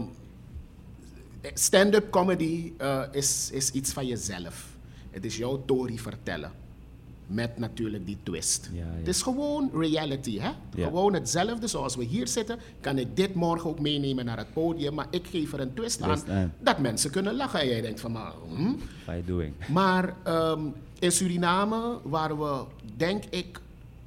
stand-up 1.53 2.10
comedy 2.12 2.71
eh, 2.77 3.01
is, 3.12 3.49
is 3.51 3.71
iets 3.71 3.91
van 3.93 4.08
jezelf. 4.08 4.71
Het 5.13 5.26
is 5.26 5.38
jouw 5.38 5.62
story 5.63 5.97
vertellen. 5.97 6.52
Met 7.28 7.58
natuurlijk 7.58 8.06
die 8.06 8.17
twist. 8.23 8.69
Ja, 8.73 8.80
ja. 8.80 8.97
Het 8.97 9.08
is 9.08 9.21
gewoon 9.21 9.69
reality. 9.73 10.39
Hè? 10.39 10.52
Ja. 10.76 10.86
Gewoon 10.86 11.13
hetzelfde 11.13 11.67
zoals 11.67 11.95
we 11.95 12.04
hier 12.04 12.28
zitten. 12.28 12.60
Kan 12.80 12.97
ik 12.97 13.15
dit 13.15 13.34
morgen 13.34 13.69
ook 13.69 13.80
meenemen 13.80 14.26
naar 14.26 14.38
het 14.38 14.54
podium. 14.54 14.93
Maar 14.93 15.08
ik 15.10 15.28
geef 15.28 15.54
er 15.54 15.60
een 15.60 15.73
twist 15.73 16.02
aan. 16.02 16.08
Twist 16.08 16.30
aan. 16.30 16.54
Dat 16.60 16.80
mensen 16.80 17.12
kunnen 17.12 17.36
lachen. 17.36 17.60
En 17.60 17.67
jij 17.67 17.82
denkt 17.82 17.99
van, 17.99 18.12
maar, 18.12 18.32
hm? 18.56 18.63
What 18.63 18.78
are 19.06 19.17
you 19.17 19.26
doing? 19.26 19.54
Maar 19.69 20.15
ehm, 20.23 20.62
in 20.99 21.12
Suriname 21.12 21.99
waren 22.04 22.39
we, 22.39 22.63
denk 22.97 23.23
ik, 23.30 23.60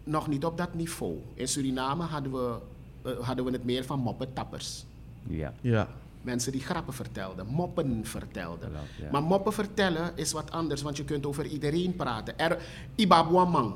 nog 0.05 0.29
niet 0.29 0.45
op 0.45 0.57
dat 0.59 0.75
niveau. 0.75 1.19
In 1.35 1.49
Suriname 1.49 2.05
hadden 2.05 2.33
we, 2.33 2.59
eh, 3.03 3.19
hadden 3.21 3.45
we 3.45 3.51
het 3.51 3.65
meer 3.65 3.85
van 3.85 3.99
moppetappers. 3.99 4.85
Ja. 5.29 5.53
Ja. 5.61 5.89
Mensen 6.27 6.53
die 6.53 6.61
grappen 6.61 6.95
vertelden, 6.95 7.47
moppen 7.47 8.01
vertelden. 8.07 8.71
Ja. 9.01 9.09
Maar 9.13 9.23
moppen 9.23 9.53
vertellen 9.53 10.13
is 10.15 10.33
wat 10.33 10.51
anders, 10.51 10.83
want 10.83 10.97
je 10.97 11.05
kunt 11.05 11.27
over 11.27 11.47
iedereen 11.47 11.97
praten. 11.97 12.39
Er, 12.39 12.59
Ibabwamang. 12.95 13.75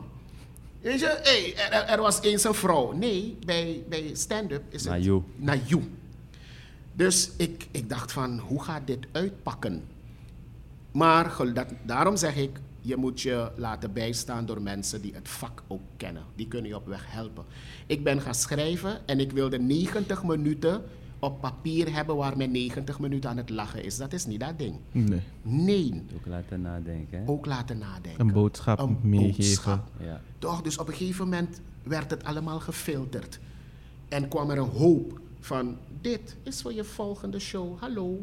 Weet 0.80 1.00
je, 1.00 1.18
hey, 1.22 1.54
er, 1.70 1.86
er- 1.86 2.00
was 2.00 2.22
eens 2.22 2.44
een 2.44 2.54
vrouw. 2.54 2.92
Nee, 2.92 3.36
bij, 3.46 3.82
bij 3.88 4.10
stand-up 4.14 4.62
is 4.68 4.82
het... 4.84 4.92
Na 4.92 4.98
you. 4.98 5.22
Na 5.36 5.54
you. 5.64 5.82
Dus 6.92 7.30
ik, 7.36 7.68
ik 7.70 7.88
dacht 7.88 8.12
van, 8.12 8.38
hoe 8.38 8.62
gaat 8.62 8.86
dit 8.86 9.06
uitpakken? 9.12 9.84
Maar 10.90 11.36
dat, 11.54 11.66
daarom 11.86 12.16
zeg 12.16 12.36
ik, 12.36 12.60
je 12.80 12.96
moet 12.96 13.20
je 13.20 13.50
laten 13.56 13.92
bijstaan 13.92 14.46
door 14.46 14.62
mensen 14.62 15.02
die 15.02 15.14
het 15.14 15.28
vak 15.28 15.62
ook 15.68 15.82
kennen. 15.96 16.22
Die 16.34 16.48
kunnen 16.48 16.70
je 16.70 16.76
op 16.76 16.86
weg 16.86 17.04
helpen. 17.08 17.44
Ik 17.86 18.04
ben 18.04 18.20
gaan 18.20 18.34
schrijven 18.34 19.06
en 19.06 19.20
ik 19.20 19.32
wilde 19.32 19.58
90 19.58 20.22
minuten 20.24 20.82
op 21.20 21.40
papier 21.40 21.92
hebben 21.94 22.16
waar 22.16 22.37
men 22.37 22.50
90 22.50 22.98
minuten 22.98 23.30
aan 23.30 23.37
het 23.37 23.50
lachen 23.50 23.85
is. 23.85 23.96
Dat 23.96 24.12
is 24.12 24.26
niet 24.26 24.40
dat 24.40 24.59
ding. 24.59 24.74
Nee. 24.92 25.20
Nee, 25.42 26.02
Ook 26.16 26.26
laten 26.26 26.61
nadenken. 26.61 27.18
hè? 27.18 27.28
ook 27.28 27.46
laten 27.46 27.78
nadenken. 27.78 28.20
Een 28.20 28.33
boodschap 28.33 28.78
Een 28.78 28.98
meegeven. 29.02 29.37
boodschap. 29.37 29.87
Ja. 30.00 30.20
Toch, 30.38 30.62
dus 30.62 30.78
op 30.78 30.88
een 30.88 30.94
gegeven 30.94 31.24
moment 31.24 31.61
werd 31.83 32.11
het 32.11 32.24
allemaal 32.24 32.61
gefilterd. 32.61 33.38
En 34.09 34.28
kwam 34.28 34.50
er 34.50 34.59
een 34.59 34.68
hoop 34.68 35.20
van, 35.40 35.76
dit 36.00 36.37
is 36.42 36.62
voor 36.62 36.72
je 36.72 36.85
volgende 36.85 37.38
show, 37.38 37.78
hallo. 37.80 38.18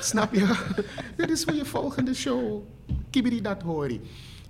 Snap 0.00 0.34
je? 0.34 0.74
dit 1.16 1.30
is 1.30 1.44
voor 1.44 1.54
je 1.54 1.64
volgende 1.64 2.14
show. 2.14 2.62
Kibiri 3.10 3.40
dat 3.40 3.62
hori. 3.62 4.00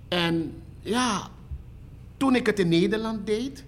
En 0.07 0.51
ja, 0.79 1.29
toen 2.17 2.35
ik 2.35 2.45
het 2.45 2.59
in 2.59 2.67
Nederland 2.69 3.25
deed, 3.25 3.63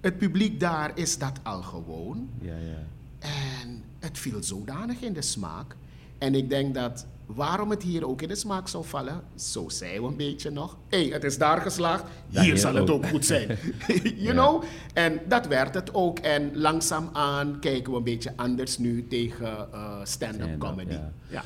het 0.00 0.18
publiek 0.18 0.60
daar 0.60 0.98
is 0.98 1.18
dat 1.18 1.40
al 1.42 1.62
gewoon. 1.62 2.28
Ja, 2.40 2.56
ja. 2.56 2.86
En 3.22 3.84
het 4.00 4.18
viel 4.18 4.42
zodanig 4.42 5.00
in 5.00 5.12
de 5.12 5.22
smaak. 5.22 5.76
En 6.18 6.34
ik 6.34 6.48
denk 6.48 6.74
dat 6.74 7.06
waarom 7.26 7.70
het 7.70 7.82
hier 7.82 8.06
ook 8.08 8.22
in 8.22 8.28
de 8.28 8.34
smaak 8.34 8.68
zou 8.68 8.84
vallen, 8.84 9.22
zo 9.34 9.68
zei 9.68 10.00
we 10.00 10.06
een 10.06 10.16
beetje 10.16 10.50
nog. 10.50 10.76
Hé, 10.88 11.02
hey, 11.02 11.12
het 11.12 11.24
is 11.24 11.38
daar 11.38 11.60
geslaagd, 11.60 12.04
Ja, 12.28 12.42
hier 12.42 12.58
zal 12.58 12.74
het 12.74 12.90
ook. 12.90 13.06
goed 13.06 13.24
zijn. 13.26 13.46
you 13.88 14.14
Ja. 14.16 14.32
know? 14.32 14.62
En 14.94 15.20
dat 15.28 15.46
werd 15.46 15.74
het 15.74 15.94
ook. 15.94 16.18
En 16.18 16.50
langzaamaan 16.58 17.58
kijken 17.60 17.90
we 17.92 17.98
een 17.98 18.04
beetje 18.04 18.32
anders 18.36 18.78
nu 18.78 19.06
tegen 19.08 19.46
eh, 19.72 20.00
stand-up 20.02 20.06
Stand-up, 20.42 20.58
comedy. 20.58 20.96
ja. 21.28 21.44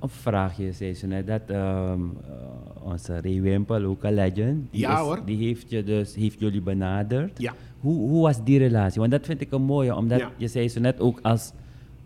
Een 0.00 0.08
vraagje, 0.08 0.72
zei 0.72 0.94
ze 0.94 1.06
net, 1.06 1.26
dat 1.26 1.40
ehm, 1.46 2.00
eh, 2.28 2.82
onze 2.82 3.20
Ray 3.20 3.40
Wimpel, 3.40 3.84
ook 3.84 4.02
een 4.04 4.14
legend, 4.14 4.66
die, 4.70 4.80
Ja, 4.80 4.92
is- 4.94 4.98
hoor. 5.00 5.22
die 5.24 5.36
heeft, 5.46 5.70
je 5.70 5.84
dus, 5.84 6.14
heeft 6.14 6.38
jullie 6.38 6.60
benaderd. 6.60 7.38
Ja. 7.40 7.54
Hoe, 7.80 8.08
hoe 8.08 8.22
was 8.22 8.44
die 8.44 8.58
relatie? 8.58 9.00
Want 9.00 9.12
dat 9.12 9.26
vind 9.26 9.40
ik 9.40 9.52
een 9.52 9.62
mooie, 9.62 9.96
omdat 9.96 10.18
Ja. 10.18 10.30
je 10.36 10.48
zei 10.48 10.68
zo 10.68 10.80
net 10.80 11.00
ook 11.00 11.18
als 11.22 11.52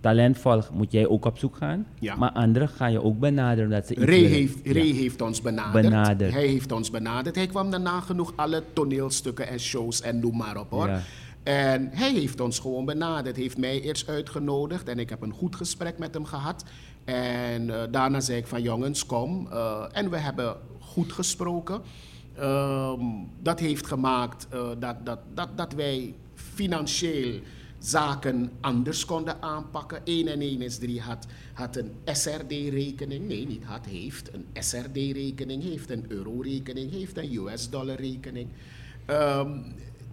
talentvol 0.00 0.62
moet 0.72 0.92
jij 0.92 1.06
ook 1.06 1.24
op 1.24 1.38
zoek 1.38 1.56
gaan. 1.56 1.86
Ja. 1.98 2.16
Maar 2.16 2.30
anderen 2.30 2.68
gaan 2.68 2.92
je 2.92 3.02
ook 3.02 3.18
benaderen 3.18 3.64
omdat 3.64 3.86
ze 3.86 3.94
Ray, 3.94 4.22
heeft, 4.22 4.58
Ja. 4.62 4.72
Ray 4.72 4.90
heeft 4.90 5.20
ons 5.22 5.40
benaderd. 5.40 5.84
Benaderd. 5.84 6.32
Hij 6.32 6.46
heeft 6.46 6.72
ons 6.72 6.90
benaderd. 6.90 7.34
Hij 7.34 7.46
kwam 7.46 7.70
daarna 7.70 8.00
genoeg 8.00 8.32
alle 8.36 8.62
toneelstukken 8.72 9.48
en 9.48 9.60
shows 9.60 10.00
en 10.00 10.18
noem 10.20 10.36
maar 10.36 10.60
op 10.60 10.70
hoor. 10.70 10.88
Ja. 10.88 11.00
En 11.42 11.88
hij 11.92 12.12
heeft 12.12 12.40
ons 12.40 12.58
gewoon 12.58 12.84
benaderd. 12.84 13.36
Heeft 13.36 13.58
mij 13.58 13.80
eerst 13.80 14.08
uitgenodigd 14.08 14.88
en 14.88 14.98
ik 14.98 15.10
heb 15.10 15.22
een 15.22 15.32
goed 15.32 15.56
gesprek 15.56 15.98
met 15.98 16.14
hem 16.14 16.24
gehad. 16.24 16.64
En 17.04 17.70
eh, 17.70 17.82
daarna 17.90 18.20
zei 18.20 18.38
ik 18.38 18.46
van 18.46 18.62
jongens, 18.62 19.06
kom. 19.06 19.48
Eh, 19.50 19.84
en 19.92 20.10
we 20.10 20.16
hebben 20.16 20.56
goed 20.80 21.12
gesproken. 21.12 21.82
Ehm, 22.34 23.00
dat 23.42 23.60
heeft 23.60 23.86
gemaakt 23.86 24.46
eh, 24.50 24.68
dat, 24.78 25.06
dat, 25.06 25.18
dat, 25.34 25.48
dat 25.56 25.72
wij 25.72 26.14
financieel 26.34 27.40
zaken 27.78 28.50
anders 28.60 29.04
konden 29.04 29.42
aanpakken. 29.42 30.00
1 30.04 30.28
en 30.28 30.40
1 30.40 30.62
is 30.62 30.78
3 30.78 31.00
had, 31.00 31.26
had 31.52 31.76
een 31.76 31.92
SRD-rekening. 32.04 33.28
Nee, 33.28 33.46
niet 33.46 33.64
had, 33.64 33.86
heeft 33.86 34.30
een 34.34 34.46
SRD-rekening, 34.52 35.62
heeft 35.62 35.90
een 35.90 36.04
euro-rekening, 36.08 36.90
heeft 36.90 37.16
een 37.16 37.36
US-dollar-rekening. 37.36 38.48
Ehm, 39.06 39.58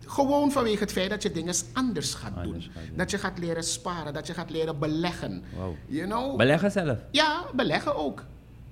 gewoon 0.05 0.51
vanwege 0.51 0.79
het 0.79 0.91
feit 0.91 1.09
dat 1.09 1.23
je 1.23 1.31
dingen 1.31 1.55
anders 1.73 2.13
gaat 2.13 2.33
doen. 2.33 2.43
Anders 2.43 2.69
gaat 2.73 2.85
doen. 2.87 2.97
Dat 2.97 3.11
je 3.11 3.17
gaat 3.17 3.39
leren 3.39 3.63
sparen, 3.63 4.13
dat 4.13 4.27
je 4.27 4.33
gaat 4.33 4.49
leren 4.49 4.79
beleggen. 4.79 5.43
Wow. 5.55 5.73
You 5.85 6.05
know? 6.07 6.37
Beleggen 6.37 6.71
zelf. 6.71 6.99
Ja, 7.11 7.45
beleggen 7.55 7.95
ook. 7.95 8.25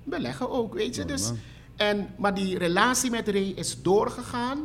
Beleggen 0.04 0.50
ook, 0.50 0.74
weet 0.74 0.94
je. 0.94 1.02
Oh, 1.02 1.08
Dus, 1.08 1.26
man. 1.28 1.38
en, 1.76 2.08
maar 2.16 2.34
die 2.34 2.58
relatie 2.58 3.10
met 3.10 3.28
Ray 3.28 3.52
is 3.56 3.82
doorgegaan 3.82 4.58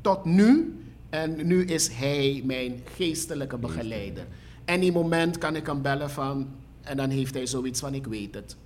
tot 0.00 0.24
nu. 0.24 0.76
En 1.10 1.46
nu 1.46 1.64
is 1.64 1.88
hij 1.88 2.42
mijn 2.44 2.80
geestelijke 2.96 3.56
begeleider. 3.58 4.26
En 4.64 4.80
die 4.80 4.92
moment 4.92 5.38
kan 5.38 5.56
ik 5.56 5.66
hem 5.66 5.82
bellen 5.82 6.10
van... 6.10 6.48
En 6.82 6.96
dan 6.96 7.10
heeft 7.10 7.34
hij 7.34 7.46
zoiets 7.46 7.80
van, 7.80 7.94
ik 7.94 8.06
weet 8.06 8.34
het. 8.34 8.56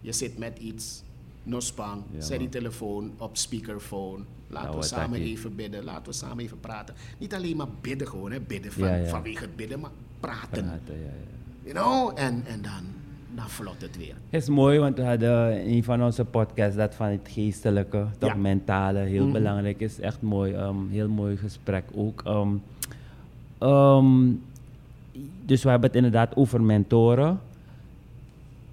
Je 0.00 0.12
zit 0.12 0.38
met 0.38 0.58
iets. 0.58 1.02
No 1.42 1.60
spang. 1.60 2.02
Ja, 2.10 2.20
Zet 2.20 2.38
die 2.38 2.48
telefoon 2.48 3.10
op 3.18 3.36
speakerphone. 3.36 4.24
Laten 4.48 4.68
Nou, 4.68 4.80
we 4.80 4.86
samen 4.86 5.20
even 5.20 5.54
bidden. 5.56 5.84
Laten 5.84 6.04
we 6.04 6.12
samen 6.12 6.38
even 6.44 6.60
praten. 6.60 6.94
Niet 7.18 7.34
alleen 7.34 7.56
maar 7.56 7.66
bidden 7.80 8.08
gewoon, 8.08 8.32
hè. 8.32 8.40
Bidden 8.40 8.72
van, 8.72 8.88
Ja, 8.88 9.04
vanwege 9.06 9.40
het 9.44 9.56
bidden, 9.56 9.80
maar 9.80 9.90
praten. 10.20 10.64
Praten, 10.64 10.94
ja, 10.94 11.10
ja. 11.64 11.72
You 11.72 11.74
know? 11.74 12.18
En, 12.18 12.42
en 12.46 12.62
dan, 12.62 12.82
dan 13.34 13.48
vlot 13.48 13.80
het 13.80 13.96
weer. 13.96 14.14
Het 14.30 14.42
is 14.42 14.48
mooi, 14.48 14.78
want 14.78 14.96
we 14.96 15.02
hadden 15.04 15.64
in 15.64 15.74
een 15.76 15.84
van 15.84 16.02
onze 16.04 16.24
podcasts 16.24 16.76
dat 16.76 16.94
van 16.94 17.06
het 17.06 17.28
geestelijke, 17.30 18.06
dat 18.18 18.28
Ja. 18.30 18.36
mentale, 18.36 18.98
heel 18.98 19.24
Mhm. 19.24 19.32
belangrijk 19.32 19.80
is. 19.80 20.00
Echt 20.00 20.22
mooi, 20.22 20.52
ehm, 20.52 20.88
heel 20.90 21.08
mooi 21.08 21.36
gesprek 21.36 21.84
ook. 21.94 22.22
Ehm, 22.24 22.48
ehm, 23.58 24.30
dus 25.44 25.62
we 25.62 25.68
hebben 25.70 25.88
het 25.88 25.96
inderdaad 25.96 26.36
over 26.36 26.62
mentoren. 26.62 27.40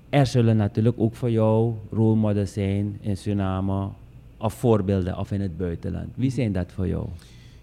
Er 0.09 0.25
zullen 0.25 0.57
natuurlijk 0.57 0.99
ook 0.99 1.15
voor 1.15 1.31
jou 1.31 1.73
rolmodels 1.91 2.53
zijn 2.53 2.97
in 3.01 3.17
Suriname, 3.17 3.89
of 4.37 4.53
voorbeelden, 4.53 5.17
of 5.17 5.31
in 5.31 5.41
het 5.41 5.57
buitenland. 5.57 6.09
Wie 6.15 6.31
zijn 6.31 6.51
dat 6.51 6.71
voor 6.71 6.87
jou? 6.87 7.07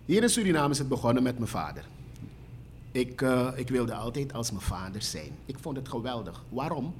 Hier 0.05 0.23
in 0.23 0.29
Suriname 0.29 0.71
is 0.71 0.79
het 0.79 0.89
begonnen 0.89 1.23
met 1.23 1.39
mijn 1.39 1.51
vader. 1.51 1.85
Ik, 2.93 3.23
eh, 3.23 3.49
ik 3.55 3.69
wilde 3.69 3.95
altijd 3.95 4.33
als 4.33 4.51
mijn 4.51 4.63
vader 4.63 5.03
zijn. 5.03 5.31
Ik 5.47 5.59
vond 5.61 5.77
het 5.77 5.89
geweldig. 5.89 6.45
Waarom? 6.49 6.95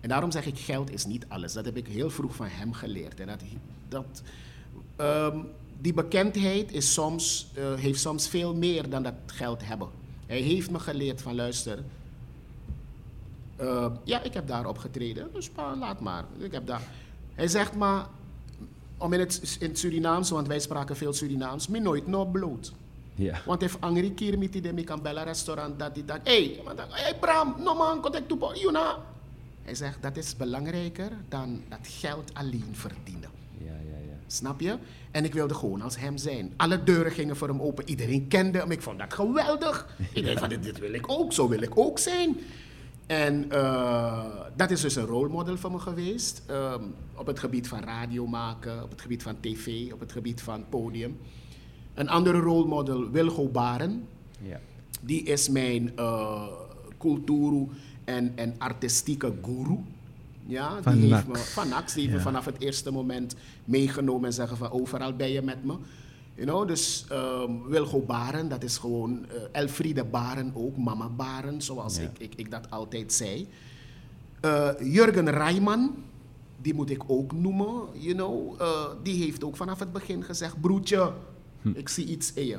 En 0.00 0.08
daarom 0.08 0.30
zeg 0.30 0.46
ik, 0.46 0.58
geld 0.58 0.92
is 0.92 1.06
niet 1.06 1.24
alles. 1.28 1.52
Dat 1.52 1.64
heb 1.64 1.76
ik 1.76 1.86
heel 1.86 2.10
vroeg 2.10 2.34
van 2.34 2.46
hem 2.48 2.72
geleerd. 2.72 3.20
En 3.20 3.26
dat, 3.26 3.42
dat, 3.88 4.22
ehm, 4.96 5.38
die 5.80 5.94
bekendheid 5.94 6.72
is 6.72 6.92
soms, 6.92 7.50
eh, 7.54 7.74
heeft 7.74 8.00
soms 8.00 8.28
veel 8.28 8.54
meer 8.54 8.88
dan 8.88 9.02
dat 9.02 9.14
geld 9.26 9.66
hebben. 9.66 9.88
Hij 10.26 10.40
heeft 10.40 10.70
me 10.70 10.78
geleerd 10.78 11.22
van, 11.22 11.34
luister, 11.34 11.78
eh, 13.56 13.86
ja, 14.04 14.22
ik 14.22 14.34
heb 14.34 14.46
daar 14.48 14.66
opgetreden. 14.66 15.28
Dus 15.32 15.48
pa, 15.50 15.76
laat 15.76 16.00
maar. 16.00 16.24
Ik 16.38 16.52
heb 16.52 16.66
daar. 16.66 16.82
Hij 17.34 17.48
zegt 17.48 17.74
maar, 17.74 18.06
om 18.98 19.12
in 19.12 19.20
het, 19.20 19.56
in 19.60 19.68
het 19.68 19.78
Surinaams, 19.78 20.30
want 20.30 20.46
wij 20.46 20.58
spraken 20.60 20.96
veel 20.96 21.12
Surinaams, 21.12 21.68
me 21.68 21.78
nooit 21.78 22.06
no 22.06 22.24
bloot. 22.24 22.72
Ja. 23.14 23.40
Want 23.46 23.62
if 23.62 23.76
angry 23.80 24.10
keer 24.10 24.38
met 24.38 24.52
die 24.52 24.84
kan 24.84 25.02
bellen 25.02 25.24
restaurant 25.24 25.78
dat 25.78 25.94
die 25.94 26.04
dat, 26.04 26.18
hey, 26.22 26.60
maar 26.64 26.76
dan- 26.76 26.86
hey 26.90 27.16
Bram, 27.18 27.54
no 27.58 27.74
man, 27.74 28.00
contact 28.00 28.28
to 28.28 28.52
Yuna. 28.54 28.98
Hij 29.62 29.74
zegt 29.74 30.02
dat 30.02 30.16
is 30.16 30.36
belangrijker 30.36 31.10
dan 31.28 31.62
dat 31.68 31.78
geld 31.82 32.30
alleen 32.34 32.68
verdienen. 32.72 33.30
Ja, 33.58 33.72
ja, 33.72 33.96
ja. 34.06 34.16
Snap 34.26 34.60
je? 34.60 34.76
En 35.10 35.24
ik 35.24 35.32
wilde 35.32 35.54
gewoon 35.54 35.82
als 35.82 35.98
hem 35.98 36.16
zijn. 36.16 36.52
Alle 36.56 36.82
deuren 36.84 37.12
gingen 37.12 37.36
voor 37.36 37.48
hem 37.48 37.60
open. 37.60 37.88
Iedereen 37.88 38.28
kende 38.28 38.58
hem. 38.58 38.70
Ik 38.70 38.82
vond 38.82 38.98
dat 38.98 39.14
geweldig. 39.14 39.96
Iedereen 40.14 40.38
van 40.44 40.48
dit, 40.48 40.62
dit 40.62 40.78
wil 40.78 40.92
ik 40.92 41.08
ook. 41.10 41.32
Zo 41.32 41.48
wil 41.48 41.62
ik 41.62 41.78
ook 41.78 41.98
zijn. 41.98 42.36
En 43.06 43.50
eh, 43.50 44.24
dat 44.56 44.70
is 44.70 44.80
dus 44.80 44.96
een 44.96 45.04
rolmodel 45.04 45.56
voor 45.56 45.70
me 45.70 45.78
geweest. 45.78 46.42
Ehm, 46.46 46.82
op 47.14 47.26
het 47.26 47.38
gebied 47.38 47.68
van 47.68 47.80
radio 47.80 48.26
maken, 48.26 48.82
op 48.82 48.90
het 48.90 49.00
gebied 49.00 49.22
van 49.22 49.36
tv, 49.40 49.92
op 49.92 50.00
het 50.00 50.12
gebied 50.12 50.40
van 50.42 50.64
podium. 50.68 51.18
Een 51.94 52.08
andere 52.08 52.38
rolmodel, 52.38 53.10
Wilgo 53.10 53.48
Baren. 53.48 54.06
ja. 54.42 54.60
Die 55.02 55.22
is 55.22 55.48
mijn 55.48 55.96
eh 55.96 56.46
cultuur 56.98 57.66
en, 58.04 58.32
en 58.36 58.54
artistieke 58.58 59.32
guru. 59.42 59.78
Ja, 60.46 60.82
Van 60.82 61.00
die 61.00 61.14
heeft 61.14 61.26
me, 61.26 61.36
van 61.36 61.68
Nax, 61.68 61.94
die 61.94 62.02
heeft 62.02 62.14
me 62.16 62.20
vanaf 62.22 62.44
het 62.44 62.60
eerste 62.60 62.90
moment 62.90 63.34
meegenomen 63.64 64.24
en 64.26 64.32
zeggen 64.32 64.56
van 64.56 64.70
overal 64.70 65.16
ben 65.16 65.30
je 65.30 65.42
met 65.42 65.64
me. 65.64 65.76
You 66.36 66.46
know, 66.48 66.68
dus 66.68 67.04
ehm, 67.08 67.62
Wilgo 67.68 68.00
Baren, 68.00 68.48
dat 68.48 68.62
is 68.62 68.76
gewoon 68.78 69.26
eh, 69.28 69.34
Elfriede 69.52 70.04
Baren 70.04 70.50
ook, 70.54 70.76
mama 70.76 71.08
Baren, 71.08 71.62
zoals 71.62 71.96
Ja. 71.96 72.02
ik, 72.02 72.18
ik, 72.18 72.34
ik 72.34 72.50
dat 72.50 72.70
altijd 72.70 73.12
zei. 73.12 73.48
Eh, 74.40 74.68
Jurgen 74.82 75.30
Rijman, 75.30 75.94
die 76.62 76.74
moet 76.74 76.90
ik 76.90 77.02
ook 77.06 77.32
noemen, 77.32 77.82
you 77.92 78.14
know. 78.14 78.60
eh, 78.60 78.84
die 79.02 79.22
heeft 79.24 79.44
ook 79.44 79.56
vanaf 79.56 79.78
het 79.78 79.92
begin 79.92 80.22
gezegd, 80.24 80.60
broertje, 80.60 81.12
ik 81.74 81.88
zie 81.88 82.06
iets 82.06 82.32
in 82.32 82.46
je. 82.46 82.58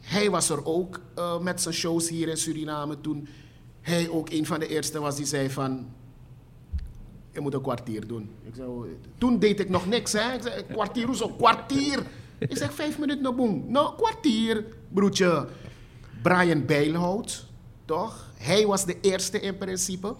Hij 0.00 0.30
was 0.30 0.48
er 0.50 0.64
ook 0.66 1.00
met 1.40 1.60
zijn 1.60 1.74
shows 1.74 2.08
hier 2.08 2.28
in 2.28 2.36
Suriname 2.36 3.00
toen 3.00 3.28
hij 3.80 4.08
ook 4.08 4.30
een 4.30 4.46
van 4.46 4.60
de 4.60 4.68
eerste 4.68 5.00
was 5.00 5.16
die 5.16 5.26
zei 5.26 5.50
van... 5.50 5.86
Je 7.32 7.40
moet 7.40 7.54
een 7.54 7.62
kwartier 7.62 8.06
doen. 8.06 8.30
Ik 8.44 8.54
zei, 8.54 8.68
"Oh, 8.68 8.84
toen 9.18 9.38
deed 9.38 9.60
ik 9.60 9.68
nog 9.68 9.86
niks, 9.86 10.12
hè. 10.12 10.32
Ik 10.34 10.42
zei, 10.42 10.62
kwartier, 10.72 11.06
hoezo? 11.06 11.28
Kwartier! 11.28 12.02
Ik 12.48 12.56
zeg, 12.56 12.74
vijf 12.74 12.98
minuten 12.98 13.22
naar 13.22 13.34
boem. 13.34 13.64
Nou, 13.68 13.96
kwartier, 13.96 14.64
broertje. 14.88 15.48
Brian 16.22 16.66
Bijlhout, 16.66 17.46
toch? 17.84 18.30
Hij 18.36 18.66
was 18.66 18.84
de 18.86 19.00
eerste 19.00 19.40
in 19.40 19.58
principe. 19.58 20.14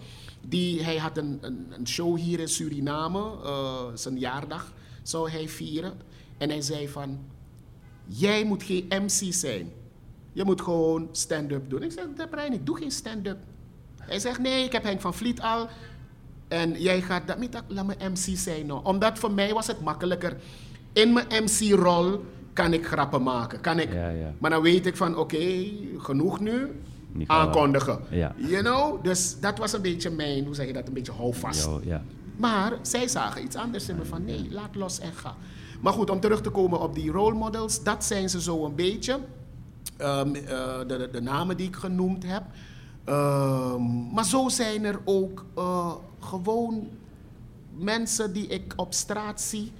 Die, 0.47 0.83
hij 0.83 0.97
had 0.97 1.17
een, 1.17 1.37
een, 1.41 1.67
een 1.69 1.87
show 1.87 2.17
hier 2.17 2.39
in 2.39 2.47
Suriname. 2.47 3.19
eh, 3.43 3.85
zijn 3.93 4.19
jaardag 4.19 4.71
zou 5.03 5.29
hij 5.29 5.47
vieren. 5.47 5.93
En 6.37 6.49
hij 6.49 6.61
zei 6.61 6.87
van... 6.89 7.19
Jij 8.05 8.43
moet 8.45 8.63
geen 8.63 8.85
MC 8.89 9.33
zijn. 9.33 9.71
Je 10.33 10.43
moet 10.43 10.61
gewoon 10.61 11.09
stand-up 11.11 11.69
doen. 11.69 11.83
Ik 11.83 11.91
zeg, 11.91 12.05
"De 12.15 12.27
Brian, 12.27 12.53
ik 12.53 12.65
doe 12.65 12.77
geen 12.77 12.91
stand-up. 12.91 13.37
Hij 13.99 14.19
zegt, 14.19 14.39
nee, 14.39 14.63
ik 14.63 14.71
heb 14.71 14.83
Henk 14.83 15.01
van 15.01 15.13
Vliet 15.13 15.41
al. 15.41 15.67
En 16.47 16.81
jij 16.81 17.01
gaat 17.01 17.27
dat 17.27 17.63
laat 17.67 17.85
me 17.85 17.95
MC 18.09 18.37
zijn. 18.37 18.65
Nou. 18.65 18.85
Omdat 18.85 19.19
voor 19.19 19.31
mij 19.31 19.53
was 19.53 19.67
het 19.67 19.81
makkelijker. 19.81 20.37
In 20.93 21.13
mijn 21.13 21.27
MC-rol 21.29 22.23
kan 22.53 22.73
ik 22.73 22.85
grappen 22.85 23.23
maken. 23.23 23.61
Kan 23.61 23.79
ik, 23.79 23.93
Ja, 23.93 24.09
ja. 24.09 24.33
Maar 24.37 24.49
dan 24.49 24.61
weet 24.61 24.85
ik 24.85 24.97
van, 24.97 25.17
oké, 25.17 25.63
genoeg 25.97 26.39
nu. 26.39 26.71
Niet 27.11 27.27
Aankondigen. 27.27 27.99
Ja. 28.09 28.35
You 28.37 28.63
know? 28.63 29.03
Dus 29.03 29.39
dat 29.39 29.57
was 29.57 29.73
een 29.73 29.81
beetje 29.81 30.09
mijn, 30.09 30.45
hoe 30.45 30.55
zeg 30.55 30.67
je 30.67 30.73
dat, 30.73 30.87
een 30.87 30.93
beetje 30.93 31.11
houvast. 31.11 31.69
Maar 32.35 32.73
zij 32.81 33.07
zagen 33.07 33.43
iets 33.43 33.55
anders 33.55 33.89
in 33.89 33.95
me 33.95 34.05
van 34.05 34.25
nee, 34.25 34.47
laat 34.51 34.75
los 34.75 34.99
en 34.99 35.13
ga. 35.13 35.35
Maar 35.81 35.93
goed, 35.93 36.09
om 36.09 36.19
terug 36.19 36.41
te 36.41 36.49
komen 36.49 36.79
op 36.79 36.95
die 36.95 37.11
role 37.11 37.35
models, 37.35 37.83
dat 37.83 38.03
zijn 38.03 38.29
ze 38.29 38.41
zo 38.41 38.65
een 38.65 38.75
beetje. 38.75 39.19
Ehm, 39.97 40.35
eh, 40.35 40.77
de, 40.79 40.97
de, 40.97 41.09
de 41.11 41.21
namen 41.21 41.57
die 41.57 41.67
ik 41.67 41.75
genoemd 41.75 42.23
heb. 42.25 42.43
Ehm, 43.03 44.13
maar 44.13 44.25
zo 44.25 44.49
zijn 44.49 44.83
er 44.83 44.99
ook 45.03 45.45
eh, 45.55 45.91
gewoon 46.19 46.87
mensen 47.77 48.33
die 48.33 48.47
ik 48.47 48.73
op 48.75 48.93
straat 48.93 49.41
zie, 49.41 49.71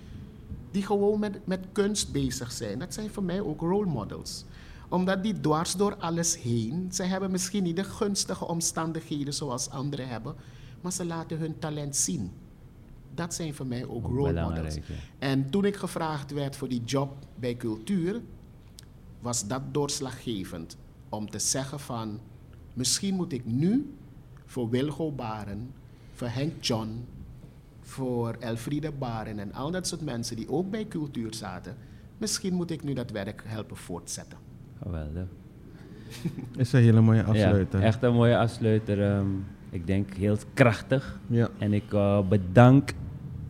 die 0.74 0.86
gewoon 0.86 1.20
met, 1.20 1.48
met 1.48 1.66
kunst 1.72 2.12
bezig 2.12 2.52
zijn. 2.52 2.80
Dat 2.80 2.94
zijn 2.94 3.10
voor 3.10 3.24
mij 3.24 3.42
ook 3.42 3.62
role 3.62 3.90
models 3.90 4.46
omdat 4.94 5.24
die 5.24 5.40
dwars 5.40 5.74
door 5.74 5.96
alles 5.96 6.42
heen, 6.42 6.90
ze 6.92 7.04
hebben 7.04 7.32
misschien 7.32 7.64
niet 7.64 7.76
de 7.76 7.84
gunstige 7.84 8.48
omstandigheden 8.48 9.34
zoals 9.34 9.70
anderen 9.70 10.08
hebben, 10.08 10.36
maar 10.82 10.92
ze 10.92 11.06
laten 11.06 11.38
hun 11.38 11.60
talent 11.60 11.96
zien. 11.96 12.32
Dat 13.14 13.34
zijn 13.34 13.54
voor 13.54 13.66
mij 13.68 13.86
ook 13.86 14.06
Ook 14.06 14.16
role 14.16 14.42
models. 14.42 14.76
ja. 14.76 14.82
En 15.20 15.50
toen 15.50 15.66
ik 15.66 15.76
gevraagd 15.76 16.32
werd 16.32 16.56
voor 16.56 16.68
die 16.68 16.84
job 16.84 17.26
bij 17.36 17.58
cultuur, 17.58 18.22
was 19.20 19.48
dat 19.48 19.62
doorslaggevend 19.72 20.78
om 21.10 21.30
te 21.30 21.40
zeggen 21.40 21.80
van, 21.80 22.20
misschien 22.74 23.16
moet 23.16 23.34
ik 23.34 23.46
nu 23.46 23.94
voor 24.46 24.70
Wilgo 24.70 25.12
Baren, 25.12 25.74
voor 26.14 26.28
Henk 26.28 26.64
John, 26.64 27.06
voor 27.94 28.36
Elfriede 28.40 28.92
Baren 28.92 29.40
en 29.40 29.54
al 29.54 29.72
dat 29.72 29.88
soort 29.88 30.02
mensen 30.02 30.36
die 30.36 30.50
ook 30.50 30.72
bij 30.72 30.86
cultuur 30.88 31.34
zaten, 31.34 31.76
misschien 32.18 32.54
moet 32.54 32.72
ik 32.72 32.84
nu 32.84 32.94
dat 32.94 33.12
werk 33.12 33.44
helpen 33.46 33.78
voortzetten. 33.78 34.38
Geweldig. 34.84 35.26
Is 36.58 36.74
een 36.74 36.82
hele 36.82 37.02
mooie 37.02 37.24
afsluiter. 37.24 37.80
Ja, 37.80 37.86
echt 37.86 38.04
een 38.04 38.14
mooie 38.14 38.38
afsluiter. 38.38 39.02
ehm, 39.12 39.26
ik 39.70 39.88
denk 39.88 40.14
heel 40.14 40.38
krachtig. 40.54 41.20
Ja. 41.28 41.50
En 41.58 41.74
ik 41.74 41.94
eh, 41.94 42.20
bedank 42.30 42.94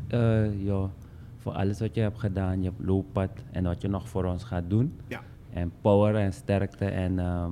eh, 0.07 0.63
ja, 0.65 0.89
voor 1.37 1.51
alles 1.53 1.79
wat 1.79 1.95
je 1.95 2.01
hebt 2.01 2.19
gedaan. 2.19 2.61
Je 2.61 2.69
hebt 2.69 2.85
looppad 2.85 3.29
en 3.51 3.63
wat 3.63 3.81
je 3.81 3.87
nog 3.87 4.09
voor 4.09 4.25
ons 4.25 4.43
gaat 4.43 4.63
doen. 4.67 4.93
Ja. 5.07 5.21
En 5.53 5.71
power 5.81 6.15
en 6.15 6.33
sterkte. 6.33 6.85
En, 6.85 7.19
ehm, 7.19 7.51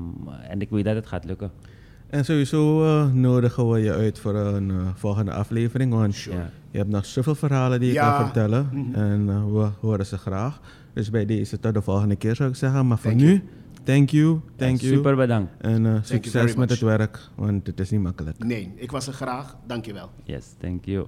en 0.50 0.62
ik 0.62 0.70
weet 0.70 0.86
dat 0.86 0.96
het 0.96 1.08
gaat 1.08 1.26
lukken. 1.26 1.52
En 2.08 2.26
sowieso 2.26 2.84
eh, 2.86 3.12
nodigen 3.14 3.70
we 3.70 3.80
je 3.80 3.94
uit 3.94 4.20
voor 4.20 4.36
een 4.36 4.72
volgende 4.96 5.32
aflevering. 5.34 5.94
Want 5.94 6.18
Ja. 6.18 6.50
Je 6.72 6.78
hebt 6.78 6.90
nog 6.90 7.06
zoveel 7.06 7.36
verhalen 7.36 7.80
die 7.80 7.94
je 7.94 8.00
kan 8.00 8.26
vertellen. 8.26 8.70
Mhm. 8.72 8.94
En 8.94 9.30
eh, 9.30 9.46
we 9.46 9.70
horen 9.80 10.06
ze 10.06 10.18
graag. 10.18 10.60
Dus 10.94 11.10
bij 11.10 11.26
deze 11.26 11.60
tot 11.60 11.74
de 11.74 11.82
volgende 11.82 12.16
keer 12.16 12.36
zou 12.36 12.50
ik 12.50 12.56
zeggen. 12.56 12.88
Maar 12.88 12.98
voor 12.98 13.16
nu, 13.16 13.44
thank 13.84 14.10
you. 14.10 14.40
Thank 14.56 14.82
you. 14.82 14.94
Super 14.94 15.16
bedankt. 15.16 15.52
En 15.58 15.86
eh, 15.86 15.96
succes 16.02 16.56
met 16.56 16.70
het 16.70 16.80
werk, 16.80 17.20
want 17.36 17.68
het 17.68 17.80
is 17.80 17.90
niet 17.90 18.02
makkelijk. 18.02 18.44
Nee, 18.44 18.72
ik 18.76 18.92
was 18.92 19.08
er 19.08 19.14
graag. 19.14 19.58
Dank 19.68 19.86
je 19.86 19.94
wel. 19.94 20.10
Yes, 20.24 20.46
thank 20.60 20.86
you. 20.86 21.08